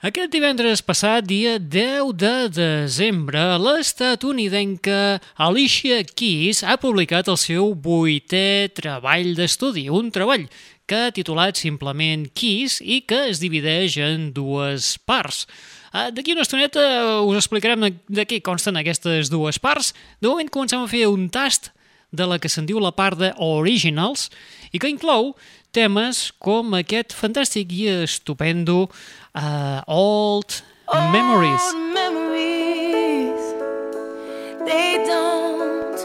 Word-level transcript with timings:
Aquest 0.00 0.30
divendres 0.32 0.80
passat, 0.80 1.26
dia 1.28 1.58
10 1.60 2.14
de 2.16 2.36
desembre, 2.56 3.42
l'estatunidenca 3.60 5.18
Alicia 5.36 5.98
Keys 6.08 6.62
ha 6.64 6.78
publicat 6.80 7.28
el 7.28 7.36
seu 7.36 7.74
vuitè 7.76 8.70
treball 8.72 9.34
d'estudi, 9.36 9.90
un 9.92 10.08
treball 10.08 10.46
que 10.88 11.02
ha 11.04 11.12
titulat 11.12 11.60
simplement 11.60 12.24
Keys 12.32 12.78
i 12.80 13.02
que 13.04 13.26
es 13.28 13.44
divideix 13.44 13.98
en 14.00 14.30
dues 14.32 14.94
parts. 15.04 15.44
Uh, 15.92 16.08
D'aquí 16.16 16.32
una 16.32 16.48
estoneta 16.48 16.80
us 17.20 17.36
explicarem 17.42 17.90
de 17.92 18.24
què 18.24 18.40
consten 18.40 18.80
aquestes 18.80 19.28
dues 19.28 19.60
parts. 19.60 19.92
De 20.16 20.32
moment 20.32 20.48
comencem 20.48 20.80
a 20.80 20.88
fer 20.88 21.10
un 21.12 21.28
tast 21.28 21.74
de 22.10 22.24
la 22.24 22.40
que 22.40 22.48
se'n 22.48 22.64
diu 22.64 22.80
la 22.80 22.96
part 22.96 23.20
de 23.20 23.34
Originals 23.36 24.30
i 24.72 24.80
que 24.80 24.88
inclou 24.90 25.34
temes 25.74 26.30
com 26.42 26.74
aquest 26.74 27.14
fantàstic 27.14 27.70
i 27.76 27.86
estupendo 28.02 28.88
uh, 29.34 29.82
Old 29.86 30.62
Memories. 30.92 31.74
Memories, 31.94 33.42
they 34.66 35.04
don't 35.06 35.96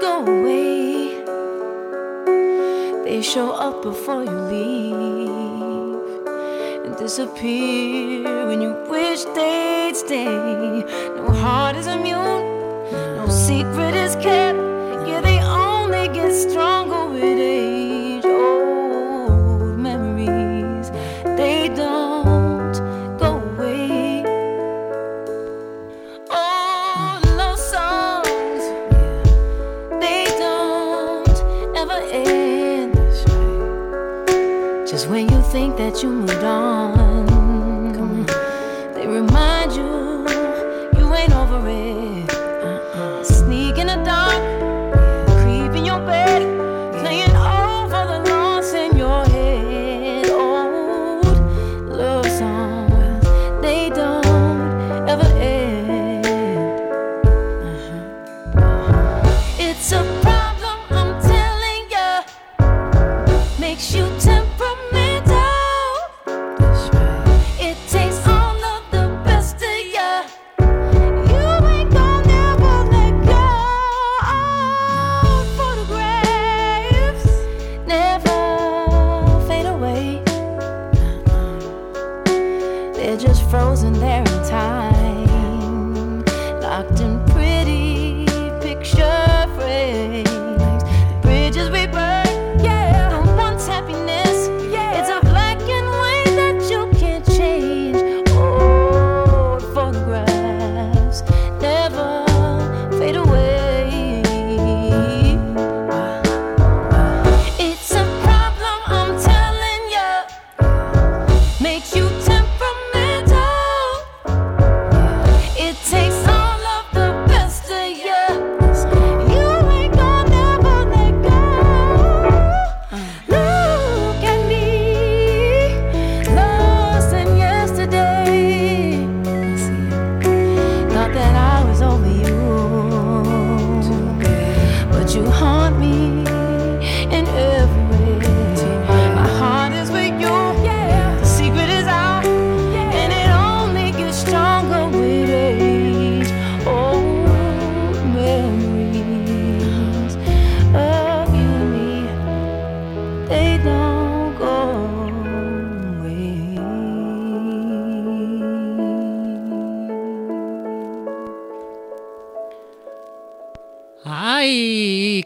go 0.00 0.24
away. 0.24 1.22
They 3.04 3.20
show 3.22 3.50
up 3.52 3.82
before 3.82 4.24
you 4.24 4.30
leave 4.30 4.94
and 6.84 6.96
disappear 6.96 8.46
when 8.46 8.62
you 8.62 8.74
wish 8.88 9.24
they'd 9.36 9.94
stay. 9.94 10.24
No 10.24 11.30
heart 11.32 11.76
is 11.76 11.86
immune, 11.86 12.44
no 13.16 13.28
secret 13.28 13.94
is 13.94 14.16
kept. 14.16 14.43
That 35.84 36.02
you 36.02 36.08
moved 36.08 36.42
on, 36.42 36.83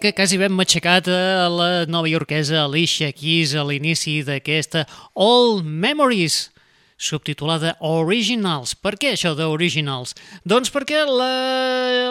que 0.08 0.22
quasi 0.22 0.38
vam 0.40 0.54
matxacat 0.56 1.08
a 1.12 1.48
la 1.52 1.84
nova 1.84 2.08
iorquesa 2.08 2.62
Alicia 2.62 3.10
Keys 3.12 3.52
a 3.52 3.64
l'inici 3.68 4.22
d'aquesta 4.24 4.86
All 5.12 5.60
Memories, 5.60 6.48
subtitulada 6.96 7.74
Originals. 7.84 8.72
Per 8.72 8.94
què 8.96 9.12
això 9.12 9.34
d'Originals? 9.36 10.14
Doncs 10.48 10.72
perquè 10.72 11.02
la, 11.04 11.28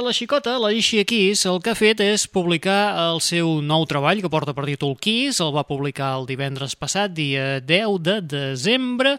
la 0.05 0.13
xicota, 0.13 0.59
la 0.61 0.69
Alicia 0.69 1.07
Keys, 1.09 1.47
el 1.49 1.57
que 1.65 1.73
ha 1.73 1.79
fet 1.79 2.03
és 2.05 2.27
publicar 2.29 2.93
el 3.07 3.21
seu 3.25 3.63
nou 3.65 3.89
treball, 3.89 4.21
que 4.21 4.29
porta 4.29 4.53
per 4.53 4.67
títol 4.69 4.93
Keys, 5.01 5.41
el 5.41 5.55
va 5.57 5.65
publicar 5.65 6.13
el 6.19 6.29
divendres 6.29 6.77
passat, 6.77 7.17
dia 7.17 7.57
10 7.65 8.01
de 8.05 8.19
desembre, 8.37 9.17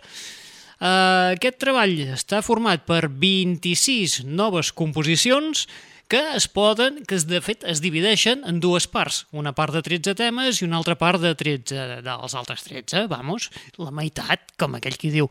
Uh, 0.79 1.35
aquest 1.35 1.57
treball 1.59 1.97
està 2.15 2.39
format 2.39 2.85
per 2.87 3.09
26 3.11 4.21
noves 4.23 4.69
composicions 4.71 5.65
que 6.09 6.21
es 6.35 6.49
poden, 6.49 7.05
que 7.05 7.15
es, 7.19 7.27
de 7.29 7.41
fet 7.45 7.63
es 7.69 7.83
divideixen 7.85 8.43
en 8.49 8.59
dues 8.65 8.89
parts, 8.89 9.27
una 9.31 9.53
part 9.53 9.77
de 9.77 9.85
13 9.85 10.17
temes 10.17 10.63
i 10.63 10.67
una 10.67 10.81
altra 10.81 10.97
part 10.97 11.21
de 11.21 11.35
13 11.37 12.01
dels 12.07 12.35
altres 12.35 12.65
13, 12.65 13.07
vamos, 13.13 13.51
la 13.77 13.93
meitat, 13.93 14.55
com 14.59 14.79
aquell 14.79 14.97
qui 14.97 15.13
diu. 15.13 15.29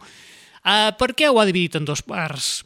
Uh, 0.62 0.94
per 1.00 1.16
què 1.18 1.32
ho 1.32 1.42
ha 1.42 1.48
dividit 1.50 1.80
en 1.80 1.88
dues 1.88 2.06
parts? 2.06 2.62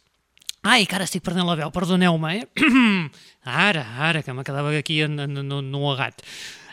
Ai, 0.61 0.85
que 0.85 0.97
ara 0.97 1.07
estic 1.07 1.23
perdent 1.25 1.47
la 1.47 1.55
veu, 1.57 1.71
perdoneu-me, 1.73 2.35
eh? 2.37 2.65
ara, 3.69 3.85
ara, 4.11 4.21
que 4.21 4.35
me 4.35 4.43
quedava 4.45 4.75
aquí 4.77 4.99
en, 5.01 5.17
en, 5.19 5.39
en, 5.41 5.55
en 5.57 5.71
nuegat. 5.71 6.21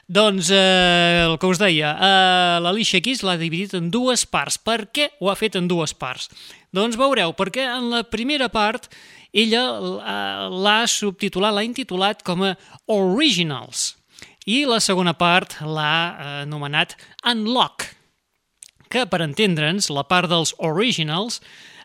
Doncs 0.08 0.50
eh, 0.56 1.24
el 1.24 1.34
que 1.40 1.48
us 1.48 1.60
deia, 1.60 1.92
eh, 1.92 2.58
l'Alicia 2.64 3.00
Keys 3.04 3.22
l'ha 3.24 3.36
dividit 3.40 3.74
en 3.76 3.90
dues 3.92 4.24
parts. 4.28 4.56
Per 4.56 4.86
què 4.88 5.10
ho 5.20 5.28
ha 5.28 5.36
fet 5.36 5.56
en 5.60 5.68
dues 5.68 5.92
parts? 5.92 6.30
Doncs 6.72 6.96
veureu, 7.00 7.34
perquè 7.36 7.66
en 7.68 7.90
la 7.92 8.02
primera 8.08 8.48
part 8.52 8.88
ella 9.32 9.62
eh, 9.78 10.48
l'ha 10.52 10.80
subtitulat, 10.88 11.54
l'ha 11.54 11.66
intitulat 11.66 12.24
com 12.26 12.46
a 12.46 12.54
Originals. 12.86 13.94
I 14.48 14.64
la 14.64 14.80
segona 14.80 15.12
part 15.12 15.58
l'ha 15.60 15.94
eh, 16.08 16.34
anomenat 16.46 16.96
Unlock, 17.28 17.84
que 18.88 19.04
per 19.06 19.20
entendre'ns, 19.24 19.90
la 19.92 20.06
part 20.08 20.30
dels 20.32 20.54
Originals, 20.64 21.42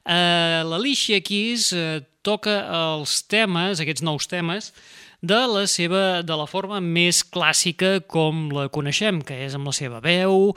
eh, 0.07 0.63
l'Alicia 0.63 1.19
Keys 1.23 1.71
eh, 1.75 2.01
toca 2.23 2.61
els 2.71 3.21
temes, 3.27 3.81
aquests 3.83 4.05
nous 4.05 4.29
temes, 4.31 4.71
de 5.23 5.39
la 5.47 5.65
seva 5.71 6.21
de 6.23 6.35
la 6.35 6.47
forma 6.47 6.81
més 6.83 7.21
clàssica 7.23 8.01
com 8.11 8.49
la 8.51 8.67
coneixem, 8.71 9.21
que 9.23 9.37
és 9.45 9.55
amb 9.55 9.69
la 9.71 9.75
seva 9.75 10.01
veu 10.03 10.51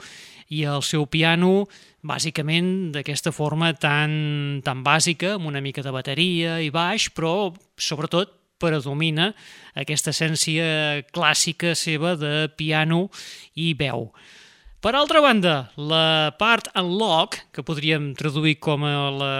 i 0.51 0.63
el 0.67 0.83
seu 0.83 1.05
piano, 1.07 1.67
bàsicament 2.07 2.93
d'aquesta 2.95 3.33
forma 3.35 3.73
tan, 3.75 4.61
tan 4.65 4.83
bàsica, 4.85 5.35
amb 5.35 5.51
una 5.51 5.61
mica 5.61 5.83
de 5.85 5.93
bateria 5.93 6.57
i 6.63 6.71
baix, 6.73 7.09
però 7.13 7.51
sobretot 7.77 8.33
predomina 8.57 9.31
aquesta 9.77 10.13
essència 10.13 11.03
clàssica 11.13 11.75
seva 11.77 12.15
de 12.17 12.47
piano 12.57 13.07
i 13.55 13.73
veu. 13.77 14.09
Per 14.81 14.93
altra 14.93 15.21
banda, 15.25 15.55
la 15.75 16.33
part 16.37 16.69
Unlock, 16.77 17.39
que 17.51 17.65
podríem 17.65 18.11
traduir 18.17 18.59
com 18.61 18.85
a 18.85 19.09
la, 19.11 19.33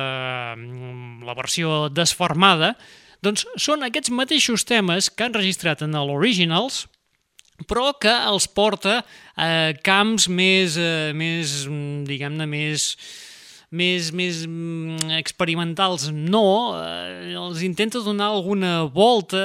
la 0.58 1.36
versió 1.38 1.88
desformada, 1.94 2.74
doncs 3.22 3.46
són 3.58 3.86
aquests 3.86 4.14
mateixos 4.14 4.66
temes 4.68 5.12
que 5.14 5.26
han 5.26 5.38
registrat 5.38 5.84
en 5.86 5.94
l'Originals, 5.94 6.86
però 7.66 7.94
que 7.98 8.12
els 8.12 8.46
porta 8.48 9.00
a 9.34 9.74
camps 9.82 10.28
més, 10.30 10.78
eh, 10.78 11.14
més 11.18 11.64
diguem-ne, 12.06 12.46
més, 12.46 12.92
més, 13.74 14.12
més 14.14 14.44
mm, 14.46 15.10
experimentals 15.18 16.12
no, 16.14 16.78
eh, 16.78 17.34
els 17.34 17.64
intenta 17.66 18.04
donar 18.06 18.30
alguna 18.30 18.86
volta, 18.86 19.42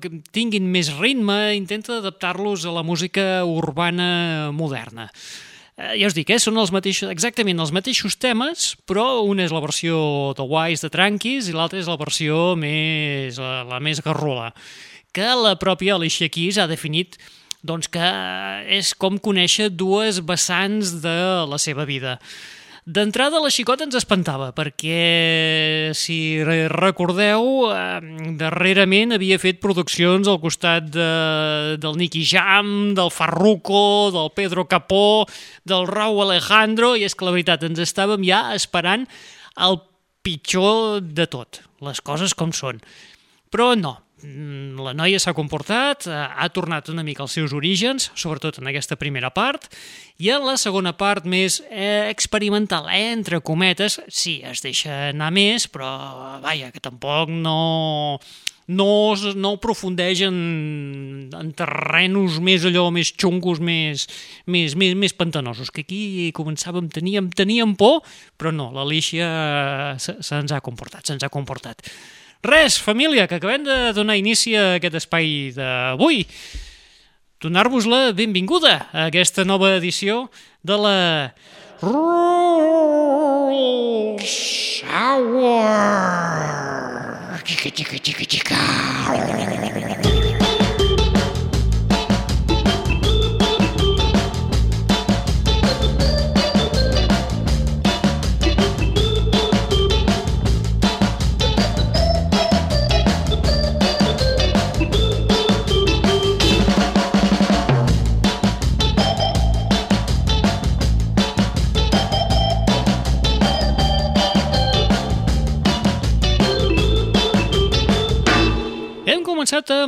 que 0.00 0.22
tinguin 0.30 0.70
més 0.70 0.92
ritme, 1.00 1.56
intenta 1.58 1.98
adaptar-los 1.98 2.64
a 2.64 2.78
la 2.78 2.86
música 2.86 3.42
urbana 3.44 4.50
moderna. 4.54 5.10
Eh, 5.78 5.94
ja 6.00 6.08
us 6.10 6.14
dic, 6.14 6.30
eh, 6.30 6.40
són 6.42 6.58
els 6.58 6.72
mateixos, 6.74 7.10
exactament 7.10 7.60
els 7.62 7.74
mateixos 7.74 8.16
temes, 8.18 8.72
però 8.86 9.22
una 9.22 9.44
és 9.46 9.54
la 9.54 9.62
versió 9.62 9.98
de 10.34 10.46
Wise 10.46 10.86
de 10.86 10.90
Tranquis 10.90 11.50
i 11.50 11.54
l'altra 11.54 11.78
és 11.78 11.90
la 11.90 11.98
versió 12.00 12.54
més, 12.58 13.38
la, 13.38 13.62
la 13.68 13.78
més 13.78 14.02
garrula, 14.02 14.52
que 15.12 15.28
la 15.38 15.56
pròpia 15.60 15.96
Alicia 15.96 16.28
Keys 16.32 16.58
ha 16.58 16.68
definit 16.70 17.18
doncs 17.66 17.90
que 17.90 18.12
és 18.78 18.92
com 18.94 19.18
conèixer 19.18 19.68
dues 19.74 20.22
vessants 20.24 20.98
de 21.02 21.18
la 21.50 21.58
seva 21.58 21.86
vida. 21.88 22.18
D'entrada, 22.88 23.36
la 23.44 23.50
xicota 23.52 23.84
ens 23.84 23.98
espantava, 23.98 24.46
perquè, 24.56 25.90
si 25.92 26.40
recordeu, 26.72 27.66
darrerament 28.40 29.12
havia 29.12 29.36
fet 29.42 29.58
produccions 29.60 30.30
al 30.30 30.38
costat 30.40 30.86
de, 30.94 31.08
del 31.82 31.98
Nicky 32.00 32.22
Jam, 32.24 32.94
del 32.96 33.12
Farruko, 33.12 34.08
del 34.14 34.32
Pedro 34.32 34.64
Capó, 34.70 35.26
del 35.68 35.84
Raúl 35.90 36.30
Alejandro, 36.30 36.94
i 36.96 37.04
és 37.04 37.12
que 37.12 37.28
la 37.28 37.36
veritat, 37.36 37.68
ens 37.68 37.84
estàvem 37.84 38.24
ja 38.24 38.40
esperant 38.56 39.04
el 39.68 39.82
pitjor 40.24 41.02
de 41.04 41.28
tot, 41.28 41.60
les 41.84 42.00
coses 42.00 42.32
com 42.32 42.56
són. 42.56 42.80
Però 43.52 43.74
no, 43.76 43.98
la 44.22 44.94
noia 44.98 45.18
s'ha 45.22 45.34
comportat, 45.34 46.06
eh, 46.06 46.12
ha 46.12 46.48
tornat 46.50 46.88
una 46.88 47.04
mica 47.06 47.22
als 47.22 47.36
seus 47.38 47.52
orígens, 47.52 48.10
sobretot 48.14 48.58
en 48.58 48.66
aquesta 48.66 48.96
primera 48.96 49.30
part, 49.30 49.68
i 50.18 50.30
en 50.30 50.44
la 50.46 50.56
segona 50.56 50.96
part 50.96 51.24
més 51.24 51.60
eh, 51.70 52.08
experimental, 52.10 52.88
eh, 52.90 53.12
entre 53.12 53.40
cometes, 53.40 54.00
sí, 54.08 54.40
es 54.42 54.62
deixa 54.64 55.10
anar 55.12 55.30
més, 55.30 55.68
però 55.70 56.40
vaja, 56.42 56.72
que 56.74 56.82
tampoc 56.82 57.30
no, 57.30 58.18
no, 58.66 58.90
no 59.36 59.54
aprofundeix 59.54 60.24
en, 60.26 61.30
en 61.32 61.54
terrenos 61.54 62.40
més 62.42 62.66
allò, 62.66 62.88
més 62.90 63.14
xungos, 63.14 63.62
més, 63.62 64.08
més, 64.46 64.74
més, 64.74 64.98
més 64.98 65.14
pantanosos, 65.14 65.70
que 65.70 65.86
aquí 65.86 66.32
començàvem, 66.34 66.90
teníem, 66.90 67.30
teníem 67.30 67.76
por, 67.78 68.02
però 68.36 68.50
no, 68.50 68.72
l'Alicia 68.74 69.94
se'ns 70.02 70.50
ha 70.50 70.64
comportat, 70.64 71.06
se'ns 71.06 71.22
ha 71.22 71.30
comportat. 71.30 71.86
Res, 72.42 72.78
família, 72.78 73.26
que 73.26 73.34
acabem 73.34 73.64
de 73.64 73.92
donar 73.92 74.16
inici 74.16 74.54
a 74.54 74.76
aquest 74.78 74.94
espai 74.94 75.50
d'avui. 75.56 76.22
Donar-vos 77.42 77.84
la 77.86 78.12
benvinguda 78.14 78.86
a 78.92 79.06
aquesta 79.10 79.44
nova 79.44 79.74
edició 79.74 80.30
de 80.62 80.76
la 80.78 81.34
Rules 81.82 82.04
Hour. 84.86 85.66
Xica, 87.42 87.70
xica, 87.74 87.98
xica, 87.98 88.24
xica. 88.30 90.17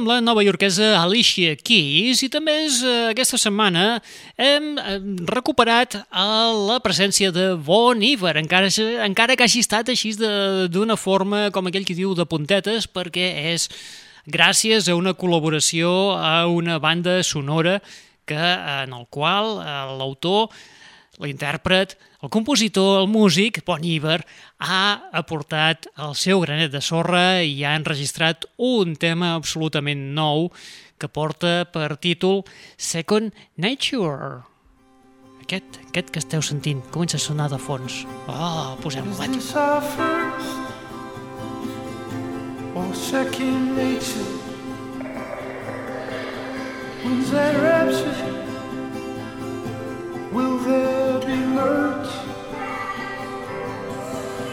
Amb 0.00 0.08
la 0.08 0.20
nova 0.25 0.41
iorquesa 0.41 0.94
Alicia 0.97 1.52
Keys 1.61 2.23
i 2.25 2.29
també 2.32 2.55
és, 2.64 2.79
eh, 2.81 3.11
aquesta 3.11 3.37
setmana 3.37 4.00
hem 4.41 4.79
recuperat 5.29 5.99
la 6.11 6.79
presència 6.81 7.29
de 7.31 7.55
Bon 7.56 8.00
Iver, 8.00 8.38
encara, 8.41 8.70
encara 9.05 9.37
que 9.37 9.44
hagi 9.44 9.61
estat 9.61 9.91
així 9.93 10.14
d'una 10.17 10.97
forma, 10.97 11.50
com 11.52 11.67
aquell 11.67 11.85
que 11.85 11.94
diu, 11.99 12.14
de 12.14 12.25
puntetes, 12.25 12.88
perquè 12.88 13.52
és 13.52 13.69
gràcies 14.25 14.88
a 14.88 14.97
una 14.97 15.12
col·laboració 15.12 16.17
a 16.17 16.47
una 16.49 16.79
banda 16.79 17.23
sonora 17.23 17.82
que, 18.25 18.41
en 18.41 18.94
el 18.97 19.05
qual 19.11 19.61
eh, 19.61 19.97
l'autor 19.99 20.49
l'intèrpret, 21.20 21.99
el 22.22 22.31
compositor, 22.31 23.00
el 23.02 23.08
músic, 23.08 23.62
Bon 23.64 23.84
Iver, 23.84 24.20
ha 24.61 25.11
aportat 25.12 25.88
el 25.96 26.14
seu 26.14 26.43
granet 26.44 26.72
de 26.72 26.82
sorra 26.84 27.40
i 27.43 27.64
ha 27.64 27.75
enregistrat 27.78 28.44
un 28.56 28.94
tema 28.96 29.34
absolutament 29.38 30.11
nou 30.17 30.50
que 31.00 31.08
porta 31.08 31.64
per 31.72 31.96
títol 31.96 32.44
Second 32.76 33.32
Nature. 33.56 34.44
Aquest, 35.40 35.81
aquest 35.88 36.12
que 36.12 36.20
esteu 36.20 36.44
sentint 36.44 36.84
comença 36.93 37.17
a 37.17 37.25
sonar 37.25 37.49
de 37.50 37.58
fons. 37.58 38.05
Oh, 38.28 38.76
posem-ho, 38.84 39.16
vaig. 39.19 39.40
Or 42.73 42.94
second 42.94 43.76
nature 43.76 44.50
When's 47.02 47.31
that 47.32 47.56
rapture 47.61 48.50
Will 50.32 50.58
there 50.58 51.18
be 51.26 51.34
merch? 51.34 52.06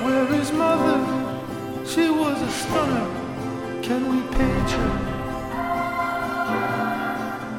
Where 0.03 0.33
is 0.33 0.51
mother? 0.51 1.85
She 1.85 2.09
was 2.09 2.41
a 2.41 2.49
stunner. 2.49 3.07
Can 3.83 4.01
we 4.11 4.21
page 4.35 4.71
her? 4.71 5.17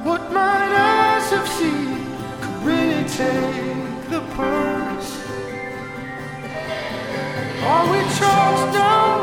What 0.02 0.32
might 0.32 0.72
us 0.74 1.30
have 1.30 1.48
seen 1.48 1.94
could 2.40 2.62
really 2.64 3.04
take 3.08 4.10
the 4.10 4.20
purse? 4.34 5.10
Are 7.62 7.86
we 7.92 8.00
charged 8.18 8.72
down? 8.74 9.20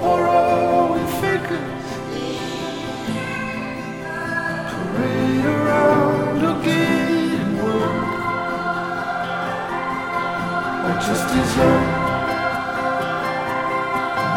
Or 0.00 0.20
are 0.28 0.92
we 0.92 1.00
fakers? 1.20 1.86
Parade 4.70 5.44
around 5.44 6.05
just 11.00 11.10
as 11.10 11.32
dessert. 11.32 11.86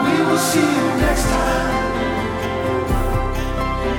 We 0.04 0.14
will 0.28 0.38
see 0.38 0.60
you 0.60 0.88
next 1.00 1.24
time. 1.24 1.70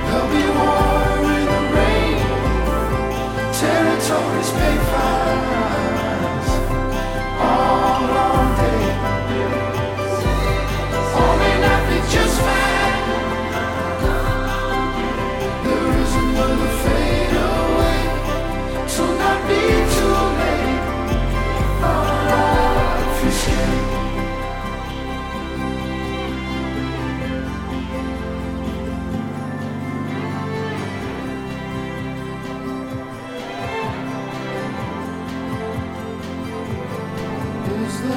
There'll 0.04 0.28
be 0.28 0.44
war 0.58 1.32
in 1.36 1.44
the 1.52 1.60
rain. 1.76 2.18
Territories 3.54 4.50
pay 4.58 4.76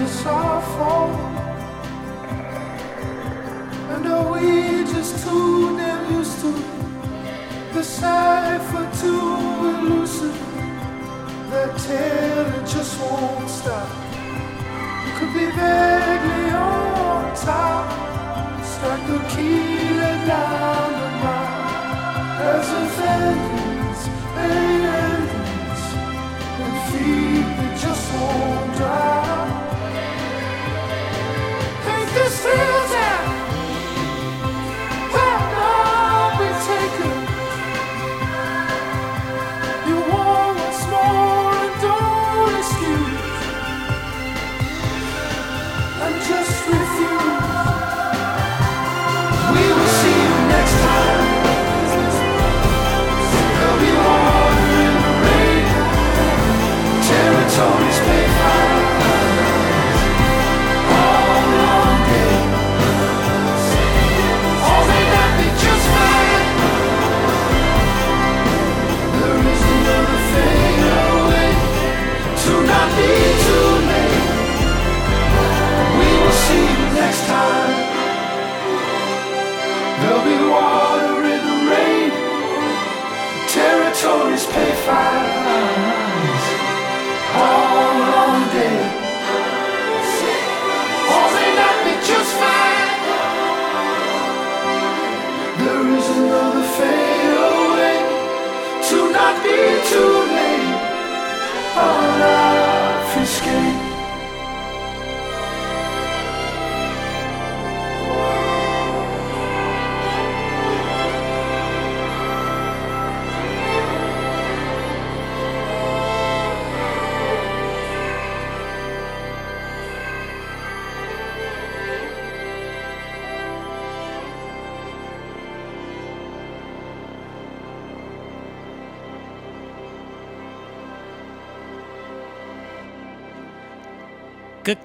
is 0.03 0.25
our 0.25 0.61
fault? 0.73 1.15
And 3.93 4.07
are 4.07 4.27
we 4.33 4.83
just 4.93 5.23
too 5.23 5.77
damn 5.77 6.11
used 6.13 6.39
to 6.41 6.51
the 7.73 7.83
cipher 7.83 8.85
too 9.01 9.25
elusive? 9.73 10.37
That 11.51 11.71
tale 11.85 12.47
it 12.57 12.65
just 12.75 12.93
won't 13.01 13.49
stop. 13.49 13.89
Could 15.17 15.33
be 15.39 15.45
vaguely 15.59 16.49
on 16.51 17.23
top. 17.47 17.85
Strike 18.71 19.05
the 19.11 19.19
key 19.31 19.93
down 20.29 20.89
the 21.01 21.09
mile. 21.23 21.63
As 22.51 22.69
if 22.81 22.99
endings, 23.19 24.01
and 26.63 26.75
feet 26.89 27.47
that 27.57 27.73
just 27.83 28.05
won't. 28.15 28.62
still 32.43 32.92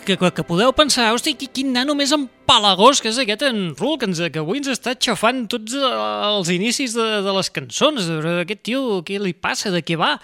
que, 0.08 0.16
que, 0.16 0.30
que 0.38 0.44
podeu 0.48 0.72
pensar, 0.76 1.10
hosti, 1.14 1.34
qui- 1.38 1.50
quin 1.52 1.74
nano 1.76 1.94
més 1.98 2.10
empalagós 2.16 3.02
que 3.04 3.10
és 3.12 3.18
aquest 3.20 3.44
en 3.48 3.74
Rul, 3.76 3.98
que, 4.00 4.08
ens, 4.08 4.22
que 4.32 4.40
avui 4.40 4.62
ens 4.62 4.70
està 4.72 4.94
xafant 4.96 5.44
tots 5.52 5.76
eh, 5.76 5.90
els 6.32 6.48
inicis 6.54 6.96
de, 6.96 7.08
de 7.26 7.34
les 7.36 7.50
cançons. 7.52 8.08
Aquest 8.40 8.64
tio, 8.70 9.02
què 9.06 9.20
li 9.20 9.34
passa, 9.36 9.70
de 9.74 9.82
què 9.84 9.98
va? 10.00 10.14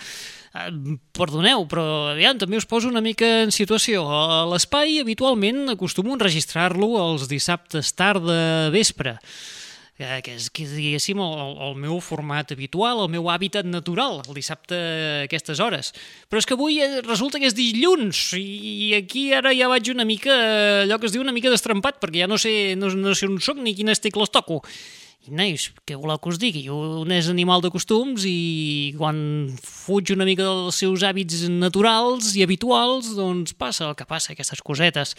Eh, 0.55 0.69
Perdoneu, 1.15 1.67
però 1.71 1.85
aviam, 2.15 2.39
també 2.41 2.57
us 2.61 2.67
poso 2.71 2.89
una 2.91 3.03
mica 3.05 3.29
en 3.45 3.53
situació. 3.55 4.07
A 4.09 4.45
L'espai 4.51 5.01
habitualment 5.03 5.69
acostumo 5.77 6.15
a 6.15 6.19
enregistrar-lo 6.19 6.89
els 7.05 7.29
dissabtes 7.31 7.93
tard 7.99 8.25
de 8.25 8.41
vespre 8.75 9.19
eh, 9.99 10.21
que 10.25 10.35
és, 10.35 10.49
que 10.51 10.65
és 10.67 10.73
diguéssim, 10.75 11.21
el, 11.23 11.55
el 11.69 11.77
meu 11.79 12.01
format 12.03 12.51
habitual, 12.55 13.05
el 13.05 13.13
meu 13.13 13.29
hàbitat 13.31 13.69
natural, 13.69 14.21
el 14.25 14.39
dissabte 14.39 14.79
a 14.79 15.23
aquestes 15.29 15.63
hores. 15.63 15.93
Però 16.29 16.43
és 16.43 16.49
que 16.49 16.57
avui 16.59 16.81
eh, 16.83 17.01
resulta 17.07 17.41
que 17.41 17.51
és 17.51 17.57
dilluns 17.57 18.27
i 18.39 18.95
aquí 18.99 19.29
ara 19.37 19.55
ja 19.55 19.71
vaig 19.71 19.93
una 19.95 20.07
mica, 20.09 20.35
eh, 20.35 20.83
allò 20.85 20.99
que 20.99 21.11
es 21.11 21.15
diu 21.15 21.25
una 21.25 21.35
mica 21.37 21.53
destrempat, 21.53 22.03
perquè 22.03 22.25
ja 22.25 22.31
no 22.31 22.41
sé, 22.41 22.75
no, 22.81 22.91
no 22.99 23.15
sé 23.15 23.31
on 23.31 23.41
sóc 23.43 23.61
ni 23.63 23.77
quines 23.77 24.03
tecles 24.03 24.35
toco. 24.35 24.63
Nois, 25.33 25.71
què 25.89 25.97
voleu 25.97 26.19
que 26.21 26.29
us 26.29 26.39
digui? 26.41 26.67
Un 26.69 27.13
és 27.15 27.31
animal 27.33 27.63
de 27.65 27.71
costums 27.73 28.27
i 28.29 28.93
quan 28.99 29.17
fuig 29.65 30.13
una 30.13 30.27
mica 30.29 30.45
dels 30.45 30.81
seus 30.83 31.05
hàbits 31.07 31.47
naturals 31.49 32.35
i 32.37 32.45
habituals, 32.45 33.15
doncs 33.17 33.57
passa 33.57 33.87
el 33.89 33.97
que 33.97 34.05
passa, 34.05 34.35
aquestes 34.35 34.61
cosetes. 34.61 35.15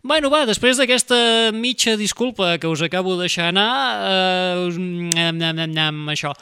Bueno, 0.00 0.30
va, 0.32 0.46
després 0.48 0.80
d'aquesta 0.80 1.52
mitja 1.52 1.98
disculpa 2.00 2.54
que 2.56 2.70
us 2.72 2.80
acabo 2.86 3.18
de 3.18 3.28
deixar 3.28 3.50
anar, 3.52 3.70
eh, 4.08 4.68
nyam, 4.78 5.42
nyam, 5.44 5.64
nyam, 5.68 6.02
això, 6.14 6.32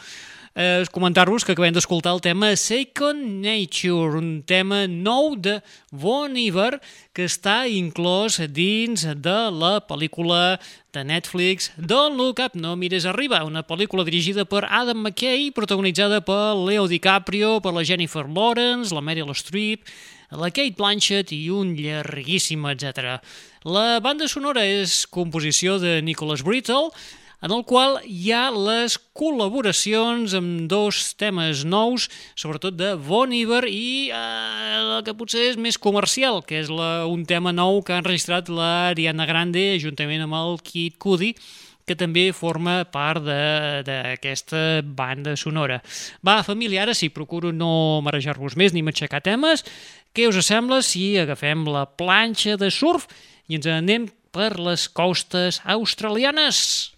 eh, 0.54 0.84
comentar-vos 0.92 1.44
que 1.44 1.52
acabem 1.52 1.74
d'escoltar 1.74 2.12
el 2.16 2.22
tema 2.24 2.54
Second 2.56 3.20
Nature, 3.44 4.18
un 4.18 4.42
tema 4.46 4.86
nou 4.88 5.34
de 5.36 5.58
Bon 5.90 6.34
Iver 6.36 6.78
que 7.12 7.26
està 7.28 7.66
inclòs 7.68 8.40
dins 8.54 9.04
de 9.04 9.38
la 9.54 9.78
pel·lícula 9.84 10.58
de 10.94 11.04
Netflix 11.04 11.72
Don't 11.76 12.16
Look 12.16 12.40
Up, 12.44 12.54
no 12.54 12.76
mires 12.76 13.06
arriba, 13.06 13.44
una 13.44 13.64
pel·lícula 13.66 14.04
dirigida 14.08 14.44
per 14.48 14.64
Adam 14.68 15.02
McKay, 15.02 15.50
protagonitzada 15.52 16.22
per 16.24 16.54
Leo 16.56 16.86
DiCaprio, 16.88 17.58
per 17.60 17.74
la 17.74 17.84
Jennifer 17.84 18.24
Lawrence, 18.28 18.94
la 18.94 19.04
Meryl 19.04 19.34
Streep, 19.34 19.84
la 20.30 20.50
Kate 20.52 20.76
Blanchett 20.76 21.32
i 21.32 21.48
un 21.50 21.72
llarguíssim, 21.76 22.66
etc. 22.68 23.18
La 23.64 23.98
banda 24.04 24.28
sonora 24.28 24.64
és 24.64 25.06
composició 25.08 25.78
de 25.80 25.98
Nicholas 26.04 26.44
Brittle, 26.44 26.92
en 27.42 27.54
el 27.54 27.62
qual 27.68 28.00
hi 28.02 28.32
ha 28.34 28.48
les 28.50 28.96
col·laboracions 29.16 30.34
amb 30.38 30.66
dos 30.70 31.12
temes 31.20 31.62
nous, 31.68 32.08
sobretot 32.38 32.74
de 32.74 32.94
Bon 32.98 33.30
Iver 33.34 33.64
i 33.70 34.10
eh, 34.10 34.74
el 34.78 35.04
que 35.06 35.14
potser 35.14 35.44
és 35.52 35.60
més 35.60 35.78
comercial, 35.78 36.42
que 36.42 36.58
és 36.64 36.72
la, 36.72 37.06
un 37.06 37.22
tema 37.28 37.54
nou 37.54 37.82
que 37.86 37.94
ha 37.94 38.02
enregistrat 38.02 38.50
l'Ariana 38.50 39.28
Grande 39.28 39.70
juntament 39.82 40.26
amb 40.26 40.38
el 40.40 40.60
Kid 40.66 40.98
Cudi, 40.98 41.32
que 41.88 41.96
també 41.96 42.26
forma 42.36 42.82
part 42.92 43.24
d'aquesta 43.24 44.82
banda 44.84 45.38
sonora. 45.40 45.78
Va, 46.26 46.42
família, 46.44 46.82
ara 46.84 46.92
sí, 46.92 47.08
procuro 47.08 47.54
no 47.54 48.02
marejar-vos 48.04 48.58
més 48.60 48.76
ni 48.76 48.84
matxacar 48.84 49.22
temes. 49.24 49.64
Què 50.12 50.28
us 50.28 50.42
sembla 50.44 50.82
si 50.84 51.14
agafem 51.16 51.64
la 51.70 51.86
planxa 51.88 52.58
de 52.60 52.68
surf 52.74 53.08
i 53.48 53.56
ens 53.56 53.70
anem 53.72 54.10
per 54.34 54.58
les 54.60 54.90
costes 54.92 55.62
australianes? 55.64 56.97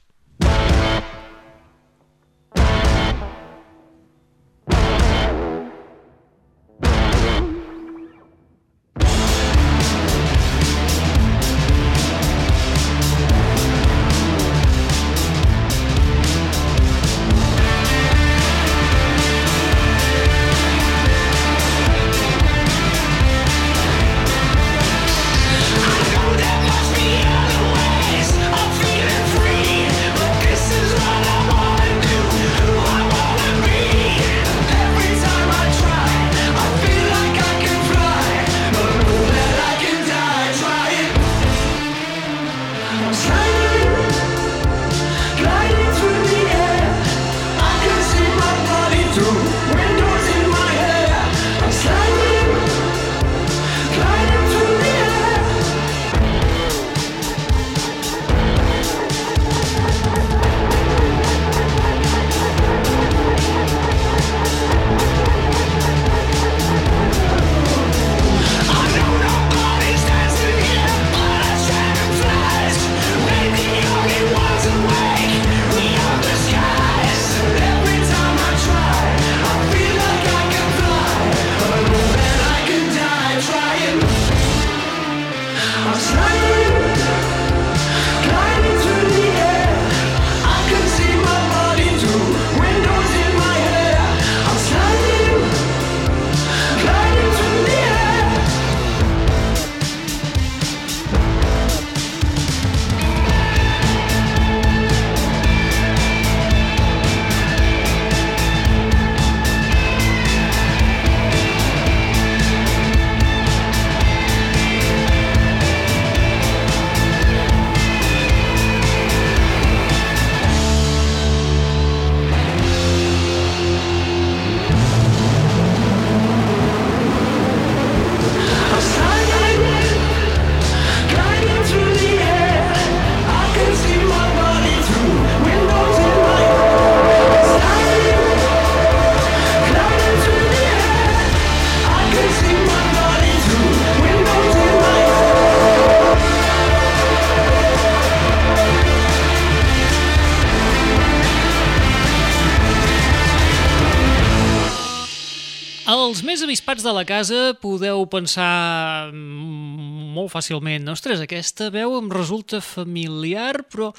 Casa 157.10 157.54
podeu 157.58 158.04
pensar 158.10 159.10
mm, 159.10 160.14
molt 160.14 160.30
fàcilment 160.30 160.86
ostres, 160.92 161.18
aquesta 161.22 161.66
veu 161.74 161.96
em 161.98 162.08
resulta 162.12 162.60
familiar 162.62 163.64
però 163.66 163.90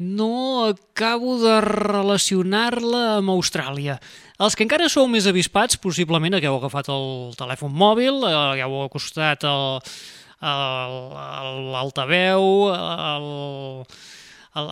no 0.00 0.64
acabo 0.70 1.36
de 1.42 1.58
relacionar-la 1.66 3.18
amb 3.18 3.34
Austràlia. 3.34 3.98
Els 4.40 4.56
que 4.56 4.64
encara 4.64 4.88
sou 4.92 5.06
més 5.10 5.28
avispats 5.30 5.76
possiblement 5.80 6.34
hagueu 6.38 6.56
agafat 6.56 6.88
el 6.94 7.36
telèfon 7.38 7.72
mòbil, 7.84 8.24
eh, 8.24 8.34
hagueu 8.54 8.82
acostat 8.86 9.44
l'altaveu, 11.74 12.42
el, 12.72 13.28
el, 13.84 13.94
el, 14.54 14.68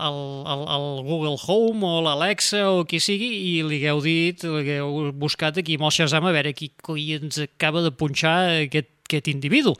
el, 0.46 0.62
el 0.76 0.86
Google 1.02 1.36
Home 1.46 1.86
o 1.86 2.00
l'Alexa 2.04 2.62
o 2.70 2.82
qui 2.88 3.00
sigui 3.02 3.28
i 3.28 3.52
li 3.66 3.80
hagueu 3.80 4.02
dit, 4.04 4.44
li 4.46 4.62
hagueu 4.62 5.10
buscat 5.18 5.58
aquí 5.58 5.78
amb 5.78 5.88
el 5.88 5.94
Shazam 5.96 6.28
a 6.28 6.34
veure 6.34 6.54
qui 6.54 6.70
coi 6.82 7.08
ens 7.18 7.40
acaba 7.42 7.82
de 7.82 7.90
punxar 7.90 8.36
aquest, 8.62 8.92
aquest 9.08 9.30
individu. 9.32 9.74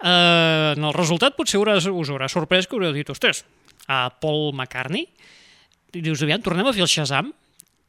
Eh, 0.00 0.72
en 0.76 0.84
el 0.84 0.94
resultat 0.96 1.36
potser 1.36 1.60
haurà, 1.60 1.76
us 1.76 2.12
haurà 2.12 2.30
sorprès 2.32 2.68
que 2.68 2.78
haureu 2.78 2.94
dit, 2.96 3.08
ostres, 3.12 3.44
a 3.88 4.06
Paul 4.22 4.54
McCartney? 4.54 5.06
I 5.96 6.04
dius, 6.04 6.24
aviam, 6.24 6.40
tornem 6.44 6.68
a 6.68 6.74
fer 6.76 6.84
el 6.84 6.90
Shazam? 6.92 7.32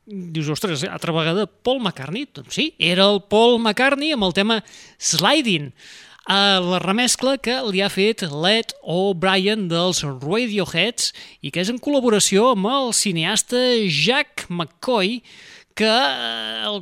Dius, 0.08 0.48
ostres, 0.52 0.86
altra 0.88 1.16
vegada 1.16 1.48
Paul 1.48 1.82
McCartney? 1.82 2.28
Doncs 2.32 2.56
sí, 2.56 2.70
era 2.80 3.08
el 3.08 3.24
Paul 3.28 3.58
McCartney 3.60 4.14
amb 4.16 4.28
el 4.28 4.36
tema 4.36 4.62
Sliding, 5.00 5.72
a 6.28 6.60
la 6.60 6.80
remescla 6.84 7.38
que 7.40 7.56
li 7.72 7.80
ha 7.80 7.88
fet 7.88 8.26
Led 8.28 8.74
O'Brien 8.84 9.70
dels 9.72 10.04
Radioheads 10.04 11.14
i 11.40 11.52
que 11.56 11.64
és 11.64 11.72
en 11.72 11.80
col·laboració 11.80 12.52
amb 12.52 12.68
el 12.68 12.92
cineasta 12.98 13.62
Jack 13.88 14.46
McCoy, 14.52 15.22
que 15.78 15.88
eh, 15.88 16.68
el, 16.68 16.82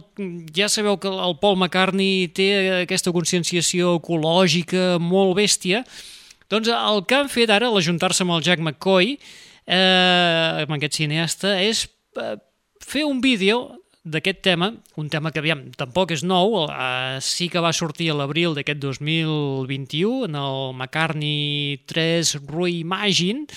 ja 0.56 0.70
sabeu 0.72 0.98
que 0.98 1.12
el 1.12 1.38
Paul 1.44 1.60
McCartney 1.60 2.32
té 2.34 2.50
aquesta 2.82 3.14
conscienciació 3.14 4.00
ecològica 4.00 4.96
molt 4.98 5.36
bèstia, 5.38 5.84
doncs 6.50 6.72
el 6.74 7.04
que 7.06 7.20
han 7.20 7.30
fet 7.30 7.54
ara, 7.54 7.70
al 7.70 7.78
ajuntar-se 7.78 8.26
amb 8.26 8.38
el 8.38 8.46
Jack 8.46 8.66
McCoy, 8.66 9.16
eh, 9.70 10.66
amb 10.66 10.78
aquest 10.80 10.98
cineasta, 10.98 11.54
és 11.62 11.86
eh, 12.18 12.36
fer 12.82 13.06
un 13.06 13.22
vídeo 13.22 13.68
d'aquest 14.06 14.44
tema, 14.46 14.70
un 15.02 15.10
tema 15.10 15.32
que, 15.34 15.42
aviam, 15.42 15.66
tampoc 15.78 16.14
és 16.14 16.24
nou, 16.24 16.62
eh, 16.70 17.18
sí 17.26 17.50
que 17.50 17.64
va 17.64 17.74
sortir 17.74 18.12
a 18.14 18.20
l'abril 18.20 18.54
d'aquest 18.54 18.80
2021, 18.84 20.28
en 20.30 20.38
el 20.38 20.62
McCartney 20.78 21.82
3 21.90 22.38
Reimagine, 22.46 23.50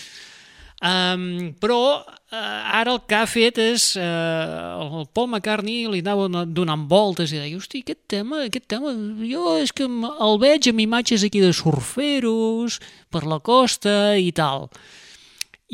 Um, 0.78 1.56
però 1.58 1.98
uh, 1.98 2.34
ara 2.70 2.92
el 2.92 3.00
que 3.10 3.16
ha 3.18 3.24
fet 3.26 3.56
és 3.58 3.96
uh, 3.98 4.78
el 4.78 5.08
Paul 5.10 5.26
McCartney 5.26 5.88
li 5.90 5.98
anava 6.04 6.28
dona- 6.28 6.44
donant 6.46 6.84
voltes 6.86 7.32
i 7.34 7.40
deia, 7.40 7.56
hosti, 7.58 7.80
aquest 7.82 8.04
tema, 8.06 8.44
aquest 8.46 8.68
tema 8.70 8.92
jo 9.26 9.56
és 9.58 9.74
que 9.74 9.88
el 9.88 10.38
veig 10.38 10.70
amb 10.70 10.84
imatges 10.84 11.24
aquí 11.26 11.42
de 11.42 11.50
surferos 11.50 12.78
per 13.10 13.24
la 13.26 13.40
costa 13.42 14.14
i 14.22 14.30
tal. 14.30 14.68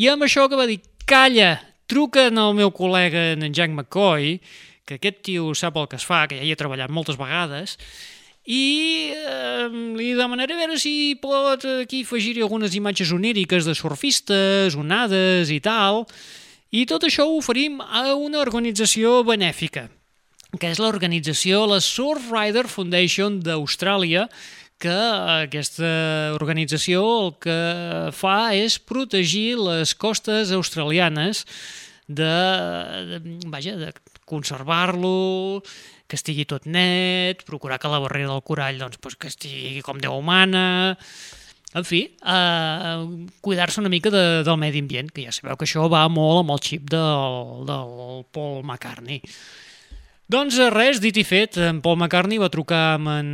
I 0.00 0.08
amb 0.14 0.24
això 0.24 0.48
que 0.48 0.56
va 0.56 0.64
dir, 0.70 0.80
calla, 1.04 1.58
truca 1.90 2.28
al 2.28 2.56
meu 2.56 2.72
col·lega 2.74 3.32
en 3.34 3.46
Jack 3.52 3.72
McCoy, 3.72 4.38
que 4.84 4.98
aquest 4.98 5.22
tio 5.24 5.54
sap 5.56 5.78
el 5.80 5.88
que 5.88 5.96
es 5.96 6.04
fa, 6.04 6.26
que 6.28 6.38
ja 6.38 6.44
hi 6.44 6.52
ha 6.52 6.60
treballat 6.60 6.92
moltes 6.92 7.18
vegades, 7.20 7.78
i 8.44 9.12
eh, 9.16 9.68
li 9.96 10.12
demanaré 10.16 10.52
a 10.52 10.60
veure 10.60 10.76
si 10.80 11.16
pot 11.20 11.64
aquí 11.80 12.02
afegir-hi 12.04 12.44
algunes 12.44 12.76
imatges 12.76 13.12
oníriques 13.16 13.64
de 13.64 13.74
surfistes, 13.76 14.76
onades 14.76 15.48
i 15.48 15.60
tal, 15.64 16.04
i 16.74 16.84
tot 16.90 17.06
això 17.06 17.24
ho 17.28 17.38
oferim 17.38 17.80
a 17.80 18.12
una 18.18 18.42
organització 18.42 19.22
benèfica, 19.24 19.86
que 20.60 20.70
és 20.74 20.80
l'organització, 20.82 21.64
la 21.70 21.80
Surfrider 21.82 22.66
Foundation 22.68 23.40
d'Austràlia, 23.42 24.28
que 24.84 24.98
aquesta 25.46 25.90
organització 26.36 27.02
el 27.22 27.30
que 27.42 27.60
fa 28.16 28.38
és 28.56 28.76
protegir 28.78 29.56
les 29.60 29.94
costes 29.96 30.52
australianes 30.52 31.44
de, 32.06 32.34
de 33.14 33.20
vaja, 33.48 33.78
de 33.80 33.92
conservar-lo, 34.28 35.62
que 36.08 36.18
estigui 36.20 36.44
tot 36.48 36.68
net, 36.68 37.46
procurar 37.48 37.80
que 37.80 37.88
la 37.88 38.02
barrera 38.04 38.28
del 38.34 38.44
corall 38.44 38.80
doncs, 38.80 39.00
pues, 39.00 39.16
que 39.16 39.32
estigui 39.32 39.80
com 39.84 40.00
Déu 40.00 40.18
humana, 40.18 40.98
en 41.74 41.88
fi, 41.88 42.04
eh, 42.20 43.26
cuidar-se 43.40 43.80
una 43.80 43.90
mica 43.90 44.12
de, 44.12 44.44
del 44.46 44.60
medi 44.60 44.84
ambient, 44.84 45.10
que 45.10 45.24
ja 45.24 45.32
sabeu 45.34 45.56
que 45.58 45.66
això 45.66 45.88
va 45.90 46.04
molt 46.12 46.44
amb 46.44 46.54
el 46.54 46.62
xip 46.62 46.86
del, 46.92 47.64
del 47.66 48.24
Paul 48.36 48.60
McCartney. 48.62 49.24
Doncs 50.24 50.56
eh, 50.56 50.70
res, 50.72 51.02
dit 51.04 51.12
i 51.20 51.22
fet, 51.28 51.58
en 51.60 51.82
Paul 51.84 51.98
McCartney 51.98 52.38
va 52.40 52.46
trucar 52.48 52.94
amb 52.94 53.10
en, 53.12 53.26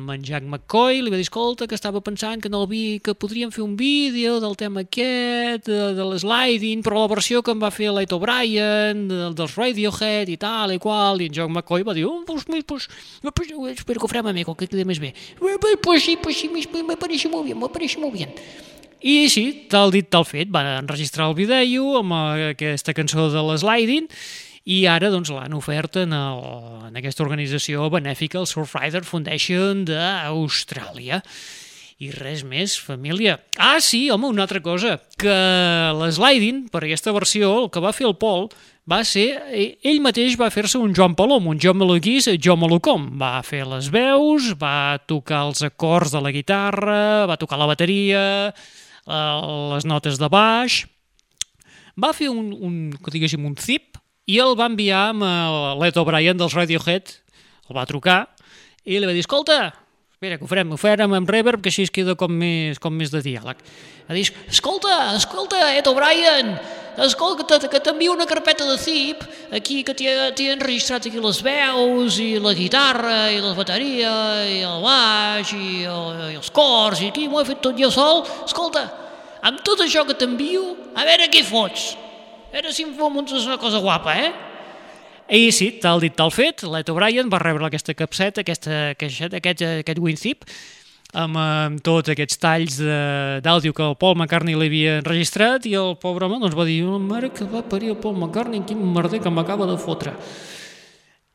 amb 0.00 0.12
en 0.14 0.22
Jack 0.24 0.46
McCoy, 0.48 1.02
li 1.04 1.10
va 1.12 1.18
dir, 1.20 1.26
escolta, 1.26 1.66
que 1.68 1.76
estava 1.76 2.00
pensant 2.00 2.40
que, 2.40 2.48
en 2.48 2.56
el 2.56 2.64
vi, 2.70 2.80
que 3.04 3.12
podríem 3.12 3.50
fer 3.52 3.60
un 3.66 3.74
vídeo 3.76 4.38
del 4.40 4.56
tema 4.56 4.80
aquest, 4.86 5.68
de, 5.68 5.90
de 5.98 6.06
l'sliding, 6.06 6.80
però 6.86 7.02
la 7.02 7.10
versió 7.12 7.42
que 7.44 7.52
em 7.52 7.60
va 7.60 7.68
fer 7.74 7.90
l'Ed 7.92 8.14
O'Brien, 8.16 9.02
de, 9.10 9.18
dels 9.36 9.58
Radiohead 9.60 10.32
i 10.32 10.38
tal 10.40 10.72
i 10.72 10.80
qual, 10.80 11.20
i 11.20 11.28
en 11.28 11.36
Jack 11.36 11.52
McCoy 11.52 11.84
va 11.84 11.92
dir, 11.98 12.06
oh, 12.08 12.22
pues, 12.24 12.48
pues, 12.48 12.64
pues, 12.64 12.88
espero 13.76 14.00
que 14.00 14.08
ho 14.08 14.12
farem 14.14 14.32
amigo, 14.32 14.56
que 14.56 14.70
quede 14.72 14.88
més 14.88 15.04
bé. 15.04 15.12
"Eh, 15.12 15.76
Pues, 15.84 16.02
sí, 16.02 16.16
pues 16.16 16.38
sí, 16.38 16.48
me, 16.48 16.96
parece 16.96 17.28
muy 17.28 17.44
bien, 17.44 17.60
me 17.60 17.68
parece 17.68 18.00
muy 18.00 18.10
bien. 18.10 18.32
I 19.02 19.28
sí, 19.28 19.68
tal 19.68 19.92
dit, 19.92 20.08
tal 20.10 20.24
fet, 20.24 20.48
van 20.50 20.66
enregistrar 20.80 21.28
el 21.28 21.34
vídeo 21.36 21.98
amb 22.00 22.10
eh, 22.16 22.50
aquesta 22.56 22.94
cançó 22.96 23.28
de 23.30 23.38
l'Sliding 23.44 24.08
i 24.68 24.82
ara 24.84 25.08
doncs, 25.08 25.30
l'han 25.32 25.56
ofert 25.56 25.96
en, 26.02 26.12
el, 26.12 26.42
en 26.90 26.98
aquesta 27.00 27.24
organització 27.24 27.86
benèfica, 27.92 28.42
el 28.42 28.48
Surfrider 28.50 29.00
Foundation 29.08 29.86
d'Austràlia. 29.88 31.22
I 31.98 32.12
res 32.14 32.44
més, 32.46 32.76
família. 32.78 33.38
Ah, 33.58 33.80
sí, 33.82 34.04
home, 34.12 34.28
una 34.28 34.44
altra 34.44 34.60
cosa, 34.62 34.98
que 35.18 35.38
l'Sliding, 35.98 36.66
per 36.70 36.84
aquesta 36.84 37.14
versió, 37.16 37.54
el 37.64 37.70
que 37.74 37.82
va 37.82 37.94
fer 37.96 38.06
el 38.06 38.14
Pol 38.20 38.46
va 38.88 39.00
ser, 39.08 39.26
eh, 39.50 39.80
ell 39.88 40.02
mateix 40.04 40.36
va 40.38 40.50
fer-se 40.52 40.78
un 40.78 40.92
Joan 40.94 41.16
Palom, 41.18 41.48
un 41.50 41.58
Jo 41.58 41.72
me 41.74 41.88
lo 41.88 41.96
quis, 41.98 42.28
jo 42.38 42.54
me 42.56 42.68
lo 42.68 42.78
com. 42.78 43.08
Va 43.18 43.40
fer 43.42 43.64
les 43.66 43.88
veus, 43.90 44.52
va 44.60 45.00
tocar 45.08 45.46
els 45.48 45.64
acords 45.64 46.12
de 46.12 46.22
la 46.22 46.30
guitarra, 46.30 47.26
va 47.26 47.40
tocar 47.40 47.58
la 47.58 47.66
bateria, 47.72 48.52
eh, 48.52 49.36
les 49.72 49.88
notes 49.88 50.20
de 50.20 50.28
baix, 50.28 50.84
va 51.98 52.12
fer 52.12 52.28
un, 52.28 52.52
un, 52.52 52.76
diguéssim, 53.10 53.48
un 53.48 53.56
zip 53.56 53.97
i 54.28 54.38
el 54.44 54.54
va 54.58 54.68
enviar 54.68 55.08
amb 55.14 55.24
el 55.24 55.58
Led 55.80 55.96
O'Brien 56.00 56.38
dels 56.38 56.56
Radiohead, 56.56 57.14
el 57.68 57.76
va 57.76 57.88
trucar 57.88 58.26
i 58.84 58.98
li 58.98 59.08
va 59.08 59.14
dir, 59.14 59.24
escolta, 59.24 59.70
espera, 60.12 60.36
que 60.36 60.44
ho 60.44 60.50
farem, 60.50 60.72
ho 60.72 60.78
farem 60.80 61.14
amb 61.16 61.30
reverb, 61.30 61.62
que 61.64 61.72
així 61.72 61.86
es 61.88 61.92
queda 61.94 62.16
com 62.18 62.32
més, 62.32 62.80
com 62.82 62.94
més 62.96 63.12
de 63.12 63.22
diàleg. 63.24 63.60
Va 64.08 64.16
dir, 64.16 64.26
escolta, 64.48 64.94
escolta, 65.16 65.60
Ed 65.76 65.88
O'Brien, 65.88 66.54
escolta, 67.04 67.60
que, 67.68 67.80
t'envio 67.84 68.16
una 68.16 68.26
carpeta 68.28 68.66
de 68.68 68.78
zip, 68.80 69.22
aquí 69.54 69.82
que 69.84 69.94
t'hi 69.96 70.08
he 70.08 70.50
enregistrat 70.54 71.08
aquí 71.08 71.20
les 71.20 71.42
veus, 71.44 72.18
i 72.24 72.30
la 72.42 72.56
guitarra, 72.56 73.20
i 73.30 73.38
la 73.44 73.54
bateria, 73.56 74.12
i 74.48 74.58
el 74.66 74.82
baix, 74.84 75.54
i, 75.54 75.84
el, 75.88 76.26
i 76.34 76.40
els 76.40 76.50
cors, 76.52 77.04
i 77.04 77.12
aquí 77.12 77.28
m'ho 77.28 77.44
he 77.44 77.48
fet 77.52 77.62
tot 77.64 77.78
jo 77.78 77.92
sol. 77.92 78.24
Escolta, 78.48 78.88
amb 79.44 79.64
tot 79.64 79.84
això 79.84 80.04
que 80.08 80.16
t'envio, 80.18 80.74
a 80.96 81.08
veure 81.08 81.30
què 81.32 81.44
fots. 81.46 81.92
A 82.48 82.56
veure 82.56 82.72
si 82.72 82.86
em 82.86 82.94
muntes 82.96 83.44
una 83.44 83.58
cosa 83.60 83.78
guapa, 83.78 84.14
eh? 84.16 84.32
I 85.28 85.52
sí, 85.52 85.74
tal 85.82 86.00
dit, 86.00 86.14
tal 86.16 86.30
fet, 86.32 86.62
l'Ed 86.64 86.88
O'Brien 86.88 87.28
va 87.28 87.40
rebre 87.42 87.66
aquesta 87.66 87.92
capseta, 87.92 88.40
aquesta, 88.40 88.94
aquest, 88.94 89.34
aquest, 89.36 89.64
aquest 89.82 90.00
WinZip, 90.00 90.46
amb, 91.12 91.36
amb 91.36 91.82
tots 91.84 92.08
aquests 92.08 92.40
talls 92.40 92.78
d'àudio 93.44 93.74
que 93.76 93.84
el 93.84 93.98
Paul 94.00 94.16
McCartney 94.16 94.56
li 94.56 94.70
havia 94.70 94.96
enregistrat 95.02 95.68
i 95.68 95.74
el 95.76 95.98
pobre 96.00 96.24
home 96.24 96.40
doncs, 96.40 96.56
va 96.56 96.64
dir, 96.64 96.84
"Oh, 96.88 96.98
mare 96.98 97.28
que 97.28 97.44
va 97.44 97.60
parir 97.60 97.90
el 97.90 97.98
Paul 98.00 98.16
McCartney, 98.16 98.64
quin 98.64 98.80
merder 98.94 99.20
que 99.20 99.28
m'acaba 99.28 99.66
de 99.66 99.76
fotre. 99.76 100.12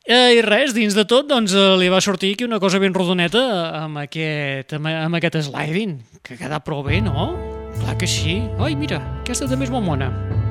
Eh, 0.06 0.38
I 0.38 0.42
res, 0.42 0.74
dins 0.74 0.96
de 0.96 1.06
tot, 1.06 1.28
doncs, 1.28 1.54
eh, 1.54 1.78
li 1.78 1.88
va 1.90 2.02
sortir 2.02 2.34
aquí 2.34 2.44
una 2.44 2.60
cosa 2.60 2.80
ben 2.80 2.94
rodoneta 2.94 3.84
amb 3.84 4.00
aquest, 4.00 4.74
amb, 4.74 4.88
amb 4.88 5.16
aquest 5.16 5.38
sliding, 5.44 6.02
que 6.24 6.36
queda 6.36 6.60
prou 6.60 6.84
bé, 6.84 7.00
no? 7.00 7.38
Clar 7.80 7.98
que 7.98 8.08
sí. 8.08 8.42
Ai, 8.60 8.76
mira, 8.76 9.22
aquesta 9.22 9.48
també 9.48 9.64
és 9.64 9.72
molt 9.72 9.86
mona. 9.86 10.43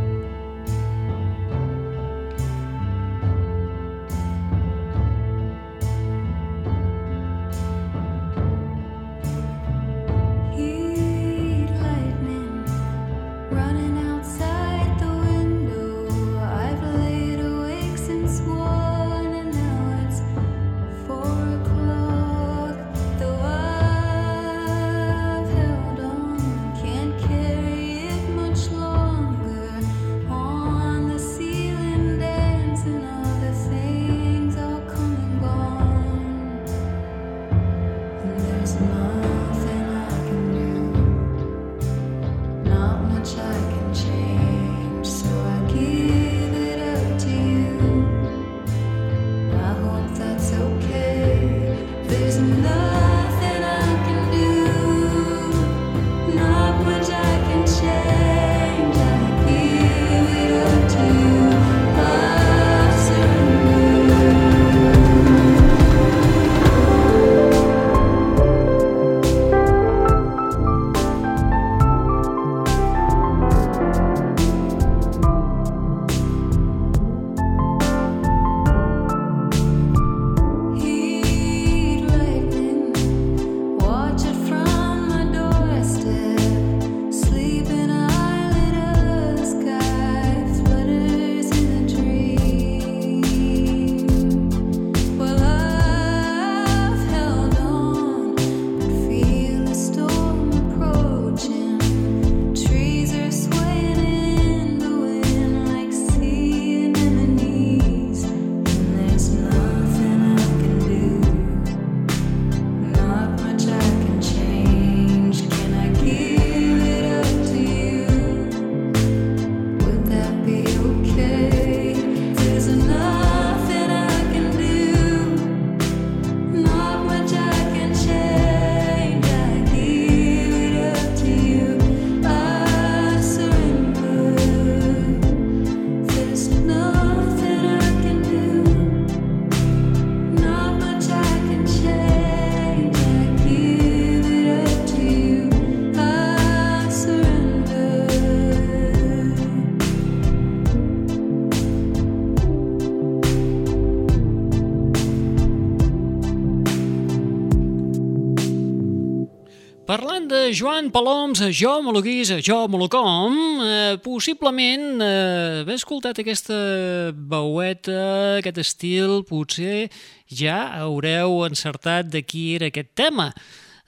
Joan 160.31 160.91
Paloms, 160.91 161.41
Jo 161.51 161.81
Mologuís, 161.83 162.31
Jo 162.45 162.69
Molocom, 162.69 163.35
eh, 163.63 163.97
possiblement 164.03 165.01
eh, 165.03 165.61
haver 165.63 165.75
escoltat 165.75 166.19
aquesta 166.19 167.13
veueta, 167.13 168.39
aquest 168.39 168.59
estil, 168.59 169.23
potser 169.25 169.91
ja 170.29 170.79
haureu 170.79 171.43
encertat 171.47 172.07
de 172.13 172.23
qui 172.23 172.55
era 172.55 172.69
aquest 172.69 172.95
tema. 172.95 173.33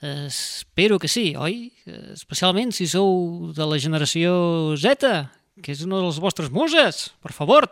Eh, 0.01 0.25
espero 0.27 0.99
que 0.99 1.07
sí, 1.07 1.35
oi? 1.37 1.71
Especialment 2.13 2.73
si 2.73 2.87
sou 2.87 3.53
de 3.55 3.65
la 3.65 3.79
generació 3.79 4.75
Z, 4.75 5.11
que 5.61 5.71
és 5.71 5.85
una 5.85 6.01
de 6.01 6.09
les 6.09 6.19
vostres 6.19 6.51
muses, 6.51 7.13
per 7.23 7.31
favor. 7.31 7.69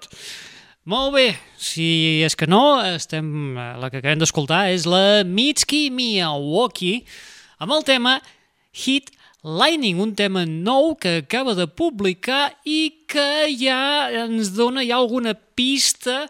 Molt 0.85 1.13
bé, 1.15 1.33
si 1.57 2.21
és 2.23 2.35
que 2.35 2.47
no, 2.47 2.79
estem, 2.83 3.55
la 3.55 3.89
que 3.89 3.99
acabem 3.99 4.23
d'escoltar 4.23 4.69
és 4.71 4.87
la 4.87 5.23
Mitski 5.27 5.89
Miyawaki 5.91 7.03
amb 7.59 7.75
el 7.75 7.85
tema 7.87 8.17
Hit 8.73 9.11
Lightning, 9.43 9.99
un 10.01 10.15
tema 10.17 10.45
nou 10.49 10.95
que 10.97 11.19
acaba 11.21 11.53
de 11.53 11.67
publicar 11.69 12.55
i 12.65 13.05
que 13.05 13.45
ja 13.53 14.09
ens 14.25 14.53
dona 14.57 14.81
ja 14.81 14.97
alguna 14.97 15.35
pista 15.35 16.25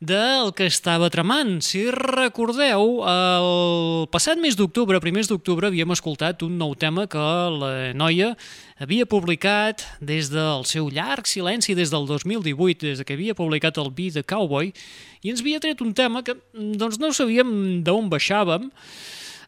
del 0.00 0.54
que 0.56 0.64
estava 0.64 1.10
tramant. 1.12 1.58
Si 1.60 1.82
recordeu, 1.92 3.02
el 3.04 4.06
passat 4.12 4.40
mes 4.40 4.56
d'octubre, 4.56 5.00
primers 5.02 5.28
d'octubre, 5.28 5.68
havíem 5.68 5.92
escoltat 5.92 6.40
un 6.46 6.56
nou 6.60 6.72
tema 6.78 7.04
que 7.10 7.20
la 7.58 7.72
noia 7.92 8.32
havia 8.80 9.04
publicat 9.04 9.84
des 10.00 10.30
del 10.32 10.64
seu 10.64 10.88
llarg 10.88 11.28
silenci 11.28 11.76
des 11.76 11.92
del 11.92 12.08
2018, 12.08 12.86
des 12.86 13.04
que 13.04 13.18
havia 13.18 13.36
publicat 13.36 13.76
el 13.82 13.92
Be 13.92 14.08
the 14.14 14.24
Cowboy, 14.24 14.72
i 15.20 15.32
ens 15.34 15.44
havia 15.44 15.60
tret 15.60 15.82
un 15.84 15.92
tema 15.92 16.24
que 16.24 16.38
doncs, 16.54 16.96
no 16.96 17.12
sabíem 17.12 17.82
d'on 17.84 18.08
baixàvem, 18.08 18.70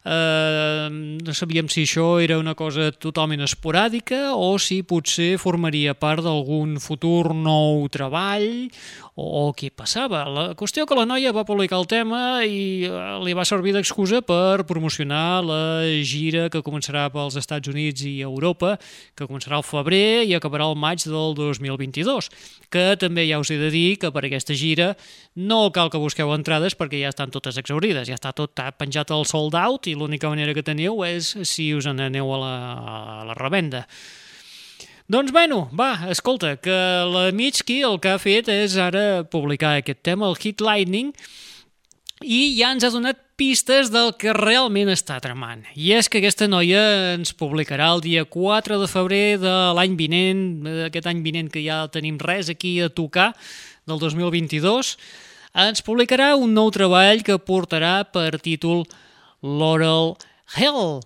Uh, 0.03 0.91
no 1.23 1.31
sabíem 1.31 1.69
si 1.71 1.85
això 1.87 2.17
era 2.19 2.35
una 2.35 2.57
cosa 2.59 2.89
totalment 2.91 3.45
esporàdica 3.45 4.33
o 4.35 4.57
si 4.59 4.81
potser 4.83 5.37
formaria 5.39 5.93
part 5.95 6.25
d'algun 6.25 6.75
futur 6.83 7.31
nou 7.31 7.87
treball 7.87 8.67
o, 9.15 9.25
o 9.25 9.43
què 9.57 9.69
passava. 9.75 10.23
La 10.29 10.45
qüestió 10.57 10.85
que 10.89 10.97
la 10.97 11.05
noia 11.09 11.33
va 11.35 11.45
publicar 11.47 11.79
el 11.81 11.87
tema 11.89 12.43
i 12.45 12.85
eh, 12.87 13.01
li 13.23 13.35
va 13.37 13.45
servir 13.45 13.75
d'excusa 13.75 14.23
per 14.25 14.65
promocionar 14.69 15.43
la 15.45 15.61
gira 16.05 16.47
que 16.53 16.63
començarà 16.65 17.05
pels 17.13 17.37
Estats 17.39 17.69
Units 17.71 18.05
i 18.09 18.15
Europa, 18.25 18.75
que 19.17 19.27
començarà 19.29 19.59
al 19.59 19.67
febrer 19.67 20.23
i 20.27 20.33
acabarà 20.37 20.67
al 20.69 20.79
maig 20.79 21.05
del 21.05 21.37
2022, 21.37 22.31
que 22.73 22.87
també 23.01 23.27
ja 23.29 23.41
us 23.41 23.53
he 23.53 23.59
de 23.61 23.69
dir 23.73 23.99
que 24.01 24.11
per 24.13 24.25
aquesta 24.25 24.57
gira 24.57 24.93
no 25.35 25.67
cal 25.73 25.91
que 25.93 26.01
busqueu 26.01 26.33
entrades 26.33 26.77
perquè 26.77 27.03
ja 27.03 27.13
estan 27.13 27.33
totes 27.33 27.57
exaurides, 27.61 28.07
ja 28.09 28.17
està 28.17 28.33
tot 28.33 28.57
penjat 28.77 29.13
al 29.13 29.27
sold 29.29 29.55
out 29.57 29.87
i 29.89 29.95
l'única 29.97 30.29
manera 30.29 30.53
que 30.53 30.65
teniu 30.65 31.03
és 31.05 31.35
si 31.49 31.71
us 31.73 31.85
n'aneu 31.89 32.33
a, 32.33 32.41
la, 32.41 32.53
a 33.21 33.23
la 33.29 33.37
revenda. 33.37 33.85
Doncs 35.11 35.33
bueno, 35.35 35.69
va, 35.75 36.07
escolta, 36.09 36.55
que 36.55 36.71
la 36.71 37.25
Mitski 37.35 37.81
el 37.83 37.99
que 37.99 38.13
ha 38.13 38.19
fet 38.21 38.47
és 38.47 38.77
ara 38.79 39.25
publicar 39.27 39.75
aquest 39.81 39.99
tema, 39.99 40.29
el 40.29 40.37
Hit 40.39 40.63
Lightning, 40.63 41.11
i 42.23 42.53
ja 42.55 42.69
ens 42.71 42.85
ha 42.87 42.91
donat 42.93 43.19
pistes 43.35 43.89
del 43.91 44.13
que 44.15 44.31
realment 44.37 44.87
està 44.93 45.17
tramant. 45.19 45.65
I 45.75 45.91
és 45.97 46.07
que 46.07 46.21
aquesta 46.21 46.47
noia 46.47 46.79
ens 47.17 47.33
publicarà 47.35 47.89
el 47.97 48.03
dia 48.05 48.23
4 48.23 48.79
de 48.79 48.87
febrer 48.87 49.25
de 49.43 49.53
l'any 49.75 49.97
vinent, 49.99 50.45
aquest 50.87 51.11
any 51.11 51.19
vinent 51.25 51.51
que 51.51 51.65
ja 51.65 51.83
tenim 51.91 52.15
res 52.21 52.47
aquí 52.53 52.77
a 52.79 52.87
tocar, 52.87 53.33
del 53.83 53.99
2022, 53.99 54.95
ens 55.65 55.83
publicarà 55.83 56.33
un 56.39 56.55
nou 56.55 56.71
treball 56.71 57.25
que 57.27 57.35
portarà 57.43 58.05
per 58.07 58.39
títol 58.39 58.85
Laurel 59.43 60.15
Hell. 60.55 61.01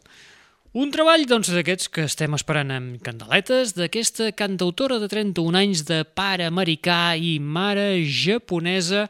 Un 0.78 0.92
treball, 0.94 1.24
doncs, 1.26 1.50
d'aquests 1.50 1.88
que 1.90 2.04
estem 2.06 2.36
esperant 2.38 2.70
amb 2.76 2.98
candeletes, 3.02 3.72
d'aquesta 3.74 4.28
cantautora 4.38 5.00
de 5.02 5.08
31 5.10 5.58
anys 5.58 5.82
de 5.88 6.04
pare 6.06 6.46
americà 6.46 7.16
i 7.18 7.40
mare 7.42 8.04
japonesa 8.06 9.08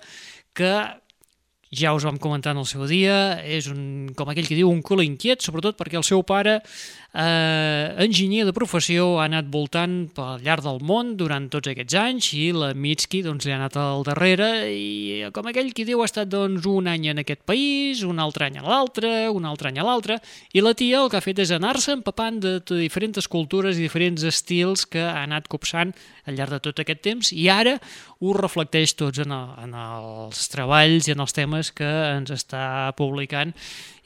que 0.56 0.72
ja 1.76 1.92
us 1.92 2.06
vam 2.08 2.22
comentar 2.24 2.54
en 2.56 2.62
el 2.62 2.70
seu 2.70 2.86
dia, 2.88 3.42
és 3.44 3.68
un, 3.68 4.14
com 4.16 4.32
aquell 4.32 4.48
que 4.48 4.56
diu, 4.56 4.70
un 4.72 4.80
cul 4.80 5.04
inquiet, 5.04 5.44
sobretot 5.44 5.76
perquè 5.76 6.00
el 6.00 6.08
seu 6.08 6.24
pare, 6.24 6.62
eh, 7.18 8.06
enginyer 8.06 8.46
de 8.46 8.54
professió, 8.54 9.18
ha 9.18 9.26
anat 9.26 9.50
voltant 9.52 9.96
pel 10.16 10.44
llarg 10.46 10.66
del 10.66 10.80
món 10.86 11.16
durant 11.20 11.48
tots 11.54 11.72
aquests 11.72 11.98
anys 12.00 12.30
i 12.38 12.46
la 12.56 12.74
Mitski 12.78 13.24
doncs, 13.26 13.48
li 13.48 13.54
ha 13.54 13.58
anat 13.58 13.78
al 13.82 14.06
darrere 14.08 14.50
i 14.70 15.26
com 15.34 15.50
aquell 15.50 15.74
que 15.76 15.88
diu 15.88 16.04
ha 16.04 16.10
estat 16.10 16.30
doncs, 16.32 16.68
un 16.70 16.90
any 16.92 17.10
en 17.12 17.24
aquest 17.24 17.44
país, 17.50 18.04
un 18.06 18.22
altre 18.24 18.48
any 18.48 18.60
a 18.62 18.66
l'altre, 18.66 19.14
un 19.34 19.48
altre 19.50 19.72
any 19.72 19.82
a 19.82 19.88
l'altre, 19.88 20.20
i 20.54 20.64
la 20.64 20.76
tia 20.78 21.02
el 21.02 21.12
que 21.12 21.20
ha 21.20 21.26
fet 21.26 21.42
és 21.44 21.54
anar-se 21.56 21.96
empapant 21.98 22.40
de, 22.44 22.58
de 22.62 22.82
diferents 22.84 23.28
cultures 23.32 23.78
i 23.78 23.88
diferents 23.88 24.24
estils 24.28 24.86
que 24.86 25.02
ha 25.02 25.24
anat 25.24 25.50
copsant 25.50 25.96
al 26.28 26.38
llarg 26.38 26.58
de 26.58 26.62
tot 26.68 26.82
aquest 26.84 27.02
temps 27.06 27.32
i 27.34 27.48
ara 27.52 27.78
ho 28.20 28.36
reflecteix 28.38 28.96
tots 29.00 29.24
en, 29.24 29.34
el, 29.34 29.54
en 29.64 29.74
els 29.78 30.44
treballs 30.54 31.08
i 31.08 31.16
en 31.16 31.24
els 31.24 31.36
temes 31.36 31.72
que 31.76 31.88
ens 31.88 32.34
està 32.36 32.92
publicant 33.00 33.56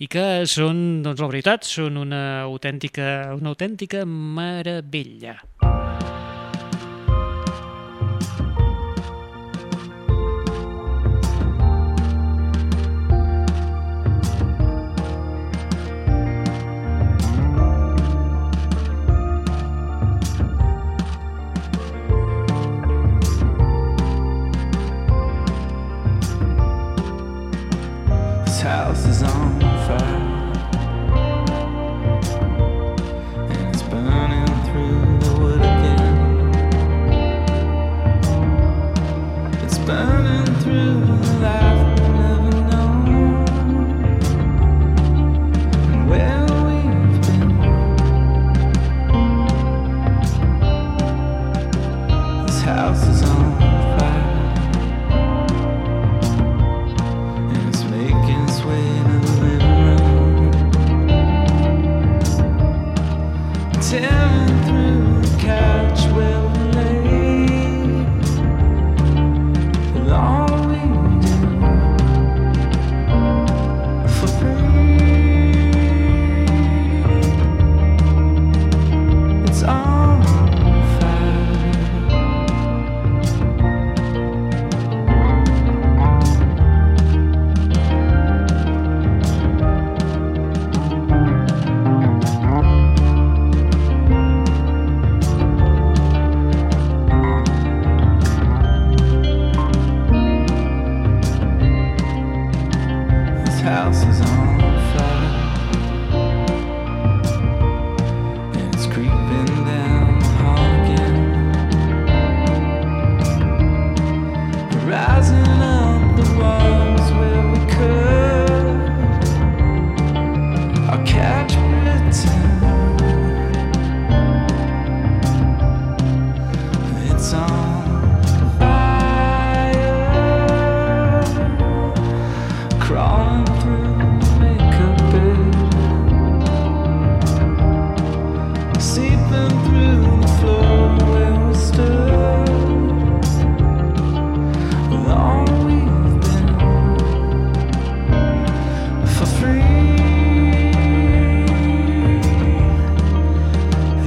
i 0.02 0.10
que 0.12 0.46
són, 0.50 1.02
doncs 1.06 1.22
la 1.22 1.30
veritat, 1.34 1.68
són 1.68 2.00
una 2.02 2.24
autèntica, 2.48 3.34
una 3.38 3.54
autèntica 3.54 4.06
meravella. 4.06 5.40
This 5.62 6.11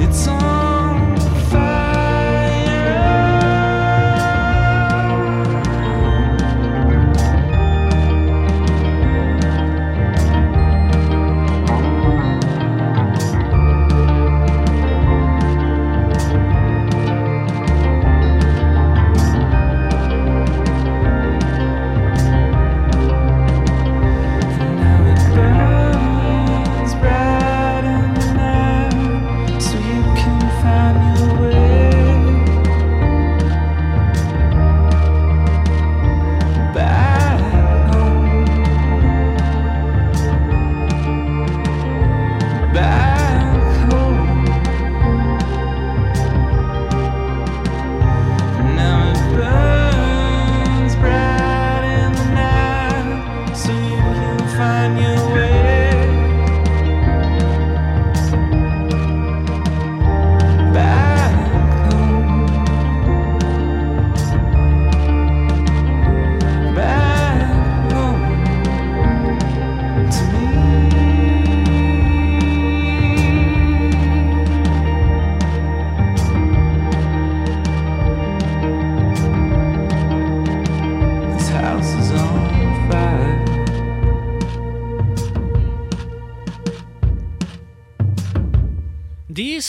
It's 0.07 0.29
on 0.29 0.44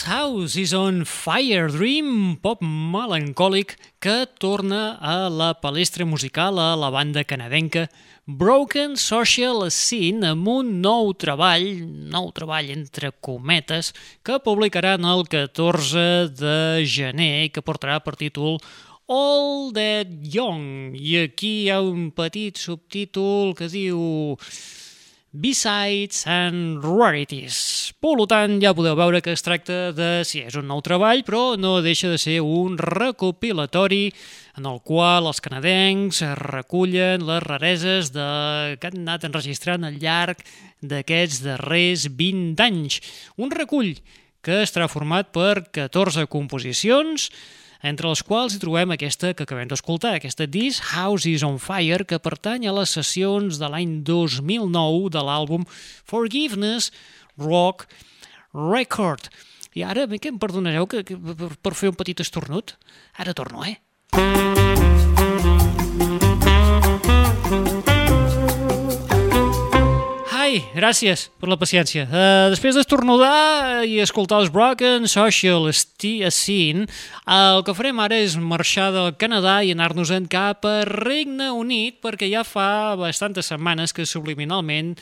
House 0.06 0.56
is 0.56 0.72
on 0.72 1.02
Fire 1.04 1.66
Dream, 1.66 2.36
pop 2.38 2.60
melancòlic 2.62 3.72
que 3.98 4.28
torna 4.38 5.00
a 5.02 5.32
la 5.34 5.56
palestra 5.58 6.06
musical 6.06 6.60
a 6.62 6.76
la 6.78 6.92
banda 6.94 7.24
canadenca 7.24 7.88
Broken 8.28 8.98
Social 9.02 9.66
Scene 9.74 10.30
amb 10.30 10.46
un 10.46 10.70
nou 10.84 11.10
treball, 11.18 11.66
nou 12.14 12.30
treball 12.38 12.70
entre 12.76 13.10
cometes, 13.18 13.96
que 14.22 14.38
publicaran 14.46 15.10
el 15.10 15.26
14 15.26 16.30
de 16.38 16.86
gener 16.86 17.48
i 17.48 17.50
que 17.50 17.66
portarà 17.66 17.98
per 18.06 18.14
títol 18.22 18.60
All 19.10 19.74
That 19.74 20.14
Young. 20.22 20.94
I 20.94 21.26
aquí 21.26 21.56
hi 21.64 21.70
ha 21.74 21.82
un 21.82 22.12
petit 22.14 22.62
subtítol 22.62 23.58
que 23.58 23.74
diu 23.74 24.38
B-Sides 25.36 26.24
and 26.32 26.84
Rarities. 26.84 27.92
Per 28.00 28.16
tant, 28.32 28.56
ja 28.64 28.72
podeu 28.78 28.96
veure 28.96 29.20
que 29.22 29.34
es 29.36 29.44
tracta 29.44 29.92
de, 29.96 30.10
sí, 30.24 30.40
és 30.48 30.56
un 30.56 30.70
nou 30.70 30.80
treball, 30.86 31.26
però 31.28 31.58
no 31.60 31.82
deixa 31.84 32.08
de 32.12 32.20
ser 32.22 32.38
un 32.40 32.78
recopilatori 32.80 34.08
en 34.56 34.70
el 34.70 34.80
qual 34.88 35.28
els 35.28 35.44
canadencs 35.44 36.22
recullen 36.40 37.26
les 37.28 37.44
rareses 37.44 38.14
de... 38.16 38.28
que 38.80 38.92
han 38.92 39.02
anat 39.04 39.28
enregistrant 39.28 39.84
al 39.84 40.00
llarg 40.00 40.40
d'aquests 40.80 41.44
darrers 41.44 42.08
20 42.16 42.64
anys. 42.64 43.02
Un 43.36 43.52
recull 43.52 43.92
que 44.46 44.62
estarà 44.64 44.88
format 44.88 45.34
per 45.36 45.66
14 45.76 46.30
composicions, 46.32 47.32
entre 47.86 48.10
les 48.10 48.24
quals 48.26 48.56
hi 48.56 48.62
trobem 48.62 48.94
aquesta 48.96 49.34
que 49.38 49.46
acabem 49.46 49.70
d'escoltar, 49.70 50.16
aquesta 50.18 50.48
This 50.50 50.82
House 50.96 51.30
is 51.30 51.46
on 51.46 51.60
Fire, 51.62 52.06
que 52.08 52.20
pertany 52.22 52.66
a 52.66 52.74
les 52.74 52.96
sessions 52.98 53.60
de 53.62 53.70
l'any 53.70 54.00
2009 54.08 55.12
de 55.14 55.24
l'àlbum 55.28 55.68
Forgiveness 56.10 56.92
Rock 57.38 57.86
Record. 58.56 59.30
I 59.76 59.84
ara, 59.86 60.08
que 60.08 60.32
em 60.32 60.42
perdonareu 60.42 60.88
que, 60.90 61.04
que, 61.06 61.20
per, 61.20 61.54
per 61.62 61.78
fer 61.78 61.94
un 61.94 62.00
petit 62.00 62.24
estornut, 62.24 62.78
ara 63.22 63.36
torno, 63.38 63.66
eh? 63.68 64.55
Gràcies 70.76 71.26
per 71.42 71.50
la 71.52 71.58
paciència. 71.60 72.06
Uh, 72.06 72.52
després 72.54 72.78
d'estornudar 72.78 73.84
i 73.88 73.98
escoltar 74.04 74.40
els 74.44 74.52
Broken 74.54 75.08
Social 75.12 75.68
Scene, 75.74 76.86
el 77.28 77.62
que 77.66 77.76
farem 77.78 78.00
ara 78.04 78.20
és 78.24 78.38
marxar 78.40 78.92
del 78.96 79.14
Canadà 79.20 79.58
i 79.66 79.74
anar-nos-en 79.76 80.30
cap 80.32 80.68
a 80.70 80.78
Regne 80.88 81.52
Unit, 81.56 82.00
perquè 82.04 82.30
ja 82.32 82.46
fa 82.48 82.96
bastantes 83.00 83.52
setmanes 83.52 83.96
que 83.96 84.08
subliminalment 84.08 84.96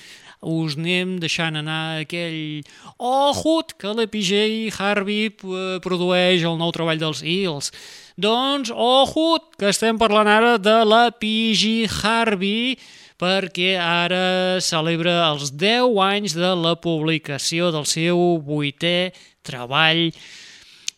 us 0.44 0.76
anem 0.78 1.16
deixant 1.24 1.56
anar 1.56 2.04
aquell 2.04 2.64
ohut 3.00 3.76
que 3.80 3.94
la 3.96 4.08
PJ 4.12 4.74
Harvey 4.76 5.30
eh, 5.32 5.78
produeix 5.84 6.44
el 6.44 6.60
nou 6.60 6.74
treball 6.76 7.00
dels 7.00 7.24
Eels. 7.24 7.72
Doncs, 8.20 8.70
ohut, 8.70 9.56
que 9.58 9.72
estem 9.72 9.98
parlant 9.98 10.30
ara 10.30 10.58
de 10.62 10.76
la 10.86 11.08
PG 11.16 11.88
Harvey, 12.04 12.76
perquè 13.24 13.78
ara 13.80 14.60
celebra 14.60 15.30
els 15.30 15.54
10 15.56 15.96
anys 16.04 16.34
de 16.36 16.50
la 16.60 16.74
publicació 16.76 17.70
del 17.72 17.86
seu 17.88 18.20
vuitè 18.44 19.14
treball 19.48 20.10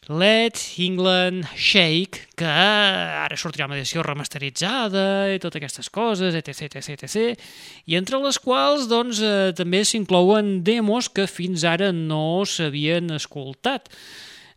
Let 0.09 0.57
England 0.81 1.45
Shake, 1.57 2.27
que 2.37 2.49
ara 2.49 3.37
sortirà 3.37 3.65
amb 3.65 3.77
edició 3.77 4.03
remasteritzada 4.05 5.05
i 5.33 5.41
totes 5.41 5.61
aquestes 5.61 5.89
coses, 5.93 6.37
etc, 6.37 6.69
etc, 6.69 6.93
etc, 6.97 7.47
i 7.89 7.97
entre 7.97 8.21
les 8.21 8.37
quals 8.41 8.85
doncs, 8.89 9.21
eh, 9.21 9.53
també 9.57 9.83
s'inclouen 9.85 10.59
demos 10.65 11.09
que 11.09 11.25
fins 11.29 11.65
ara 11.65 11.91
no 11.93 12.45
s'havien 12.45 13.17
escoltat. 13.17 13.89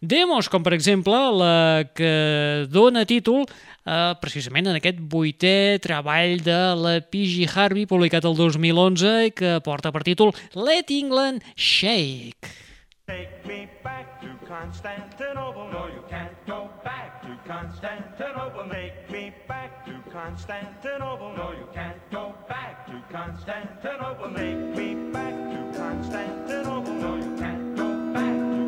Demos, 0.00 0.46
com 0.52 0.62
per 0.62 0.76
exemple 0.76 1.16
la 1.34 1.88
que 1.96 2.68
dona 2.70 3.02
títol 3.08 3.48
eh, 3.88 4.12
precisament 4.20 4.68
en 4.68 4.78
aquest 4.78 5.00
vuitè 5.00 5.78
treball 5.82 6.38
de 6.44 6.60
la 6.76 6.98
P.G. 7.00 7.48
Harvey 7.54 7.88
publicat 7.88 8.28
el 8.28 8.36
2011 8.36 9.16
i 9.30 9.34
que 9.34 9.58
porta 9.64 9.92
per 9.94 10.04
títol 10.06 10.34
Let 10.54 10.92
England 10.92 11.44
Shake. 11.56 12.68
Take 13.08 13.46
me 13.46 13.66
back 13.82 14.20
to 14.20 14.28
Constantinople. 14.46 15.70
No, 15.72 15.86
you 15.86 16.04
can't 16.10 16.36
go 16.46 16.68
back 16.84 17.22
to 17.22 17.38
Constantinople. 17.46 18.68
Take 18.68 19.10
me 19.10 19.32
back 19.48 19.86
to 19.86 19.94
Constantinople. 20.10 21.32
No, 21.34 21.52
you 21.52 21.68
can't 21.72 21.96
go 22.10 22.34
back 22.48 22.86
to 22.86 23.02
Constantinople. 23.10 24.34
Take 24.36 24.76
me 24.76 25.10
back 25.10 25.32
to 25.32 25.78
Constantinople. 25.78 26.92
No, 26.92 27.16
you 27.16 27.36
can't 27.38 27.76
go 27.76 28.12
back 28.12 28.36
to 28.36 28.67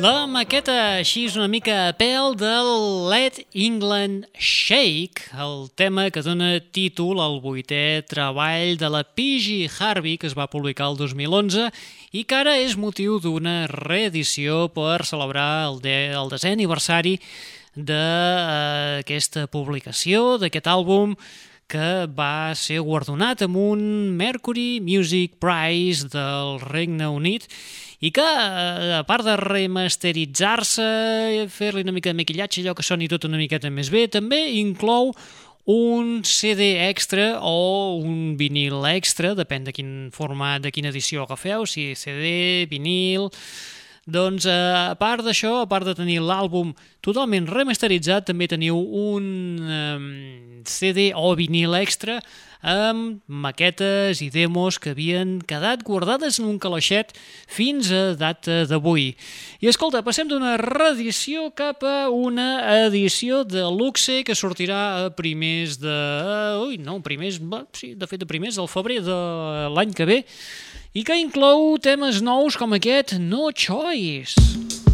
La 0.00 0.24
maqueta 0.30 0.74
així 1.00 1.26
és 1.28 1.34
una 1.36 1.48
mica 1.50 1.74
a 1.88 1.94
pèl 1.98 2.36
del 2.38 2.68
Let 3.10 3.40
England 3.52 4.28
Shake, 4.38 5.26
el 5.34 5.66
tema 5.76 6.06
que 6.14 6.22
dona 6.24 6.54
títol 6.72 7.20
al 7.20 7.40
vuitè 7.42 8.00
treball 8.08 8.78
de 8.80 8.90
la 8.92 9.02
P.G. 9.04 9.66
Harvey 9.68 10.16
que 10.16 10.30
es 10.30 10.36
va 10.38 10.48
publicar 10.52 10.88
el 10.92 10.96
2011 11.00 11.68
i 12.16 12.24
que 12.24 12.38
ara 12.38 12.56
és 12.62 12.78
motiu 12.80 13.18
d'una 13.20 13.66
reedició 13.68 14.68
per 14.72 15.02
celebrar 15.04 15.66
el, 15.68 15.82
de, 15.84 15.96
el 16.16 16.32
desè 16.32 16.54
aniversari 16.54 17.18
d'aquesta 17.76 19.46
publicació, 19.52 20.38
d'aquest 20.40 20.70
àlbum 20.70 21.14
que 21.70 22.06
va 22.10 22.50
ser 22.58 22.80
guardonat 22.82 23.44
amb 23.46 23.58
un 23.60 23.82
Mercury 24.18 24.80
Music 24.82 25.38
Prize 25.42 26.08
del 26.10 26.58
Regne 26.64 27.06
Unit 27.14 27.46
i 28.00 28.10
que, 28.16 28.24
eh, 28.24 28.96
a 28.98 29.04
part 29.06 29.26
de 29.26 29.36
remasteritzar-se, 29.38 30.88
fer-li 31.52 31.84
una 31.86 31.94
mica 31.94 32.10
de 32.10 32.18
maquillatge, 32.18 32.64
allò 32.64 32.74
que 32.74 32.86
soni 32.86 33.08
tot 33.12 33.28
una 33.28 33.38
miqueta 33.38 33.70
més 33.70 33.92
bé, 33.92 34.08
també 34.08 34.40
inclou 34.58 35.14
un 35.70 36.22
CD 36.24 36.88
extra 36.88 37.38
o 37.44 38.00
un 38.00 38.36
vinil 38.40 38.82
extra, 38.90 39.34
depèn 39.38 39.68
de 39.68 39.74
quin 39.76 39.92
format, 40.16 40.62
de 40.64 40.72
quina 40.74 40.90
edició 40.90 41.28
agafeu, 41.28 41.66
si 41.66 41.92
CD, 41.94 42.66
vinil... 42.70 43.30
Doncs, 44.10 44.46
eh, 44.50 44.90
a 44.90 44.96
part 44.98 45.22
d'això, 45.22 45.60
a 45.62 45.68
part 45.70 45.86
de 45.86 45.94
tenir 45.94 46.18
l'àlbum 46.24 46.72
totalment 47.04 47.46
remasteritzat, 47.46 48.26
també 48.26 48.48
teniu 48.50 48.76
un 48.76 49.26
eh, 49.62 50.62
CD 50.66 51.10
o 51.14 51.34
vinil 51.38 51.76
extra 51.78 52.18
amb 52.60 53.22
maquetes 53.24 54.20
i 54.20 54.28
demos 54.28 54.76
que 54.76 54.92
havien 54.92 55.38
quedat 55.48 55.84
guardades 55.86 56.36
en 56.40 56.48
un 56.50 56.58
calaixet 56.60 57.14
fins 57.48 57.88
a 57.94 58.14
data 58.18 58.64
d'avui. 58.68 59.14
I 59.64 59.70
escolta, 59.70 60.02
passem 60.04 60.28
d'una 60.28 60.56
reedició 60.60 61.48
cap 61.56 61.84
a 61.88 62.10
una 62.12 62.60
edició 62.84 63.44
de 63.48 63.64
luxe 63.72 64.20
que 64.26 64.36
sortirà 64.36 64.80
a 65.06 65.10
primers 65.16 65.78
de... 65.80 65.96
Ui, 66.66 66.76
no, 66.82 66.98
primers... 67.00 67.40
Sí, 67.72 67.94
de 67.96 68.10
fet, 68.10 68.26
a 68.26 68.28
primers 68.28 68.60
del 68.60 68.68
febrer 68.68 69.00
de 69.06 69.20
l'any 69.72 69.96
que 69.96 70.08
ve 70.08 70.20
i 70.92 71.04
que 71.06 71.14
inclou 71.14 71.76
temes 71.78 72.18
nous 72.20 72.56
com 72.58 72.74
aquest 72.74 73.14
No 73.22 73.50
Choice. 73.54 74.89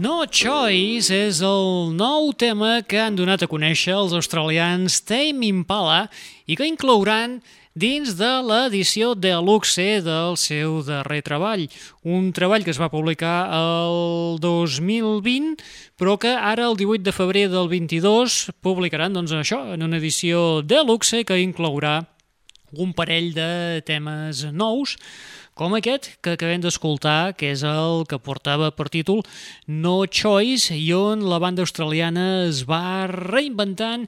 No 0.00 0.22
Choice 0.24 1.12
és 1.12 1.42
el 1.44 1.90
nou 1.92 2.30
tema 2.32 2.78
que 2.88 2.96
han 2.96 3.18
donat 3.18 3.42
a 3.44 3.48
conèixer 3.50 3.92
els 3.92 4.14
australians 4.16 4.94
Tame 5.04 5.44
Impala 5.44 6.06
i 6.48 6.56
que 6.56 6.64
inclouran 6.64 7.34
dins 7.76 8.14
de 8.16 8.30
l'edició 8.46 9.10
deluxe 9.12 9.98
del 10.06 10.38
seu 10.40 10.78
darrer 10.86 11.20
treball. 11.26 11.66
Un 12.00 12.30
treball 12.32 12.64
que 12.64 12.72
es 12.72 12.80
va 12.80 12.88
publicar 12.88 13.50
el 13.58 14.40
2020, 14.40 15.60
però 16.00 16.16
que 16.16 16.32
ara, 16.32 16.70
el 16.70 16.80
18 16.80 17.04
de 17.04 17.12
febrer 17.12 17.44
del 17.52 17.68
22, 17.68 18.38
publicaran 18.64 19.12
doncs, 19.12 19.36
això 19.36 19.66
en 19.74 19.84
una 19.84 20.00
edició 20.00 20.62
deluxe 20.64 21.26
que 21.28 21.42
inclourà 21.44 21.98
un 22.72 22.96
parell 22.96 23.34
de 23.36 23.82
temes 23.84 24.46
nous, 24.48 24.96
com 25.60 25.74
aquest 25.76 26.06
que 26.24 26.32
acabem 26.38 26.62
d'escoltar, 26.64 27.34
que 27.36 27.50
és 27.52 27.60
el 27.68 28.06
que 28.08 28.16
portava 28.16 28.70
per 28.72 28.86
títol 28.88 29.18
No 29.68 30.06
Choice, 30.08 30.72
i 30.72 30.86
on 30.96 31.26
la 31.28 31.36
banda 31.42 31.66
australiana 31.66 32.46
es 32.46 32.62
va 32.64 33.04
reinventant 33.12 34.06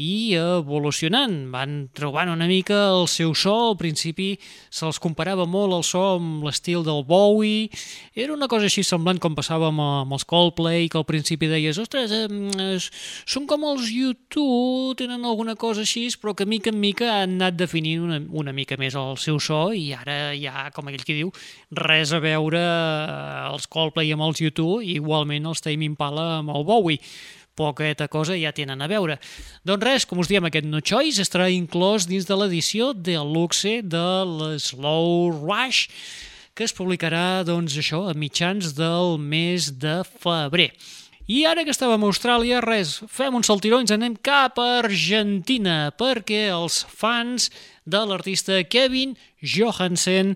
i 0.00 0.34
evolucionant. 0.34 1.34
Van 1.52 1.88
trobant 1.94 2.30
una 2.32 2.48
mica 2.50 2.76
el 2.90 3.06
seu 3.10 3.34
so, 3.38 3.54
al 3.70 3.76
principi 3.78 4.32
se'ls 4.74 4.98
comparava 5.02 5.46
molt 5.46 5.76
el 5.76 5.84
so 5.86 6.02
amb 6.16 6.42
l'estil 6.46 6.82
del 6.86 7.04
Bowie, 7.06 7.70
era 8.14 8.34
una 8.34 8.48
cosa 8.50 8.66
així 8.66 8.82
semblant 8.86 9.20
com 9.22 9.36
passava 9.38 9.70
amb, 9.70 9.82
amb 9.84 10.16
els 10.16 10.26
Coldplay, 10.26 10.88
que 10.90 10.98
al 10.98 11.06
principi 11.06 11.50
deies, 11.50 11.78
ostres, 11.78 12.10
eh, 12.10 12.78
són 13.26 13.46
com 13.50 13.66
els 13.70 13.86
U2, 13.90 14.96
tenen 14.98 15.24
alguna 15.24 15.54
cosa 15.54 15.84
així, 15.86 16.08
però 16.20 16.34
que 16.34 16.46
mica 16.46 16.72
en 16.72 16.80
mica 16.82 17.10
han 17.20 17.38
anat 17.38 17.58
definint 17.58 18.02
una, 18.02 18.18
una 18.30 18.52
mica 18.52 18.78
més 18.80 18.96
el 18.98 19.16
seu 19.20 19.38
so 19.40 19.68
i 19.74 19.92
ara 19.94 20.34
ja, 20.34 20.68
com 20.74 20.90
aquell 20.90 21.06
que 21.06 21.16
diu, 21.16 21.30
res 21.74 22.12
a 22.12 22.20
veure 22.24 22.60
eh, 22.60 23.46
els 23.52 23.70
Coldplay 23.70 24.10
amb 24.14 24.26
els 24.26 24.42
U2 24.42 24.82
i 24.82 24.98
igualment 24.98 25.46
els 25.46 25.62
Tame 25.64 25.86
Impala 25.86 26.40
amb 26.40 26.54
el 26.54 26.66
Bowie 26.66 27.00
poqueta 27.56 28.08
cosa 28.10 28.36
ja 28.38 28.52
tenen 28.54 28.82
a 28.82 28.88
veure. 28.90 29.18
Doncs 29.66 29.86
res, 29.86 30.06
com 30.08 30.20
us 30.22 30.30
diem, 30.30 30.44
aquest 30.48 30.66
No 30.68 30.82
Choice 30.82 31.22
estarà 31.22 31.48
inclòs 31.52 32.08
dins 32.10 32.28
de 32.28 32.38
l'edició 32.38 32.92
de 32.94 33.16
luxe 33.22 33.80
de 33.82 34.06
l'Slow 34.26 35.30
Rush, 35.32 35.86
que 36.54 36.66
es 36.66 36.74
publicarà, 36.74 37.42
doncs, 37.46 37.78
això, 37.80 38.04
a 38.10 38.14
mitjans 38.14 38.74
del 38.78 39.18
mes 39.18 39.72
de 39.82 40.02
febrer. 40.22 40.70
I 41.24 41.46
ara 41.48 41.62
que 41.64 41.72
estàvem 41.72 42.02
a 42.04 42.08
Austràlia, 42.10 42.58
res, 42.60 42.98
fem 43.08 43.32
un 43.38 43.46
saltiró 43.46 43.78
i 43.80 43.86
ens 43.86 43.94
anem 43.94 44.18
cap 44.20 44.58
a 44.60 44.82
Argentina, 44.82 45.88
perquè 45.96 46.50
els 46.52 46.82
fans 46.84 47.48
de 47.88 48.02
l'artista 48.04 48.58
Kevin 48.68 49.14
Johansen 49.40 50.34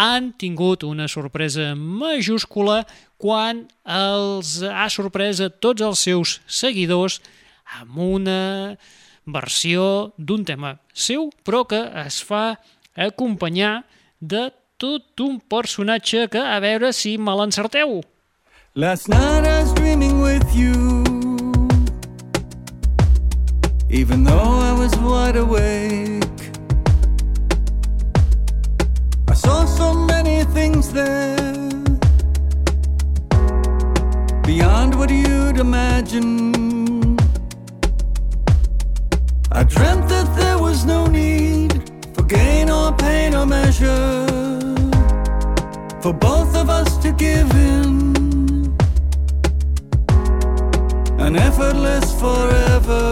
han 0.00 0.30
tingut 0.40 0.86
una 0.88 1.10
sorpresa 1.12 1.74
majúscula 1.76 2.86
quan 3.20 3.66
els 3.84 4.56
ha 4.64 4.88
sorprès 4.92 5.42
a 5.44 5.50
tots 5.52 5.84
els 5.84 6.04
seus 6.08 6.38
seguidors 6.48 7.20
amb 7.80 7.98
una 8.00 8.40
versió 9.28 10.12
d'un 10.16 10.46
tema 10.48 10.78
seu, 10.92 11.28
però 11.44 11.66
que 11.68 11.80
es 12.06 12.20
fa 12.24 12.56
acompanyar 12.96 13.84
de 14.20 14.48
tot 14.80 15.20
un 15.20 15.38
personatge 15.40 16.26
que, 16.32 16.40
a 16.40 16.58
veure 16.64 16.92
si 16.96 17.18
me 17.18 17.36
l'encerteu. 17.36 18.00
Last 18.74 19.08
night 19.08 19.44
I 19.44 19.60
was 19.62 19.74
dreaming 19.74 20.20
with 20.20 20.46
you. 20.56 21.04
Even 23.90 24.24
though 24.24 24.60
I 24.64 24.72
was 24.72 24.96
wide 25.04 25.36
awake, 25.36 26.24
I 29.28 29.34
saw 29.34 29.66
so 29.66 29.92
many 29.92 30.44
things 30.54 30.92
there 30.92 31.59
beyond 34.50 34.92
what 34.98 35.10
you'd 35.10 35.58
imagine. 35.60 36.28
I 39.52 39.62
dreamt 39.74 40.08
that 40.14 40.28
there 40.40 40.58
was 40.58 40.84
no 40.84 41.00
need 41.06 41.70
for 42.14 42.24
gain 42.24 42.66
or 42.68 42.88
pain 43.04 43.30
or 43.38 43.46
measure 43.46 44.26
for 46.02 46.12
both 46.28 46.52
of 46.62 46.66
us 46.68 46.90
to 47.04 47.12
give 47.26 47.50
in 47.74 47.90
an 51.26 51.34
effortless 51.48 52.06
forever. 52.22 53.04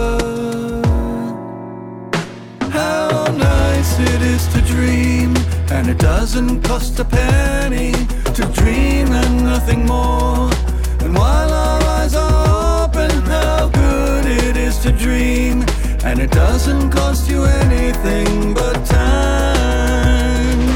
How 2.78 3.09
nice 3.51 3.93
it 4.12 4.20
is 4.34 4.43
to 4.55 4.61
dream, 4.74 5.30
and 5.76 5.84
it 5.89 5.99
doesn't 5.99 6.62
cost 6.62 6.99
a 6.99 7.05
penny 7.05 7.93
to 8.36 8.43
dream 8.61 9.07
and 9.22 9.45
nothing 9.53 9.86
more. 9.86 10.67
And 11.09 11.16
while 11.16 11.50
our 11.50 11.82
eyes 11.84 12.14
are 12.14 12.84
open, 12.84 13.11
how 13.22 13.70
good 13.70 14.26
it 14.26 14.59
is 14.59 14.76
to 14.80 14.92
dream, 14.92 15.64
and 16.04 16.20
it 16.20 16.30
doesn't 16.30 16.90
cost 16.90 17.30
you 17.30 17.44
anything 17.44 18.52
but 18.52 18.74
time. 18.84 20.68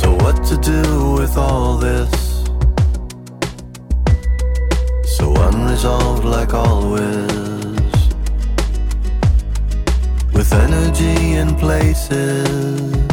So, 0.00 0.14
what 0.14 0.36
to 0.50 0.56
do 0.56 1.14
with 1.14 1.36
all 1.36 1.76
this? 1.76 2.44
So 5.16 5.34
unresolved, 5.48 6.24
like 6.24 6.54
always. 6.54 7.10
With 10.32 10.52
energy 10.52 11.32
in 11.32 11.56
places 11.56 13.03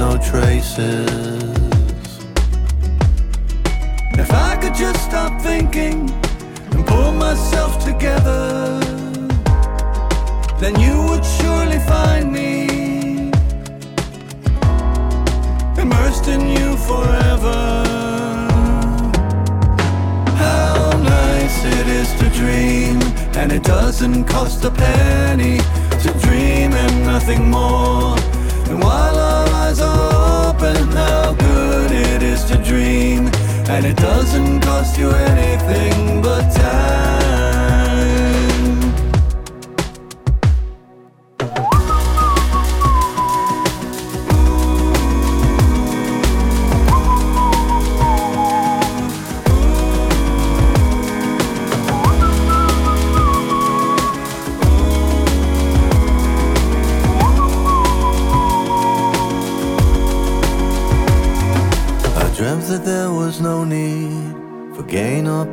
no 0.00 0.16
traces. 0.16 1.42
If 4.24 4.32
I 4.32 4.56
could 4.56 4.74
just 4.74 5.04
stop 5.04 5.42
thinking 5.42 6.08
and 6.72 6.86
pull 6.86 7.12
myself 7.12 7.84
together, 7.84 8.80
then 10.58 10.80
you 10.80 10.96
would 11.08 11.24
surely 11.36 11.80
find 11.80 12.32
me 12.32 13.30
immersed 15.82 16.28
in 16.28 16.42
you 16.56 16.68
forever. 16.88 17.60
How 20.44 20.96
nice 20.96 21.58
it 21.78 21.86
is 22.00 22.08
to 22.20 22.26
dream, 22.40 22.96
and 23.36 23.52
it 23.52 23.64
doesn't 23.64 24.24
cost 24.24 24.64
a 24.64 24.70
penny 24.70 25.58
to 26.04 26.10
dream 26.24 26.72
and 26.72 27.04
nothing 27.04 27.50
more. 27.50 28.29
And 28.70 28.80
while 28.84 29.18
our 29.18 29.48
eyes 29.48 29.80
are 29.80 30.50
open, 30.50 30.76
how 30.92 31.34
good 31.34 31.90
it 31.90 32.22
is 32.22 32.44
to 32.44 32.56
dream, 32.62 33.26
and 33.68 33.84
it 33.84 33.96
doesn't 33.96 34.60
cost 34.60 34.96
you 34.96 35.10
anything 35.10 36.22
but 36.22 36.48
time. 36.54 37.69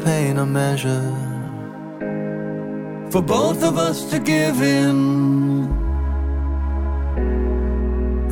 Pain 0.03 0.37
or 0.37 0.45
measure. 0.45 1.13
For 3.11 3.21
both 3.21 3.63
of 3.63 3.77
us 3.77 4.09
to 4.11 4.19
give 4.19 4.61
in 4.61 4.97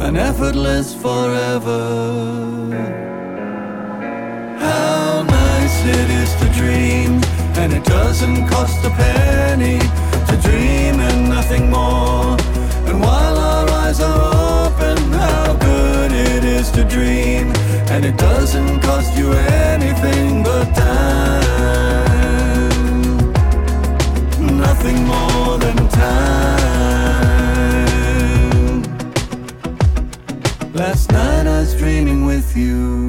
an 0.01 0.15
effortless 0.17 0.93
forever. 0.93 1.81
How 4.59 5.23
nice 5.23 5.77
it 5.85 6.09
is 6.21 6.31
to 6.41 6.47
dream, 6.59 7.21
and 7.57 7.73
it 7.73 7.83
doesn't 7.85 8.47
cost 8.47 8.85
a 8.85 8.89
penny 8.91 9.79
to 10.29 10.35
dream 10.47 10.99
and 10.99 11.29
nothing 11.29 11.69
more. 11.69 12.37
And 12.87 12.99
while 13.01 13.34
is 16.65 16.71
to 16.71 16.83
dream, 16.85 17.51
and 17.91 18.05
it 18.05 18.17
doesn't 18.17 18.79
cost 18.81 19.17
you 19.17 19.31
anything 19.73 20.43
but 20.43 20.65
time. 20.73 21.41
Nothing 24.57 25.05
more 25.05 25.57
than 25.59 25.77
time. 25.89 26.23
Last 30.73 31.11
night 31.11 31.47
I 31.47 31.59
was 31.59 31.75
dreaming 31.75 32.25
with 32.25 32.55
you. 32.57 33.03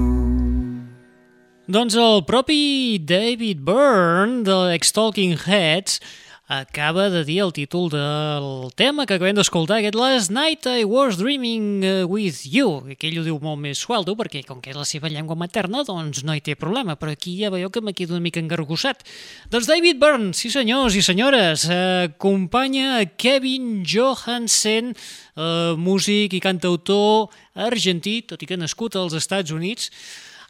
Doncs 1.69 1.97
el 1.97 2.23
propi 2.23 2.99
David 3.05 3.65
Byrne, 3.65 4.45
de 4.45 4.73
Ex-Talking 4.75 5.37
Heads, 5.37 6.01
acaba 6.47 7.11
de 7.11 7.25
dir 7.25 7.41
el 7.41 7.53
títol 7.53 7.91
del 7.91 8.71
tema 8.79 9.05
que 9.05 9.17
acabem 9.19 9.35
d'escoltar, 9.35 9.81
aquest 9.81 9.97
Last 9.99 10.31
Night 10.31 10.67
I 10.71 10.85
Was 10.87 11.19
Dreaming 11.19 11.83
eh, 11.83 12.05
With 12.07 12.47
You, 12.47 12.95
que 12.95 13.09
ell 13.09 13.19
ho 13.19 13.25
diu 13.27 13.41
molt 13.43 13.59
més 13.59 13.81
sueldo, 13.83 14.15
perquè 14.15 14.45
com 14.47 14.61
que 14.63 14.71
és 14.71 14.79
la 14.79 14.87
seva 14.87 15.11
llengua 15.11 15.35
materna, 15.35 15.83
doncs 15.87 16.23
no 16.23 16.37
hi 16.37 16.45
té 16.47 16.55
problema, 16.55 16.95
però 16.95 17.11
aquí 17.11 17.35
ja 17.41 17.51
veieu 17.51 17.73
que 17.75 17.83
m'he 17.83 17.97
quedat 17.97 18.15
una 18.15 18.23
mica 18.23 18.39
engargossat. 18.39 19.03
Doncs 19.51 19.67
David 19.67 19.99
Byrne, 19.99 20.31
sí 20.39 20.53
senyors 20.55 20.95
i 20.95 21.03
senyores, 21.03 21.67
acompanya 21.67 23.03
Kevin 23.19 23.83
Johansen, 23.83 24.95
eh, 25.35 25.75
músic 25.75 26.39
i 26.39 26.43
cantautor 26.45 27.35
argentí, 27.59 28.21
tot 28.23 28.39
i 28.43 28.47
que 28.47 28.61
nascut 28.61 28.95
als 28.95 29.19
Estats 29.19 29.51
Units, 29.51 29.91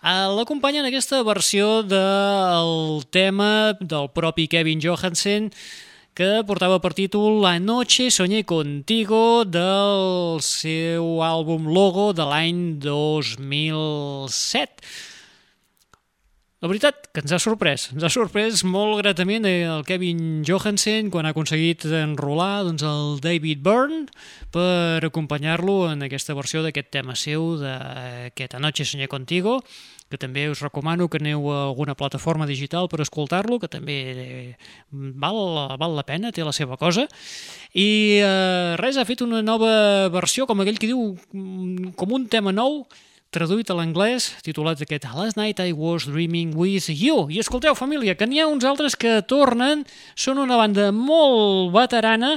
Eh, 0.06 0.28
L'acompanya 0.36 0.84
en 0.84 0.86
aquesta 0.86 1.22
versió 1.24 1.82
del 1.82 3.02
tema 3.10 3.72
del 3.80 4.10
propi 4.14 4.46
Kevin 4.46 4.78
Johansen 4.78 5.48
que 6.16 6.40
portava 6.48 6.78
per 6.80 6.94
títol 6.96 7.42
La 7.44 7.58
noche 7.60 8.08
soñé 8.08 8.40
contigo 8.48 9.44
del 9.44 10.40
seu 10.40 11.20
àlbum 11.20 11.68
Logo 11.68 12.16
de 12.16 12.24
l'any 12.24 12.80
2007. 12.80 14.80
La 16.64 16.72
veritat 16.72 17.12
que 17.12 17.20
ens 17.20 17.36
ha 17.36 17.40
sorprès, 17.42 17.92
ens 17.92 18.00
ha 18.00 18.08
sorprès 18.08 18.64
molt 18.64 18.96
gratament 19.02 19.44
el 19.44 19.84
Kevin 19.84 20.40
Johansen 20.40 21.12
quan 21.12 21.28
ha 21.28 21.36
aconseguit 21.36 21.84
enrolar 21.84 22.64
doncs, 22.64 22.80
el 22.80 23.20
David 23.20 23.60
Byrne 23.60 24.08
per 24.56 25.04
acompanyar-lo 25.04 25.92
en 25.92 26.08
aquesta 26.08 26.32
versió 26.38 26.64
d'aquest 26.64 26.96
tema 26.96 27.12
seu 27.12 27.60
d'aquest 27.60 28.56
Anoche 28.56 28.88
soñé 28.88 29.04
contigo 29.04 29.60
que 30.10 30.18
també 30.20 30.46
us 30.50 30.62
recomano 30.62 31.08
que 31.10 31.18
aneu 31.18 31.48
a 31.50 31.64
alguna 31.66 31.96
plataforma 31.98 32.46
digital 32.46 32.86
per 32.88 33.00
escoltar-lo, 33.02 33.58
que 33.58 33.70
també 33.70 33.96
eh, 34.12 34.54
val, 34.92 35.40
val 35.80 35.96
la 35.98 36.06
pena, 36.06 36.30
té 36.32 36.46
la 36.46 36.54
seva 36.54 36.78
cosa. 36.78 37.08
I 37.74 37.88
eh, 38.22 38.76
res, 38.78 38.98
ha 38.98 39.06
fet 39.08 39.24
una 39.26 39.42
nova 39.42 40.08
versió, 40.14 40.46
com 40.46 40.62
aquell 40.62 40.78
que 40.78 40.92
diu, 40.92 41.16
mm, 41.32 41.96
com 41.98 42.14
un 42.14 42.28
tema 42.30 42.54
nou, 42.54 42.84
traduït 43.34 43.70
a 43.70 43.76
l'anglès, 43.76 44.28
titulat 44.46 44.80
aquest 44.82 45.06
Last 45.14 45.36
Night 45.38 45.60
I 45.60 45.74
Was 45.76 46.06
Dreaming 46.08 46.54
With 46.56 46.88
You. 46.90 47.26
I 47.30 47.40
escolteu, 47.42 47.74
família, 47.78 48.14
que 48.16 48.28
n'hi 48.28 48.40
ha 48.40 48.48
uns 48.48 48.64
altres 48.64 48.96
que 48.96 49.18
tornen, 49.28 49.84
són 50.14 50.40
una 50.42 50.58
banda 50.60 50.90
molt 50.94 51.74
veterana, 51.74 52.36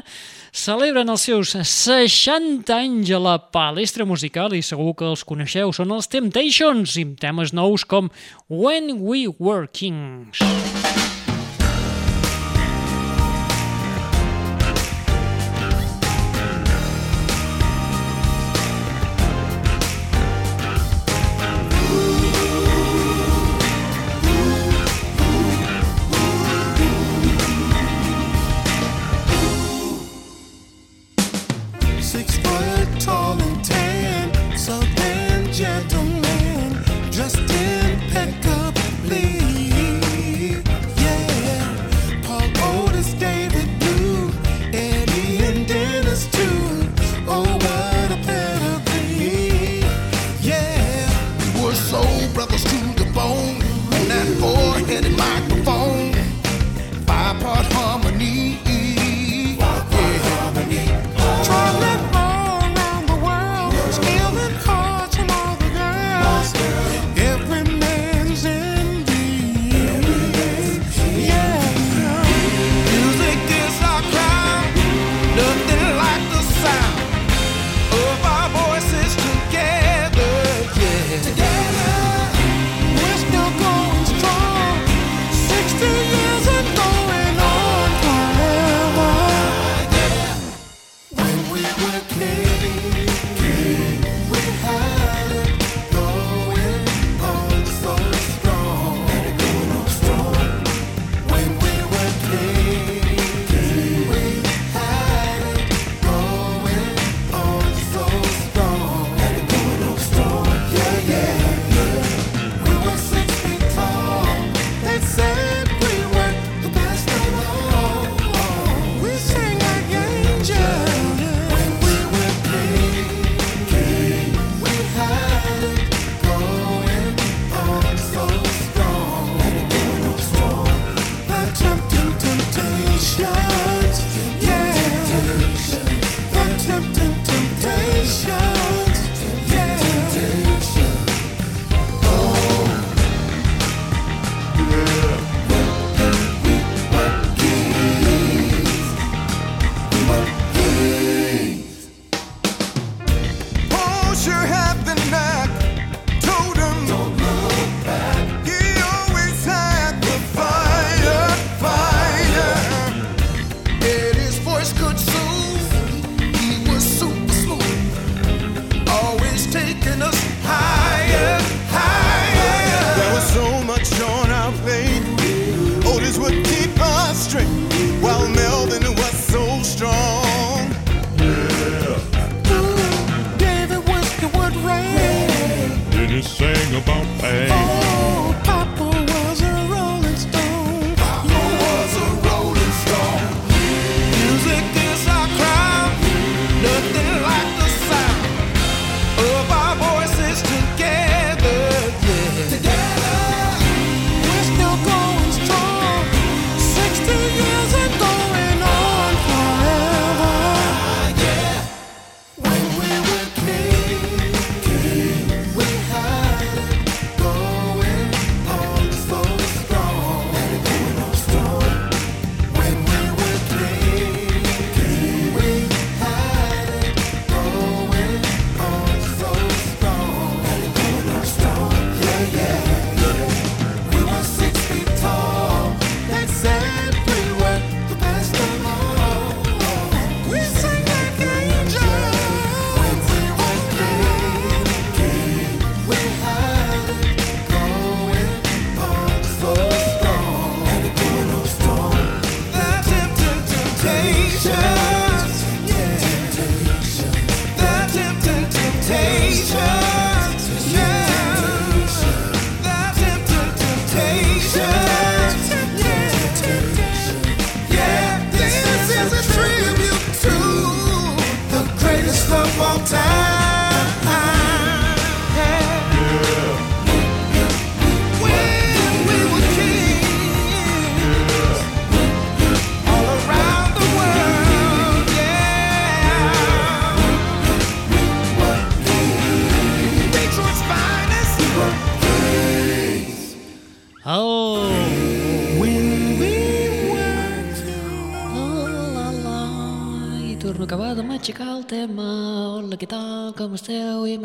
celebren 0.51 1.11
els 1.11 1.27
seus 1.29 1.53
60 1.53 2.73
anys 2.75 3.13
a 3.13 3.21
la 3.21 3.37
palestra 3.53 4.07
musical 4.09 4.55
i 4.57 4.63
segur 4.65 4.95
que 4.97 5.07
els 5.09 5.25
coneixeu, 5.27 5.73
són 5.75 5.93
els 5.95 6.09
Temptations, 6.11 6.97
i 6.99 7.05
temes 7.19 7.53
nous 7.53 7.85
com 7.85 8.09
When 8.49 8.99
We 9.05 9.27
Were 9.37 9.67
Kings. 9.71 10.41
Six 10.41 11.18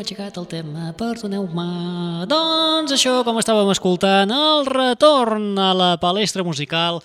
aixecat 0.05 0.35
el 0.37 0.45
tema. 0.45 0.91
Perdoneu-me. 0.93 2.25
Doncs 2.29 2.93
això, 2.93 3.23
com 3.25 3.39
estàvem 3.41 3.71
escoltant, 3.73 4.29
el 4.29 4.67
retorn 4.69 5.55
a 5.57 5.71
la 5.73 5.87
palestra 5.97 6.45
musical 6.45 6.99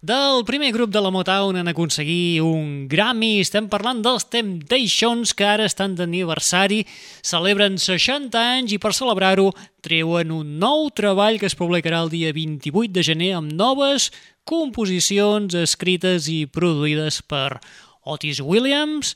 del 0.00 0.40
primer 0.48 0.70
grup 0.72 0.88
de 0.94 1.02
la 1.04 1.10
Motown 1.12 1.58
en 1.60 1.68
aconseguir 1.68 2.40
un 2.46 2.88
Grammy. 2.88 3.42
Estem 3.42 3.68
parlant 3.68 4.00
dels 4.00 4.24
Temptations, 4.32 5.34
que 5.36 5.44
ara 5.44 5.68
estan 5.68 5.98
d'aniversari, 5.98 6.80
celebren 7.20 7.76
60 7.76 8.40
anys 8.40 8.72
i 8.72 8.80
per 8.80 8.94
celebrar-ho 8.96 9.50
treuen 9.84 10.32
un 10.32 10.56
nou 10.62 10.88
treball 10.96 11.36
que 11.42 11.50
es 11.50 11.58
publicarà 11.58 12.00
el 12.06 12.12
dia 12.14 12.32
28 12.32 12.94
de 12.96 13.04
gener 13.04 13.34
amb 13.36 13.52
noves 13.52 14.08
composicions 14.48 15.52
escrites 15.60 16.30
i 16.32 16.46
produïdes 16.48 17.20
per 17.20 17.58
Otis 18.06 18.40
Williams, 18.40 19.12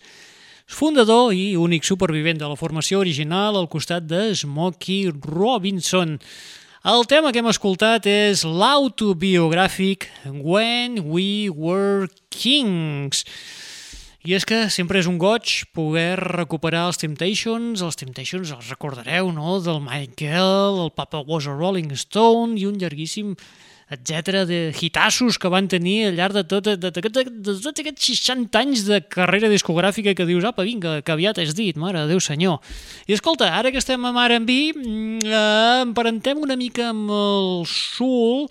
fundador 0.70 1.34
i 1.34 1.56
únic 1.58 1.84
supervivent 1.84 2.38
de 2.38 2.48
la 2.48 2.56
formació 2.56 3.02
original 3.02 3.58
al 3.58 3.68
costat 3.68 4.06
de 4.06 4.30
Smokey 4.38 5.10
Robinson. 5.26 6.18
El 6.86 7.04
tema 7.10 7.32
que 7.34 7.42
hem 7.42 7.50
escoltat 7.50 8.06
és 8.08 8.40
l'autobiogràfic 8.46 10.06
When 10.30 11.02
We 11.04 11.50
Were 11.50 12.08
Kings. 12.32 13.26
I 14.24 14.36
és 14.36 14.44
que 14.48 14.62
sempre 14.72 15.00
és 15.00 15.08
un 15.08 15.18
goig 15.20 15.66
poder 15.76 16.16
recuperar 16.20 16.86
els 16.88 17.00
Temptations. 17.00 17.82
Els 17.84 18.00
Temptations 18.00 18.52
els 18.52 18.70
recordareu, 18.72 19.28
no?, 19.32 19.58
del 19.64 19.82
Michael, 19.84 20.80
el 20.86 20.94
Papa 20.96 21.24
Was 21.26 21.48
a 21.48 21.56
Rolling 21.56 21.92
Stone 21.96 22.60
i 22.60 22.68
un 22.68 22.78
llarguíssim 22.80 23.34
etc 23.91 24.45
de 24.47 24.59
hitassos 24.70 25.38
que 25.38 25.51
van 25.51 25.66
tenir 25.68 26.07
al 26.09 26.18
llarg 26.18 26.36
de, 26.36 26.45
tot, 26.47 26.64
de, 26.64 26.76
de, 26.78 26.91
de, 26.95 27.55
tots 27.59 27.82
aquests 27.82 28.11
60 28.12 28.61
anys 28.61 28.84
de 28.86 29.01
carrera 29.03 29.51
discogràfica 29.51 30.14
que 30.14 30.26
dius, 30.28 30.47
apa, 30.47 30.62
vinga, 30.66 31.01
que 31.03 31.14
aviat 31.14 31.41
has 31.43 31.57
dit, 31.59 31.78
mare 31.80 32.07
Déu 32.11 32.22
senyor. 32.22 32.61
I 33.11 33.16
escolta, 33.16 33.51
ara 33.59 33.72
que 33.74 33.80
estem 33.82 34.05
amb 34.07 34.20
R&B, 34.22 34.59
mm, 34.72 35.26
eh, 35.26 35.82
emparentem 35.82 36.38
una 36.38 36.57
mica 36.57 36.91
amb 36.95 37.11
el 37.11 37.66
soul, 37.68 38.47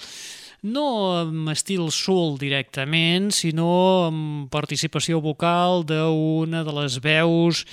no 0.68 0.86
amb 1.22 1.54
estil 1.56 1.88
soul 1.96 2.36
directament, 2.40 3.32
sinó 3.32 3.72
amb 4.10 4.52
participació 4.52 5.24
vocal 5.24 5.86
d'una 5.88 6.66
de 6.68 6.76
les 6.82 7.00
veus 7.00 7.64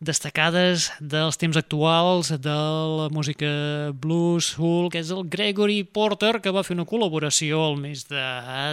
destacades 0.00 0.90
dels 1.00 1.38
temps 1.40 1.56
actuals 1.56 2.28
de 2.28 2.52
la 2.52 3.08
música 3.12 3.48
blues, 3.96 4.52
soul, 4.56 4.90
que 4.92 5.00
és 5.00 5.10
el 5.14 5.24
Gregory 5.32 5.82
Porter, 5.84 6.36
que 6.44 6.52
va 6.52 6.64
fer 6.66 6.76
una 6.76 6.86
col·laboració 6.88 7.62
al 7.70 7.80
mes 7.80 8.04
de... 8.10 8.26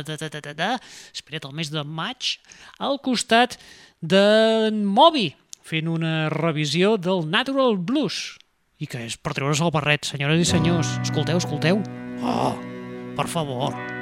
de, 0.07 0.17
de, 0.19 0.29
de, 0.29 0.41
de, 0.41 0.53
de 0.59 0.69
espera't, 1.15 1.47
el 1.47 1.55
mes 1.55 1.71
de 1.71 1.85
maig, 1.87 2.35
al 2.79 2.99
costat 3.03 3.57
d'en 4.03 4.83
Moby, 4.83 5.31
fent 5.63 5.87
una 5.87 6.27
revisió 6.33 6.97
del 6.99 7.23
Natural 7.31 7.79
Blues, 7.79 8.35
i 8.83 8.89
que 8.89 9.05
és 9.07 9.15
per 9.15 9.31
treure's 9.37 9.63
el 9.63 9.71
barret, 9.71 10.03
senyores 10.09 10.43
i 10.43 10.49
senyors. 10.49 10.97
Escolteu, 11.05 11.39
escolteu. 11.39 11.79
Oh, 12.19 12.53
per 13.15 13.29
favor. 13.31 13.92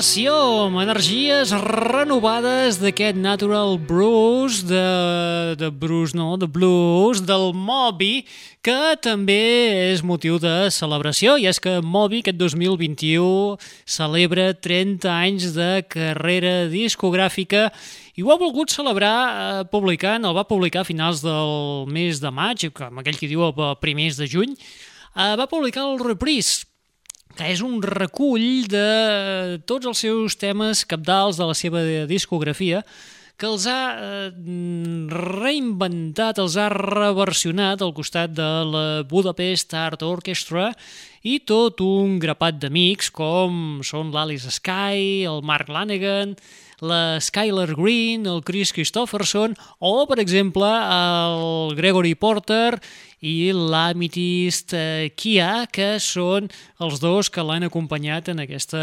Versió 0.00 0.32
amb 0.64 0.78
energies 0.80 1.50
renovades 1.60 2.78
d'aquest 2.80 3.18
Natural 3.20 3.74
Blues, 3.76 4.62
de, 4.64 5.56
de 5.60 5.68
Bruce, 5.68 6.16
no, 6.16 6.38
de 6.40 6.46
Blues, 6.48 7.20
del 7.20 7.50
Moby, 7.52 8.22
que 8.64 8.94
també 9.04 9.36
és 9.90 10.00
motiu 10.00 10.38
de 10.40 10.70
celebració, 10.72 11.34
i 11.36 11.44
és 11.50 11.60
que 11.60 11.82
Moby 11.84 12.22
aquest 12.24 12.40
2021 12.40 13.58
celebra 13.84 14.54
30 14.56 15.04
anys 15.12 15.50
de 15.58 15.68
carrera 15.84 16.70
discogràfica 16.72 17.68
i 18.16 18.24
ho 18.24 18.32
ha 18.32 18.40
volgut 18.40 18.72
celebrar 18.72 19.14
eh, 19.28 19.62
publicant, 19.68 20.24
el 20.24 20.38
va 20.38 20.48
publicar 20.48 20.80
a 20.80 20.88
finals 20.88 21.20
del 21.20 21.84
mes 21.92 22.24
de 22.24 22.32
maig, 22.32 22.70
com 22.72 23.04
aquell 23.04 23.20
que 23.20 23.28
diu 23.28 23.44
a 23.50 23.74
primers 23.76 24.16
de 24.16 24.32
juny, 24.32 24.56
eh, 24.56 25.34
va 25.36 25.50
publicar 25.50 25.90
el 25.90 26.00
Reprise, 26.00 26.69
que 27.40 27.48
és 27.48 27.62
un 27.64 27.78
recull 27.80 28.66
de 28.68 29.60
tots 29.64 29.88
els 29.88 30.02
seus 30.04 30.36
temes 30.36 30.84
capdals 30.84 31.38
de 31.40 31.46
la 31.48 31.56
seva 31.56 31.80
discografia 32.04 32.82
que 33.40 33.48
els 33.48 33.64
ha 33.64 33.84
eh, 33.96 34.26
reinventat, 35.08 36.42
els 36.42 36.58
ha 36.60 36.66
reversionat 36.74 37.80
al 37.80 37.94
costat 37.96 38.34
de 38.36 38.48
la 38.68 38.84
Budapest 39.08 39.72
Art 39.72 40.04
Orchestra 40.04 40.68
i 41.24 41.38
tot 41.48 41.80
un 41.80 42.18
grapat 42.20 42.60
d'amics 42.60 43.08
com 43.08 43.80
són 43.88 44.12
l'Alice 44.12 44.52
Sky, 44.58 45.24
el 45.24 45.40
Mark 45.40 45.72
Lanegan, 45.72 46.36
la 46.80 47.20
Skylar 47.20 47.74
Green, 47.74 48.26
el 48.26 48.42
Chris 48.42 48.72
Christopherson 48.72 49.56
o, 49.78 50.06
per 50.08 50.20
exemple, 50.22 50.66
el 50.66 51.76
Gregory 51.76 52.14
Porter 52.14 52.80
i 53.20 53.52
l'Amethyst 53.52 54.72
eh, 54.72 55.10
Kia, 55.12 55.66
que 55.68 55.98
són 56.00 56.48
els 56.80 57.00
dos 57.02 57.28
que 57.28 57.44
l'han 57.44 57.66
acompanyat 57.68 58.30
en 58.32 58.40
aquesta 58.46 58.80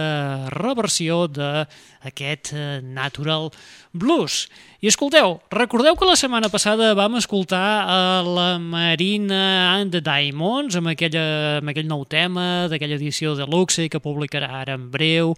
reversió 0.53 1.25
d'aquest 1.33 2.53
eh, 2.53 2.65
Natural 2.85 3.49
Blues. 3.97 4.45
I 4.77 4.91
escolteu, 4.91 5.39
recordeu 5.49 5.97
que 5.97 6.05
la 6.05 6.17
setmana 6.19 6.51
passada 6.53 6.91
vam 6.97 7.17
escoltar 7.17 7.65
a 7.89 8.01
la 8.21 8.49
Marina 8.61 9.73
and 9.73 9.95
the 9.95 10.03
Diamonds 10.05 10.77
amb, 10.77 10.93
aquella, 10.93 11.57
amb 11.63 11.73
aquell 11.73 11.89
nou 11.89 12.05
tema 12.05 12.67
d'aquella 12.69 12.99
edició 12.99 13.33
de 13.33 13.49
Luxe 13.49 13.89
que 13.89 14.03
publicarà 14.03 14.51
ara 14.61 14.77
en 14.77 14.85
breu 14.93 15.33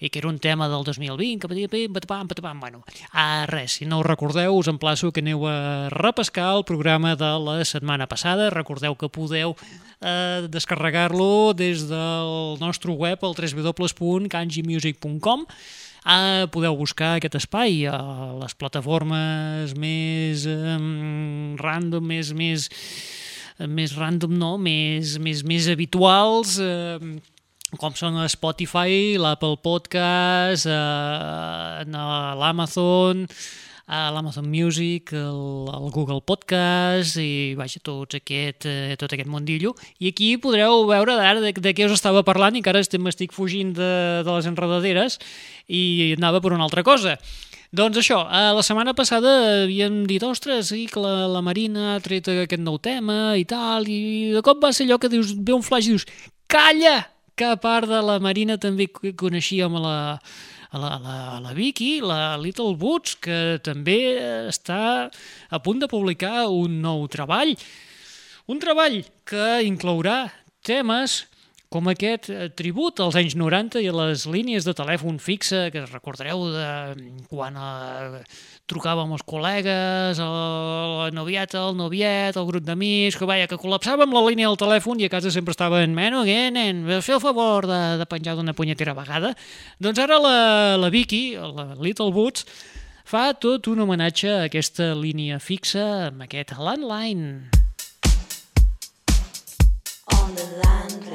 i 0.00 0.10
que 0.10 0.18
era 0.18 0.28
un 0.28 0.38
tema 0.38 0.68
del 0.68 0.84
2020, 0.84 1.40
que 1.40 1.48
patia 1.48 1.68
pim, 1.70 1.92
patapam, 1.94 2.28
patapam, 2.28 2.60
bueno, 2.60 2.84
ah, 3.12 3.46
res, 3.50 3.72
si 3.78 3.86
no 3.86 3.98
ho 4.00 4.06
recordeu, 4.06 4.56
us 4.56 4.68
emplaço 4.68 5.12
que 5.12 5.20
aneu 5.22 5.46
a 5.46 5.88
repescar 5.94 6.56
el 6.56 6.64
programa 6.66 7.16
de 7.16 7.38
la 7.38 7.64
setmana 7.64 8.06
passada, 8.10 8.50
recordeu 8.50 8.94
que 8.98 9.08
podeu 9.08 9.56
eh, 10.00 10.48
descarregar-lo 10.50 11.54
des 11.54 11.88
del 11.88 12.58
nostre 12.60 12.92
web, 12.92 13.18
al 13.22 13.34
www.kanjimusic.com, 13.38 15.46
Uh, 16.04 16.44
podeu 16.52 16.76
buscar 16.76 17.16
aquest 17.16 17.32
espai 17.38 17.86
a 17.88 17.96
les 18.36 18.52
plataformes 18.60 19.72
més 19.80 20.44
um, 20.44 21.56
random, 21.56 22.04
més, 22.04 22.28
més, 22.36 22.68
més 23.56 23.96
random, 23.96 24.36
no, 24.36 24.60
més, 24.60 25.16
més, 25.16 25.40
més 25.48 25.64
habituals, 25.72 26.60
uh, 26.60 27.00
com 27.80 27.94
són 27.98 28.16
Spotify, 28.30 29.16
l'Apple 29.20 29.58
Podcast, 29.62 30.66
eh, 30.70 31.84
l'Amazon, 32.40 33.24
a 33.86 34.10
l'Amazon 34.14 34.46
Music, 34.48 35.12
el, 35.12 35.40
el 35.68 35.88
Google 35.92 36.22
Podcast 36.24 37.18
i 37.20 37.54
vaja, 37.58 37.82
tots 37.84 38.16
aquest, 38.16 38.64
eh, 38.70 38.96
tot 39.00 39.12
aquest 39.12 39.28
mundillo. 39.28 39.74
I 40.00 40.12
aquí 40.12 40.34
podreu 40.40 40.86
veure 40.88 41.18
ara 41.18 41.42
de, 41.42 41.52
de 41.52 41.74
què 41.76 41.88
us 41.88 41.96
estava 41.98 42.24
parlant 42.24 42.56
i 42.56 42.62
que 42.64 42.72
ara 42.72 42.82
m'estic 42.98 43.34
fugint 43.36 43.74
de, 43.76 43.90
de 44.24 44.30
les 44.30 44.48
enredaderes 44.48 45.18
i 45.68 46.14
anava 46.16 46.40
per 46.40 46.54
una 46.56 46.64
altra 46.64 46.84
cosa. 46.86 47.18
Doncs 47.74 47.98
això, 47.98 48.20
eh, 48.30 48.52
la 48.54 48.62
setmana 48.62 48.94
passada 48.94 49.30
havíem 49.64 50.04
dit, 50.06 50.22
ostres, 50.22 50.68
sí, 50.70 50.86
que 50.86 51.00
la, 51.02 51.26
la 51.26 51.42
Marina 51.42 51.94
ha 51.94 52.02
tret 52.04 52.30
aquest 52.30 52.62
nou 52.62 52.78
tema 52.78 53.34
i 53.36 53.44
tal, 53.44 53.88
i 53.90 54.30
de 54.30 54.42
cop 54.46 54.62
va 54.62 54.70
ser 54.72 54.86
allò 54.86 55.00
que 55.02 55.10
dius, 55.10 55.34
ve 55.34 55.56
un 55.56 55.64
flash 55.66 55.90
i 55.90 55.96
dius, 55.96 56.06
calla, 56.46 57.00
que 57.34 57.48
a 57.50 57.58
part 57.60 57.90
de 57.90 58.00
la 58.04 58.18
Marina 58.22 58.58
també 58.60 58.86
coneixíem 58.90 59.74
a 59.78 59.82
la, 59.82 59.98
a 60.70 60.78
la, 60.78 60.92
a 60.96 61.00
la, 61.02 61.16
a 61.36 61.40
la 61.42 61.54
Vicky, 61.56 61.98
la 62.04 62.36
Little 62.40 62.76
Boots, 62.78 63.18
que 63.22 63.58
també 63.64 63.98
està 64.50 65.10
a 65.50 65.62
punt 65.62 65.82
de 65.82 65.90
publicar 65.90 66.46
un 66.50 66.80
nou 66.84 67.06
treball. 67.10 67.54
Un 68.50 68.60
treball 68.60 69.02
que 69.26 69.62
inclourà 69.66 70.26
temes 70.64 71.22
com 71.74 71.90
aquest 71.90 72.28
eh, 72.30 72.48
tribut 72.54 73.00
als 73.02 73.16
anys 73.18 73.34
90 73.38 73.82
i 73.82 73.88
a 73.90 73.94
les 73.96 74.28
línies 74.30 74.66
de 74.66 74.74
telèfon 74.76 75.18
fixa 75.22 75.66
que 75.74 75.82
recordareu 75.88 76.46
de 76.54 76.68
quan 77.30 77.58
eh, 77.58 78.20
trucàvem 78.70 79.10
els 79.12 79.24
col·legues, 79.28 80.20
la 80.20 81.10
novieta, 81.12 81.66
el 81.68 81.76
noviet, 81.76 82.36
el 82.40 82.46
grup 82.48 82.64
d'amics, 82.64 83.18
que 83.20 83.28
vaja, 83.28 83.48
que 83.50 83.58
col·lapsàvem 83.60 84.14
la 84.14 84.22
línia 84.24 84.48
del 84.48 84.60
telèfon 84.60 85.02
i 85.02 85.08
a 85.08 85.12
casa 85.12 85.32
sempre 85.34 85.52
estava 85.52 85.82
en 85.84 85.92
meno, 85.96 86.24
què, 86.24 86.48
nen, 86.54 86.84
fer 87.04 87.18
el 87.18 87.24
favor 87.24 87.68
de, 87.68 87.80
de 88.00 88.08
penjar 88.08 88.38
d'una 88.38 88.56
punyetera 88.56 88.96
vegada. 88.96 89.34
Doncs 89.84 90.00
ara 90.00 90.20
la, 90.22 90.36
la 90.80 90.92
Vicky, 90.92 91.36
la 91.36 91.74
Little 91.76 92.12
Boots, 92.14 92.48
fa 93.04 93.32
tot 93.36 93.68
un 93.68 93.84
homenatge 93.84 94.32
a 94.32 94.46
aquesta 94.48 94.94
línia 94.96 95.40
fixa 95.44 96.08
amb 96.08 96.24
aquest 96.24 96.56
landline. 96.56 97.50
On 100.14 100.32
the 100.34 100.48
landline 100.64 101.13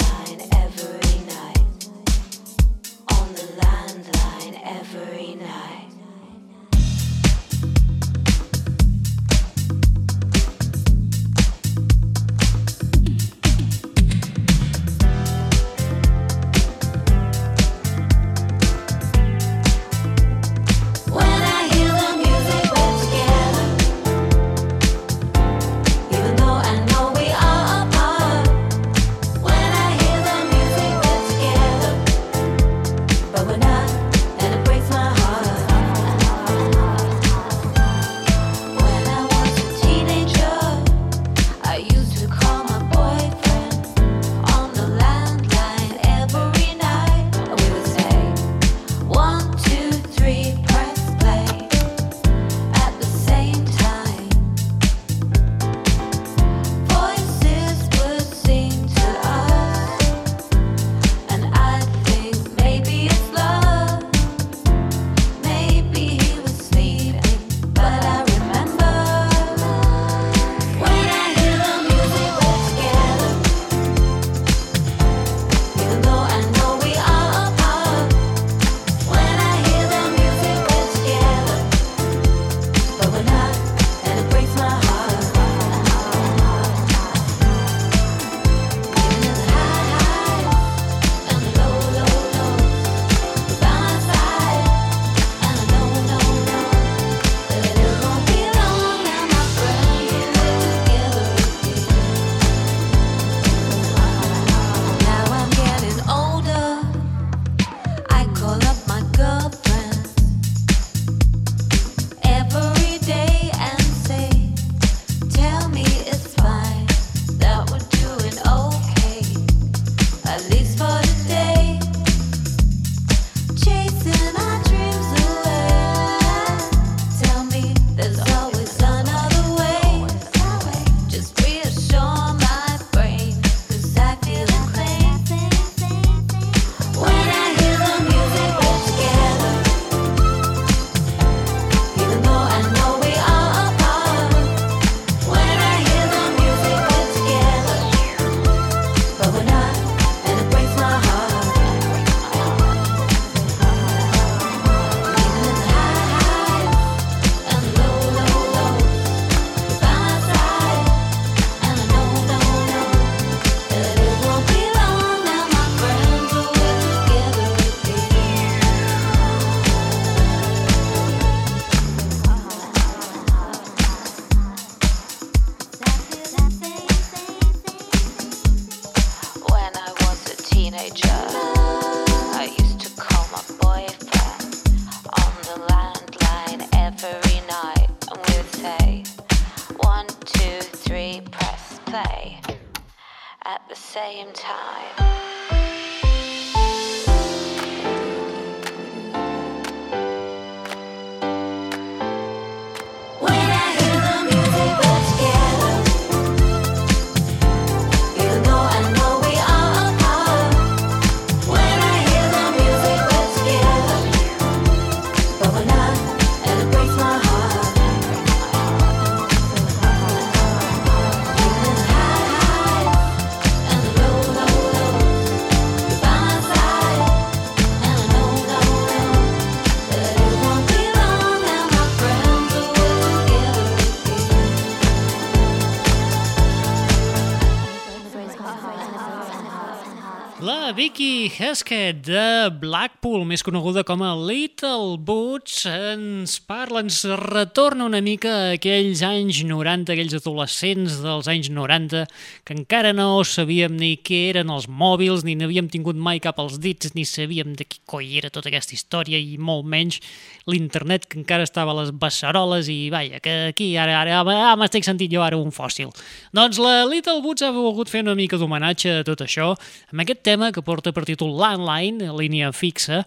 Vicky 241.39 241.47
Hesketh 241.47 242.01
de 242.03 242.49
Blackpool, 242.59 243.21
més 243.23 243.39
coneguda 243.45 243.85
com 243.87 244.01
a 244.03 244.11
Little 244.27 244.97
Boots, 244.99 245.61
ens 245.69 246.33
parla, 246.43 246.81
ens 246.83 246.97
retorna 247.21 247.85
una 247.87 248.01
mica 248.03 248.33
a 248.33 248.49
aquells 248.57 248.99
anys 249.07 249.39
90, 249.47 249.93
aquells 249.93 250.17
adolescents 250.17 250.97
dels 250.99 251.29
anys 251.31 251.47
90, 251.55 252.01
que 252.43 252.57
encara 252.57 252.91
no 252.91 253.23
sabíem 253.23 253.77
ni 253.79 253.93
què 254.03 254.19
eren 254.33 254.51
els 254.51 254.67
mòbils, 254.67 255.23
ni 255.23 255.37
n'havíem 255.39 255.69
tingut 255.71 255.95
mai 255.95 256.19
cap 256.19 256.41
als 256.43 256.57
dits, 256.59 256.91
ni 256.97 257.05
sabíem 257.07 257.55
de 257.55 257.63
qui 257.63 257.79
coi 257.87 258.11
era 258.19 258.27
tota 258.27 258.51
aquesta 258.51 258.75
història, 258.75 259.15
i 259.15 259.39
molt 259.39 259.63
menys 259.63 260.01
l'internet, 260.49 261.07
que 261.07 261.21
encara 261.21 261.47
estava 261.47 261.71
a 261.71 261.79
les 261.79 261.93
beceroles, 261.95 262.67
i 262.67 262.91
vaja, 262.91 263.23
que 263.23 263.37
aquí 263.53 263.69
ara, 263.79 264.01
ara 264.01 264.19
ah, 264.25 264.57
m'estic 264.59 264.83
sentint 264.83 265.15
jo 265.15 265.23
ara 265.23 265.39
un 265.39 265.55
fòssil. 265.55 265.95
Doncs 266.35 266.59
la 266.59 266.83
Little 266.83 267.23
Boots 267.23 267.47
ha 267.47 267.55
volgut 267.55 267.87
fer 267.87 268.03
una 268.03 268.17
mica 268.19 268.35
d'homenatge 268.35 268.99
a 268.99 269.07
tot 269.07 269.23
això, 269.23 269.53
amb 269.93 270.03
aquest 270.03 270.25
tema 270.27 270.51
que 270.51 270.65
porta 270.65 270.91
per 270.91 271.07
títol 271.07 271.28
Landline, 271.29 272.09
línia 272.17 272.53
fixa, 272.55 273.05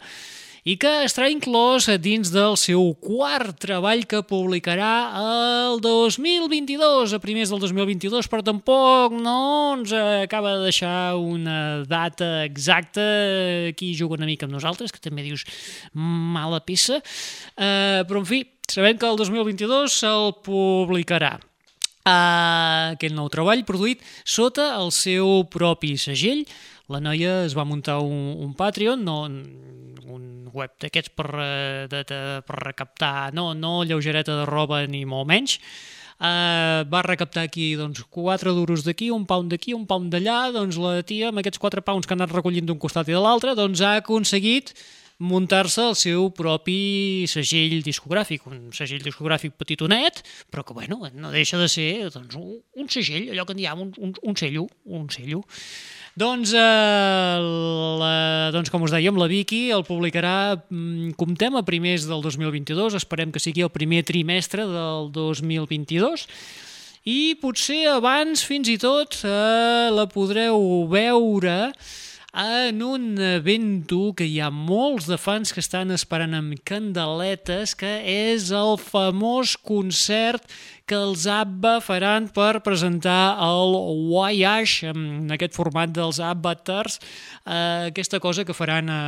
i 0.63 0.77
que 0.79 0.91
estarà 1.03 1.27
inclòs 1.33 1.89
dins 1.99 2.31
del 2.31 2.55
seu 2.61 2.93
quart 3.03 3.57
treball 3.65 4.05
que 4.07 4.21
publicarà 4.23 4.91
el 5.19 5.81
2022, 5.83 7.17
a 7.17 7.21
primers 7.23 7.51
del 7.51 7.63
2022, 7.65 8.31
però 8.31 8.45
tampoc 8.47 9.17
no 9.17 9.39
ens 9.75 9.95
acaba 9.99 10.55
de 10.55 10.69
deixar 10.71 11.19
una 11.19 11.83
data 11.83 12.45
exacta. 12.47 13.03
Aquí 13.73 13.91
juga 13.99 14.21
una 14.21 14.29
mica 14.29 14.47
amb 14.47 14.55
nosaltres, 14.55 14.95
que 14.95 15.03
també 15.03 15.27
dius 15.27 15.43
mala 15.99 16.63
peça. 16.63 17.03
Uh, 17.59 18.07
però, 18.07 18.23
en 18.23 18.29
fi, 18.31 18.45
sabem 18.71 19.01
que 19.01 19.11
el 19.11 19.19
2022 19.19 19.99
se'l 19.99 20.37
publicarà. 20.47 21.41
Uh, 22.03 22.95
aquest 22.95 23.15
nou 23.15 23.29
treball 23.31 23.61
produït 23.67 24.01
sota 24.27 24.73
el 24.79 24.95
seu 24.95 25.43
propi 25.51 25.97
segell. 25.99 26.47
La 26.91 27.01
noia 27.01 27.43
es 27.47 27.55
va 27.59 27.67
muntar 27.69 28.01
un, 28.03 28.37
un 28.43 28.55
Patreon, 28.59 29.05
no, 29.07 29.23
un 29.27 30.29
web 30.53 30.75
d'aquests 30.83 31.15
per, 31.17 31.29
eh, 31.41 31.89
de, 31.91 32.03
de, 32.09 32.21
per 32.47 32.61
recaptar, 32.61 33.33
no, 33.35 33.53
no 33.55 33.83
lleugereta 33.85 34.43
de 34.43 34.47
roba 34.49 34.85
ni 34.87 35.05
molt 35.09 35.31
menys, 35.31 35.59
Uh, 36.23 36.87
va 36.87 37.01
recaptar 37.03 37.43
aquí 37.49 37.73
doncs, 37.75 38.05
4 38.15 38.53
duros 38.55 38.85
d'aquí, 38.87 39.09
un 39.11 39.25
pound 39.27 39.51
d'aquí, 39.51 39.73
un 39.75 39.89
pound 39.91 40.13
d'allà, 40.15 40.53
doncs 40.55 40.77
la 40.79 41.01
tia 41.03 41.33
amb 41.33 41.41
aquests 41.43 41.59
4 41.59 41.83
pounds 41.83 42.07
que 42.07 42.15
ha 42.15 42.19
anat 42.21 42.31
recollint 42.31 42.69
d'un 42.69 42.79
costat 42.79 43.11
i 43.11 43.17
de 43.17 43.23
l'altre 43.25 43.57
doncs 43.59 43.83
ha 43.83 43.97
aconseguit 43.99 44.71
muntar-se 45.19 45.83
el 45.89 45.97
seu 45.99 46.29
propi 46.35 47.25
segell 47.31 47.81
discogràfic, 47.83 48.47
un 48.51 48.71
segell 48.75 49.03
discogràfic 49.03 49.57
petitonet, 49.59 50.23
però 50.51 50.63
que 50.63 50.75
bueno, 50.79 51.01
no 51.15 51.35
deixa 51.35 51.59
de 51.59 51.67
ser 51.71 51.91
doncs, 52.15 52.39
un, 52.39 52.55
un 52.79 52.91
segell, 52.91 53.33
allò 53.33 53.47
que 53.47 53.57
en 53.57 53.63
diem 53.63 53.83
un, 53.83 53.93
un, 53.99 54.15
un 54.23 54.39
cello, 54.39 54.69
un 54.85 55.09
cello. 55.11 55.43
Doncs, 56.13 56.51
eh, 56.53 57.39
la, 57.97 58.51
doncs, 58.53 58.69
com 58.69 58.83
us 58.85 58.93
dèiem, 58.93 59.17
la 59.17 59.31
Vicky 59.31 59.71
el 59.73 59.81
publicarà, 59.87 60.61
mm, 60.69 61.15
comptem, 61.17 61.57
a 61.57 61.65
primers 61.65 62.05
del 62.05 62.21
2022, 62.21 62.99
esperem 62.99 63.33
que 63.33 63.41
sigui 63.41 63.65
el 63.65 63.73
primer 63.73 64.03
trimestre 64.05 64.67
del 64.69 65.09
2022, 65.11 66.27
i 67.09 67.35
potser 67.41 67.89
abans, 67.97 68.45
fins 68.45 68.69
i 68.69 68.77
tot, 68.77 69.25
eh, 69.25 69.89
la 69.91 70.05
podreu 70.07 70.87
veure 70.87 71.73
en 72.33 72.83
un 72.83 73.19
evento 73.19 74.15
que 74.17 74.25
hi 74.25 74.39
ha 74.41 74.51
molts 74.51 75.09
de 75.09 75.17
fans 75.17 75.53
que 75.53 75.61
estan 75.61 75.91
esperant 75.93 76.33
amb 76.35 76.61
candeletes, 76.65 77.75
que 77.75 78.01
és 78.05 78.51
el 78.53 78.77
famós 78.81 79.57
concert 79.57 80.45
que 80.93 80.99
els 81.01 81.23
ABBA 81.25 81.79
faran 81.81 82.27
per 82.37 82.61
presentar 82.61 83.39
el 83.41 83.71
Voyage, 84.11 84.91
en 84.93 85.33
aquest 85.33 85.57
format 85.57 85.89
dels 85.89 86.19
Avatars, 86.21 86.99
eh, 87.47 87.89
aquesta 87.89 88.21
cosa 88.21 88.45
que 88.45 88.53
faran 88.53 88.91
a, 88.93 89.01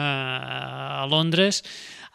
a 1.02 1.04
Londres 1.12 1.60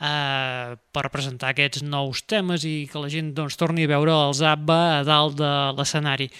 eh, 0.01 0.73
per 0.73 1.05
presentar 1.13 1.53
aquests 1.53 1.85
nous 1.85 2.25
temes 2.25 2.65
i 2.65 2.87
que 2.89 3.03
la 3.03 3.13
gent 3.13 3.35
doncs, 3.37 3.59
torni 3.61 3.85
a 3.85 3.93
veure 3.93 4.15
els 4.25 4.41
ABBA 4.41 4.79
a 4.97 5.03
dalt 5.05 5.37
de 5.37 5.53
l'escenari. 5.77 6.31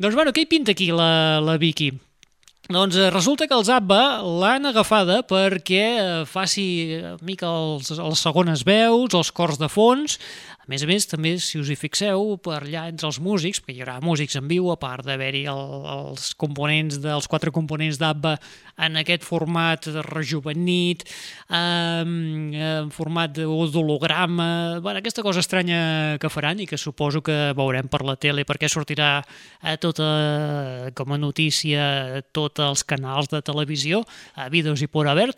Doncs 0.00 0.16
bueno, 0.16 0.32
què 0.32 0.46
hi 0.46 0.48
pinta 0.48 0.72
aquí 0.72 0.88
la, 0.88 1.42
la 1.44 1.60
Vicky? 1.60 1.92
Doncs 2.70 2.96
eh, 2.96 3.10
resulta 3.10 3.48
que 3.50 3.56
els 3.58 3.68
ABBA 3.68 4.22
l'han 4.40 4.70
agafada 4.70 5.20
perquè 5.26 5.84
eh, 5.90 6.08
faci 6.24 6.64
una 7.00 7.16
mica 7.26 7.50
els, 7.50 7.90
les 7.98 8.24
segones 8.24 8.64
veus, 8.64 9.12
els 9.12 9.32
cors 9.34 9.58
de 9.60 9.68
fons, 9.68 10.16
més 10.70 10.84
a 10.84 10.88
més, 10.88 11.06
també, 11.10 11.34
si 11.42 11.58
us 11.58 11.70
hi 11.72 11.76
fixeu, 11.78 12.36
per 12.42 12.60
allà 12.60 12.84
entre 12.90 13.08
els 13.08 13.18
músics, 13.22 13.58
perquè 13.62 13.80
hi 13.80 13.82
haurà 13.82 13.96
músics 14.04 14.36
en 14.38 14.46
viu, 14.50 14.68
a 14.70 14.76
part 14.80 15.06
d'haver-hi 15.06 15.42
el, 15.50 15.62
els 15.94 16.30
components 16.38 17.00
dels 17.02 17.26
quatre 17.30 17.50
components 17.54 17.98
d'ABBA 17.98 18.36
en 18.86 19.00
aquest 19.00 19.26
format 19.26 19.88
rejuvenit, 20.06 21.02
eh, 21.50 22.04
en 22.04 22.92
format 22.94 23.34
d'holograma, 23.34 24.78
bueno, 24.78 25.02
aquesta 25.02 25.24
cosa 25.26 25.42
estranya 25.42 26.16
que 26.22 26.30
faran 26.30 26.62
i 26.62 26.68
que 26.70 26.78
suposo 26.78 27.24
que 27.26 27.50
veurem 27.58 27.90
per 27.90 28.04
la 28.06 28.16
tele 28.20 28.46
perquè 28.46 28.70
sortirà 28.70 29.10
a 29.20 29.76
tota, 29.82 30.08
com 30.94 31.12
a 31.12 31.20
notícia 31.20 31.90
a 32.20 32.22
tots 32.22 32.62
els 32.62 32.86
canals 32.86 33.28
de 33.32 33.42
televisió, 33.42 34.04
a 34.38 34.48
vídeos 34.48 34.82
i 34.86 34.88
por 34.88 35.10
haver, 35.10 35.32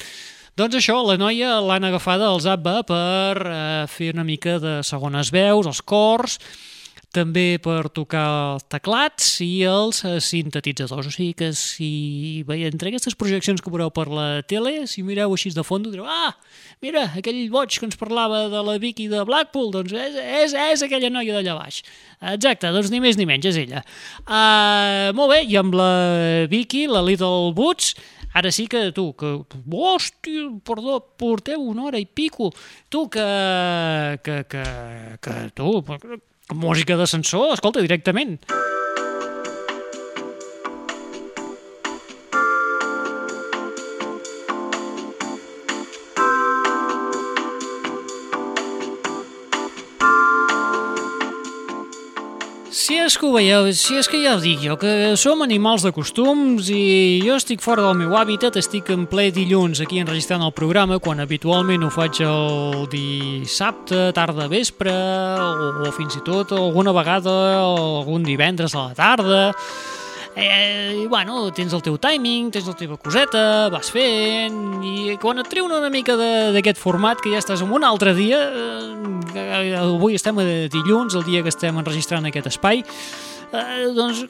doncs 0.58 0.76
això, 0.76 0.98
la 1.06 1.16
noia 1.16 1.54
l'han 1.64 1.88
agafada 1.88 2.28
als 2.28 2.44
ABBA 2.44 2.76
per 2.84 3.40
eh, 3.40 3.86
fer 3.88 4.12
una 4.12 4.26
mica 4.28 4.58
de 4.60 4.80
segones 4.84 5.32
veus, 5.32 5.68
els 5.70 5.80
cors, 5.80 6.36
també 7.12 7.60
per 7.62 7.90
tocar 7.92 8.24
els 8.54 8.64
teclats 8.72 9.26
i 9.44 9.64
els 9.68 10.02
eh, 10.08 10.18
sintetitzadors. 10.24 11.08
O 11.08 11.12
sigui 11.12 11.32
que 11.36 11.50
si 11.56 12.42
veia 12.48 12.70
entre 12.72 12.88
aquestes 12.92 13.16
projeccions 13.16 13.60
que 13.64 13.72
veureu 13.72 13.92
per 13.94 14.06
la 14.12 14.26
tele, 14.48 14.86
si 14.88 15.04
mireu 15.04 15.32
així 15.32 15.52
de 15.52 15.64
fons, 15.64 15.88
direu, 15.92 16.08
ah, 16.08 16.32
mira, 16.84 17.06
aquell 17.16 17.42
boig 17.52 17.76
que 17.76 17.88
ens 17.88 18.00
parlava 18.00 18.46
de 18.52 18.64
la 18.64 18.78
Vicky 18.82 19.10
de 19.12 19.24
Blackpool, 19.28 19.70
doncs 19.74 19.92
és, 19.92 20.16
és, 20.44 20.56
és 20.72 20.84
aquella 20.84 21.12
noia 21.12 21.36
d'allà 21.36 21.58
baix. 21.60 21.82
Exacte, 22.32 22.72
doncs 22.72 22.92
ni 22.92 23.00
més 23.04 23.20
ni 23.20 23.28
menys, 23.28 23.48
és 23.52 23.60
ella. 23.64 23.84
Uh, 24.24 25.12
molt 25.16 25.34
bé, 25.34 25.42
i 25.48 25.56
amb 25.60 25.76
la 25.76 25.92
Vicky, 26.52 26.86
la 26.92 27.04
Little 27.04 27.52
Boots, 27.56 27.96
Ara 28.32 28.52
sí 28.52 28.66
que 28.66 28.90
tu, 28.96 29.10
que... 29.18 29.32
Hòstia, 29.68 30.48
perdó, 30.64 31.00
porteu 31.20 31.60
una 31.68 31.88
hora 31.88 32.00
i 32.00 32.06
pico. 32.06 32.50
Tu, 32.88 33.06
que... 33.12 33.26
que, 34.24 34.38
que, 34.48 34.64
que 35.20 35.38
tu... 35.56 35.82
Música 36.52 36.96
d'ascensor, 36.98 37.52
escolta, 37.54 37.80
directament. 37.84 38.40
Si 52.92 52.98
és 53.00 53.14
que 53.16 53.24
ho 53.24 53.30
veieu, 53.32 53.70
si 53.72 53.94
és 53.96 54.04
que 54.04 54.18
ja 54.20 54.34
ho 54.36 54.40
dic 54.42 54.58
jo, 54.60 54.74
que 54.76 55.14
som 55.16 55.40
animals 55.40 55.80
de 55.86 55.94
costums 55.96 56.66
i 56.68 57.22
jo 57.24 57.38
estic 57.40 57.62
fora 57.64 57.86
del 57.86 57.96
meu 58.02 58.12
hàbitat, 58.18 58.58
estic 58.60 58.90
en 58.92 59.06
ple 59.08 59.30
dilluns 59.32 59.80
aquí 59.80 60.02
enregistrant 60.02 60.44
el 60.44 60.52
programa, 60.52 60.98
quan 61.00 61.24
habitualment 61.24 61.86
ho 61.86 61.88
faig 61.88 62.20
el 62.26 62.84
dissabte, 62.92 64.10
tarda 64.12 64.44
vespre, 64.52 64.92
o, 64.92 65.72
o 65.88 65.94
fins 65.96 66.20
i 66.20 66.24
tot 66.26 66.52
alguna 66.52 66.92
vegada 66.92 67.32
algun 67.62 68.28
divendres 68.28 68.76
a 68.76 68.90
la 68.90 69.00
tarda. 69.00 69.42
Eh, 70.34 71.02
i, 71.02 71.06
bueno, 71.06 71.50
tens 71.52 71.74
el 71.76 71.82
teu 71.84 71.98
timing, 72.00 72.48
tens 72.54 72.68
la 72.70 72.76
teva 72.76 72.96
coseta, 72.96 73.68
vas 73.72 73.90
fent, 73.92 74.60
i 74.86 75.16
quan 75.20 75.42
et 75.42 75.48
treuen 75.52 75.74
una 75.76 75.90
mica 75.92 76.16
d'aquest 76.16 76.80
format, 76.80 77.20
que 77.20 77.34
ja 77.34 77.42
estàs 77.42 77.60
en 77.64 77.72
un 77.72 77.84
altre 77.84 78.14
dia, 78.16 78.40
eh, 78.48 79.74
avui 79.76 80.16
estem 80.16 80.38
a 80.40 80.46
dilluns, 80.72 81.14
el 81.18 81.26
dia 81.28 81.42
que 81.44 81.52
estem 81.52 81.76
enregistrant 81.76 82.24
aquest 82.24 82.48
espai, 82.54 82.80
eh, 83.52 83.92
doncs 83.92 84.24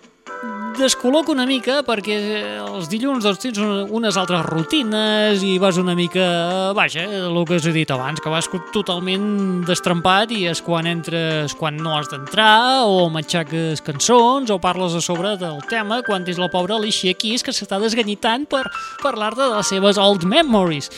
descol·loca 0.79 1.33
una 1.33 1.45
mica 1.47 1.81
perquè 1.87 2.17
els 2.63 2.89
dilluns 2.91 3.25
doncs, 3.25 3.41
tens 3.43 3.59
unes 3.93 4.17
altres 4.19 4.45
rutines 4.47 5.43
i 5.45 5.57
vas 5.63 5.79
una 5.81 5.95
mica, 5.99 6.73
vaja, 6.77 7.05
el 7.05 7.37
que 7.49 7.59
us 7.61 7.67
he 7.69 7.75
dit 7.75 7.91
abans, 7.93 8.21
que 8.23 8.33
vas 8.33 8.49
totalment 8.75 9.63
destrempat 9.69 10.33
i 10.35 10.47
és 10.51 10.63
quan 10.65 10.89
entres 10.91 11.55
quan 11.59 11.77
no 11.77 11.97
has 11.99 12.11
d'entrar 12.13 12.87
o 12.89 13.09
matxaques 13.13 13.85
cançons 13.85 14.51
o 14.51 14.59
parles 14.63 14.97
a 14.97 15.03
sobre 15.05 15.37
del 15.41 15.61
tema 15.71 16.03
quan 16.07 16.25
tens 16.25 16.41
la 16.41 16.51
pobra 16.53 16.79
Alicia 16.81 17.15
Keys 17.15 17.45
que 17.45 17.55
s'està 17.55 17.81
desganyitant 17.83 18.49
per 18.49 18.65
parlar-te 19.03 19.45
de 19.45 19.53
les 19.59 19.75
seves 19.75 20.01
old 20.01 20.25
memories. 20.25 20.91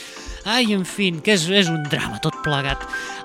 Ai, 0.44 0.74
en 0.76 0.84
fi, 0.84 1.08
que 1.24 1.32
és, 1.38 1.46
és 1.48 1.70
un 1.72 1.86
drama 1.88 2.18
tot 2.20 2.36
plegat. 2.44 2.82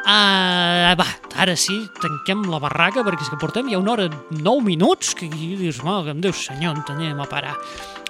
Uh, 0.07 0.95
va, 0.97 1.05
ara 1.43 1.55
sí, 1.59 1.75
tanquem 1.99 2.45
la 2.47 2.61
barraca 2.63 3.03
perquè 3.03 3.25
és 3.25 3.31
que 3.33 3.39
portem 3.41 3.67
ja 3.69 3.81
una 3.81 3.91
hora 3.91 4.05
9 4.31 4.63
minuts 4.63 5.11
que 5.19 5.27
i 5.27 5.49
dius, 5.59 5.81
oh, 5.83 5.99
que 6.05 6.15
em 6.15 6.21
dius, 6.23 6.45
senyor, 6.47 6.79
on 6.79 6.95
anem 6.95 7.19
a 7.19 7.27
parar? 7.29 7.57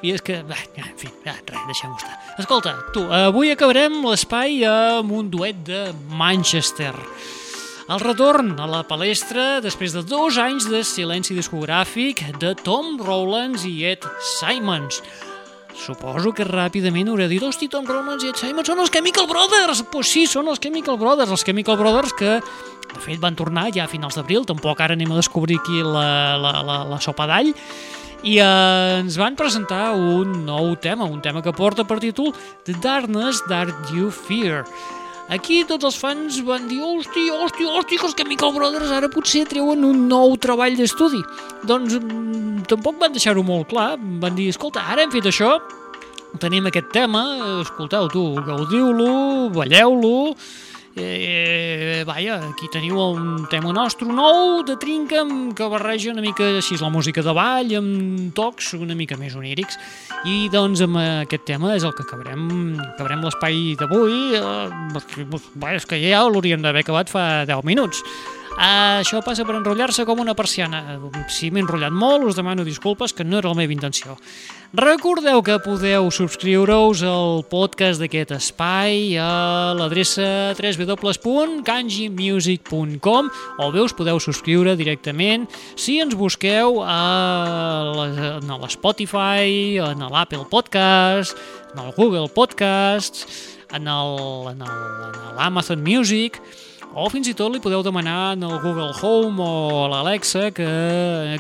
I 0.06 0.14
és 0.14 0.24
que, 0.24 0.38
va, 0.48 0.56
en 0.78 0.94
fi, 0.96 1.10
ja, 1.26 1.34
res, 1.34 1.66
deixem-ho 1.72 1.98
estar. 1.98 2.16
Escolta, 2.40 2.76
tu, 2.94 3.04
avui 3.10 3.50
acabarem 3.52 3.98
l'espai 4.06 4.62
amb 4.70 5.12
un 5.18 5.34
duet 5.34 5.66
de 5.68 5.88
Manchester. 6.14 6.94
El 7.90 8.04
retorn 8.04 8.54
a 8.62 8.68
la 8.70 8.84
palestra 8.86 9.58
després 9.66 9.96
de 9.98 10.04
dos 10.06 10.38
anys 10.38 10.70
de 10.70 10.84
silenci 10.86 11.34
discogràfic 11.34 12.22
de 12.38 12.54
Tom 12.62 13.00
Rowlands 13.02 13.66
i 13.66 13.74
Ed 13.90 14.06
Simons. 14.38 15.02
Suposo 15.80 16.34
que 16.36 16.44
ràpidament 16.44 17.08
hauré 17.08 17.30
dit 17.32 17.44
hosti, 17.44 17.70
Tom 17.72 17.86
Rowlands 17.88 18.26
i 18.26 18.34
Ed 18.34 18.40
Simons 18.42 18.68
són 18.68 18.82
els 18.84 18.92
Chemical 18.92 19.30
Brothers! 19.30 19.86
Pues 19.94 20.12
sí, 20.12 20.26
són 20.28 20.50
els 20.52 20.60
Chemical 20.60 21.00
Brothers, 21.00 21.32
els 21.32 21.46
Chemical 21.48 21.80
Brothers 21.80 22.16
que 22.20 22.34
de 22.90 23.04
fet 23.06 23.22
van 23.22 23.38
tornar 23.40 23.70
ja 23.72 23.86
a 23.86 23.92
finals 23.92 24.18
d'abril, 24.18 24.44
tampoc 24.50 24.82
ara 24.84 24.98
anem 24.98 25.14
a 25.14 25.20
descobrir 25.22 25.60
aquí 25.62 25.80
la, 25.86 26.36
la, 26.42 26.54
la, 26.66 26.78
la 26.90 27.00
sopa 27.00 27.30
d'all, 27.30 27.54
i 28.28 28.36
eh, 28.44 29.00
ens 29.00 29.16
van 29.22 29.38
presentar 29.40 29.94
un 29.96 30.42
nou 30.44 30.74
tema, 30.84 31.08
un 31.08 31.22
tema 31.24 31.44
que 31.46 31.56
porta 31.56 31.88
per 31.88 32.02
títol 32.04 32.34
The 32.68 32.76
Darkness 32.84 33.46
That 33.48 33.94
You 33.96 34.12
Fear. 34.12 34.66
Aquí 35.30 35.60
tots 35.70 35.86
els 35.86 35.98
fans 36.02 36.40
van 36.42 36.64
dir 36.66 36.80
hosti, 36.82 37.28
hosti, 37.30 37.66
hosti, 37.70 37.98
que 38.02 38.08
els 38.08 38.16
Chemical 38.18 38.54
Brothers 38.56 38.90
ara 38.96 39.12
potser 39.14 39.44
treuen 39.46 39.84
un 39.86 40.08
nou 40.10 40.34
treball 40.42 40.74
d'estudi. 40.80 41.20
Doncs 41.70 42.00
mm, 42.00 42.64
tampoc 42.72 42.98
van 42.98 43.14
deixar-ho 43.14 43.44
molt 43.46 43.70
clar, 43.70 43.92
van 44.24 44.34
dir, 44.34 44.48
escolta, 44.50 44.88
ara 44.90 45.06
hem 45.06 45.14
fet 45.14 45.30
això, 45.30 45.52
tenim 46.42 46.66
aquest 46.72 46.90
tema, 46.96 47.22
escolteu 47.60 48.10
tu, 48.10 48.24
gaudiu-lo, 48.48 49.14
balleu-lo, 49.54 50.34
eh, 50.96 52.04
vaja, 52.08 52.40
aquí 52.50 52.68
teniu 52.72 52.98
un 53.00 53.46
tema 53.50 53.72
nostre 53.74 54.08
nou 54.08 54.64
de 54.66 54.76
trinca 54.82 55.22
amb- 55.22 55.54
que 55.56 55.68
barreja 55.70 56.12
una 56.12 56.22
mica 56.22 56.44
així 56.58 56.78
la 56.82 56.90
música 56.90 57.22
de 57.22 57.34
ball 57.34 57.76
amb 57.78 58.34
tocs 58.36 58.74
una 58.74 58.96
mica 58.96 59.18
més 59.18 59.36
onírics 59.36 59.78
i 60.26 60.50
doncs 60.52 60.82
amb 60.82 60.98
aquest 60.98 61.46
tema 61.46 61.76
és 61.76 61.84
el 61.84 61.94
que 61.94 62.04
acabarem, 62.04 62.76
acabarem 62.96 63.24
l'espai 63.24 63.76
d'avui 63.80 64.36
eh, 64.36 65.76
és 65.76 65.86
que 65.86 66.02
ja 66.02 66.26
l'hauríem 66.28 66.62
d'haver 66.62 66.84
acabat 66.86 67.10
fa 67.10 67.46
10 67.46 67.64
minuts 67.66 68.04
Uh, 68.60 69.00
això 69.00 69.22
passa 69.24 69.46
per 69.48 69.54
enrotllar-se 69.56 70.04
com 70.04 70.20
una 70.20 70.34
persiana. 70.36 70.98
Si 71.32 71.48
m'he 71.48 71.62
enrotllat 71.64 71.94
molt, 71.96 72.26
us 72.28 72.36
demano 72.36 72.66
disculpes, 72.68 73.14
que 73.16 73.24
no 73.24 73.38
era 73.40 73.48
la 73.48 73.56
meva 73.56 73.72
intenció. 73.72 74.18
Recordeu 74.70 75.42
que 75.42 75.56
podeu 75.66 76.12
subscriure-us 76.14 77.02
al 77.02 77.42
podcast 77.50 77.98
d'aquest 77.98 78.30
espai 78.36 79.16
a 79.18 79.74
l'adreça 79.74 80.54
www.kanjimusic.com 80.54 83.32
o 83.34 83.72
bé 83.74 83.82
us 83.82 83.98
podeu 83.98 84.22
subscriure 84.22 84.78
directament 84.78 85.50
si 85.74 85.98
ens 85.98 86.14
busqueu 86.14 86.86
a 86.86 87.02
l'Spotify, 88.46 89.82
en 89.82 90.06
l'Apple 90.06 90.46
Podcast, 90.52 91.34
en 91.74 91.82
el 91.88 91.92
Google 91.98 92.30
Podcast, 92.30 93.26
en 93.74 93.90
l'Amazon 93.90 95.82
Music 95.82 96.38
o 96.94 97.10
fins 97.10 97.26
i 97.26 97.34
tot 97.34 97.50
li 97.50 97.58
podeu 97.62 97.82
demanar 97.82 98.34
en 98.36 98.44
el 98.46 98.60
Google 98.62 98.94
Home 99.02 99.42
o 99.42 99.86
a 99.86 99.88
l'Alexa 99.96 100.52
que, 100.54 100.70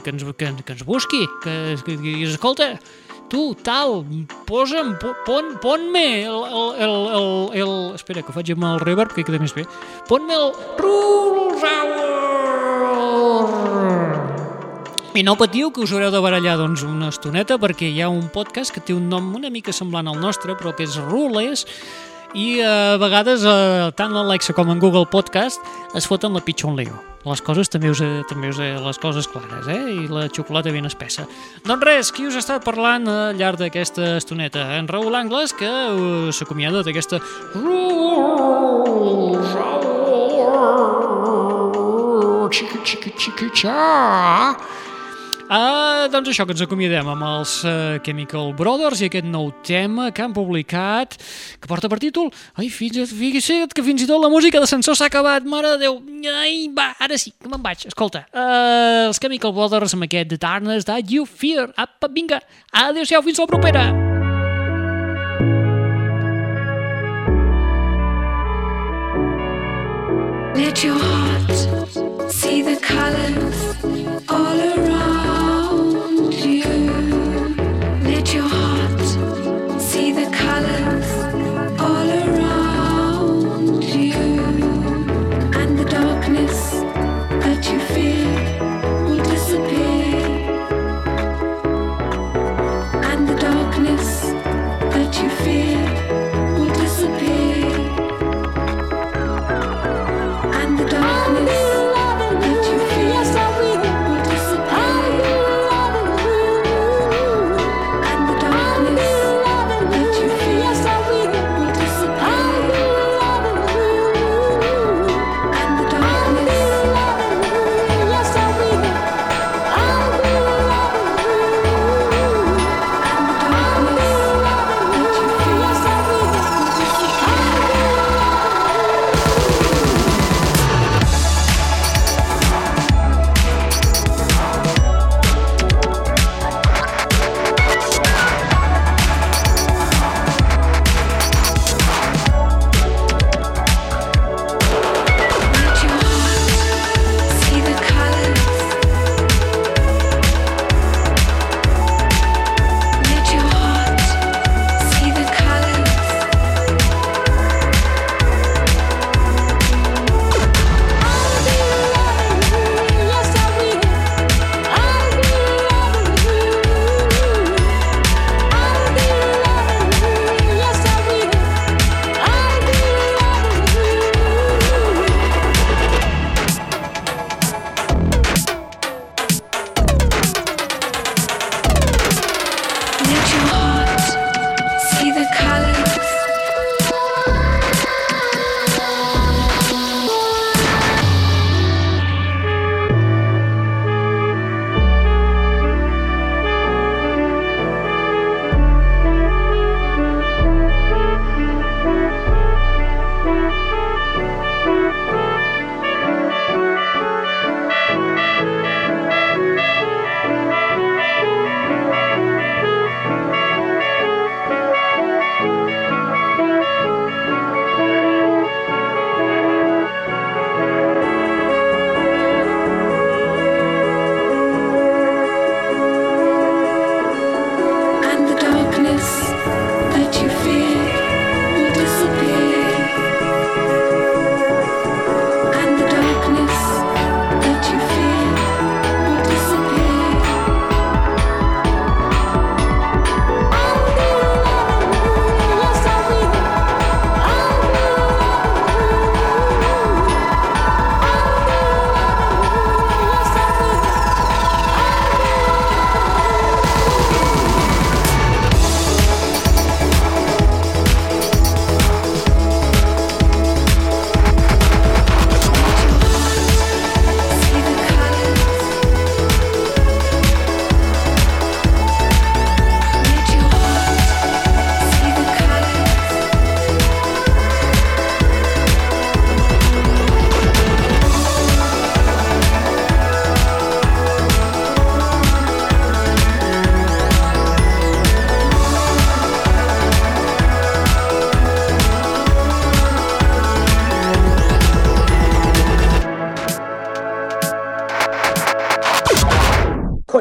que, 0.01 0.09
ens, 0.09 0.23
que, 0.33 0.49
que 0.65 0.73
ens 0.73 0.81
busqui, 0.81 1.29
que, 1.45 1.77
que 1.85 1.93
diguis, 1.93 2.33
escolta, 2.33 2.81
tu, 3.29 3.53
tal, 3.63 4.03
posa'm, 4.49 4.95
po- 5.01 5.15
pon, 5.25 5.53
ponme 5.61 6.05
el, 6.23 6.41
el, 6.49 6.69
el, 6.85 6.95
el, 7.19 7.29
el... 7.61 7.73
Espera, 7.95 8.23
que 8.25 8.33
faig 8.35 8.51
amb 8.55 8.65
el 8.73 8.79
reverb, 8.83 9.13
que 9.15 9.23
queda 9.27 9.39
més 9.41 9.53
bé. 9.55 9.65
Ponme 10.09 10.33
el... 10.35 10.51
I 15.19 15.23
no 15.25 15.33
patiu 15.35 15.71
que 15.73 15.81
us 15.83 15.91
haureu 15.91 16.11
de 16.13 16.19
barallar 16.23 16.53
doncs, 16.59 16.83
una 16.87 17.09
estoneta 17.11 17.57
perquè 17.59 17.89
hi 17.91 17.99
ha 18.05 18.07
un 18.13 18.29
podcast 18.31 18.71
que 18.71 18.79
té 18.79 18.93
un 18.95 19.09
nom 19.11 19.33
una 19.35 19.49
mica 19.51 19.73
semblant 19.75 20.07
al 20.07 20.19
nostre 20.21 20.55
però 20.55 20.71
que 20.77 20.85
és 20.87 20.95
Rules 21.09 21.65
i 22.37 22.61
eh, 22.61 22.69
a 22.93 22.97
vegades 23.01 23.43
eh, 23.43 23.89
tant 23.99 24.13
l'Alexa 24.15 24.53
com 24.55 24.69
en 24.71 24.79
Google 24.79 25.09
Podcast 25.11 25.59
es 25.97 26.07
foten 26.07 26.37
la 26.37 26.45
pitjor 26.45 26.71
un 26.71 26.77
lío. 26.79 27.08
Les 27.25 27.41
coses 27.43 27.67
també 27.67 27.89
us, 27.91 27.99
també 28.29 28.47
us 28.53 28.59
les 28.59 28.99
coses 29.03 29.27
clares, 29.27 29.67
eh? 29.67 29.79
I 29.91 30.07
la 30.07 30.29
xocolata 30.31 30.71
ben 30.71 30.87
espessa. 30.87 31.25
Doncs 31.67 31.83
res, 31.83 32.11
qui 32.15 32.23
us 32.29 32.37
ha 32.37 32.43
estat 32.43 32.63
parlant 32.63 33.07
al 33.11 33.35
llarg 33.35 33.59
d'aquesta 33.59 34.15
estoneta? 34.21 34.63
En 34.79 34.87
Raül 34.87 35.15
Angles, 35.19 35.51
que 35.51 35.71
s'acomiada 36.31 36.83
d'aquesta 36.87 37.19
Hour. 37.55 38.79
Xica, 42.49 42.79
xica, 42.83 43.11
xica, 43.13 43.45
xa. 43.53 43.77
Ah, 45.49 46.05
doncs 46.13 46.29
això, 46.29 46.43
que 46.45 46.53
ens 46.53 46.61
acomiadem 46.61 47.07
amb 47.09 47.25
els 47.25 47.55
uh, 47.65 47.97
Chemical 48.05 48.51
Brothers 48.53 48.99
i 49.01 49.07
aquest 49.07 49.25
nou 49.25 49.47
tema 49.65 50.11
que 50.13 50.21
han 50.21 50.33
publicat, 50.35 51.15
que 51.57 51.69
porta 51.71 51.89
per 51.89 51.97
títol 51.97 52.27
Ai, 52.53 52.67
fins, 52.69 52.99
fixa't 53.09 53.73
que 53.73 53.81
fins 53.81 54.03
i 54.05 54.07
tot 54.09 54.21
la 54.21 54.29
música 54.29 54.61
d'ascensor 54.61 54.93
s'ha 54.99 55.07
acabat, 55.09 55.47
mare 55.49 55.71
de 55.73 55.87
Déu. 55.87 55.97
Ai, 56.35 56.67
va, 56.69 56.91
ara 57.01 57.17
sí, 57.17 57.33
que 57.33 57.49
me'n 57.49 57.63
vaig. 57.65 57.87
Escolta, 57.89 58.27
uh, 58.29 59.07
els 59.07 59.17
Chemical 59.17 59.55
Brothers 59.55 59.97
amb 59.97 60.05
aquest 60.05 60.29
The 60.29 60.37
Darkness 60.37 60.85
That 60.85 61.09
You 61.09 61.25
Fear. 61.25 61.71
Apa, 61.81 62.11
vinga, 62.13 62.43
adéu-siau, 62.69 63.25
fins 63.25 63.41
la 63.41 63.49
propera. 63.49 63.87
Let 70.53 70.83
your 70.83 70.99
heart 70.99 72.29
see 72.29 72.61
the 72.61 72.77
colors 72.85 73.58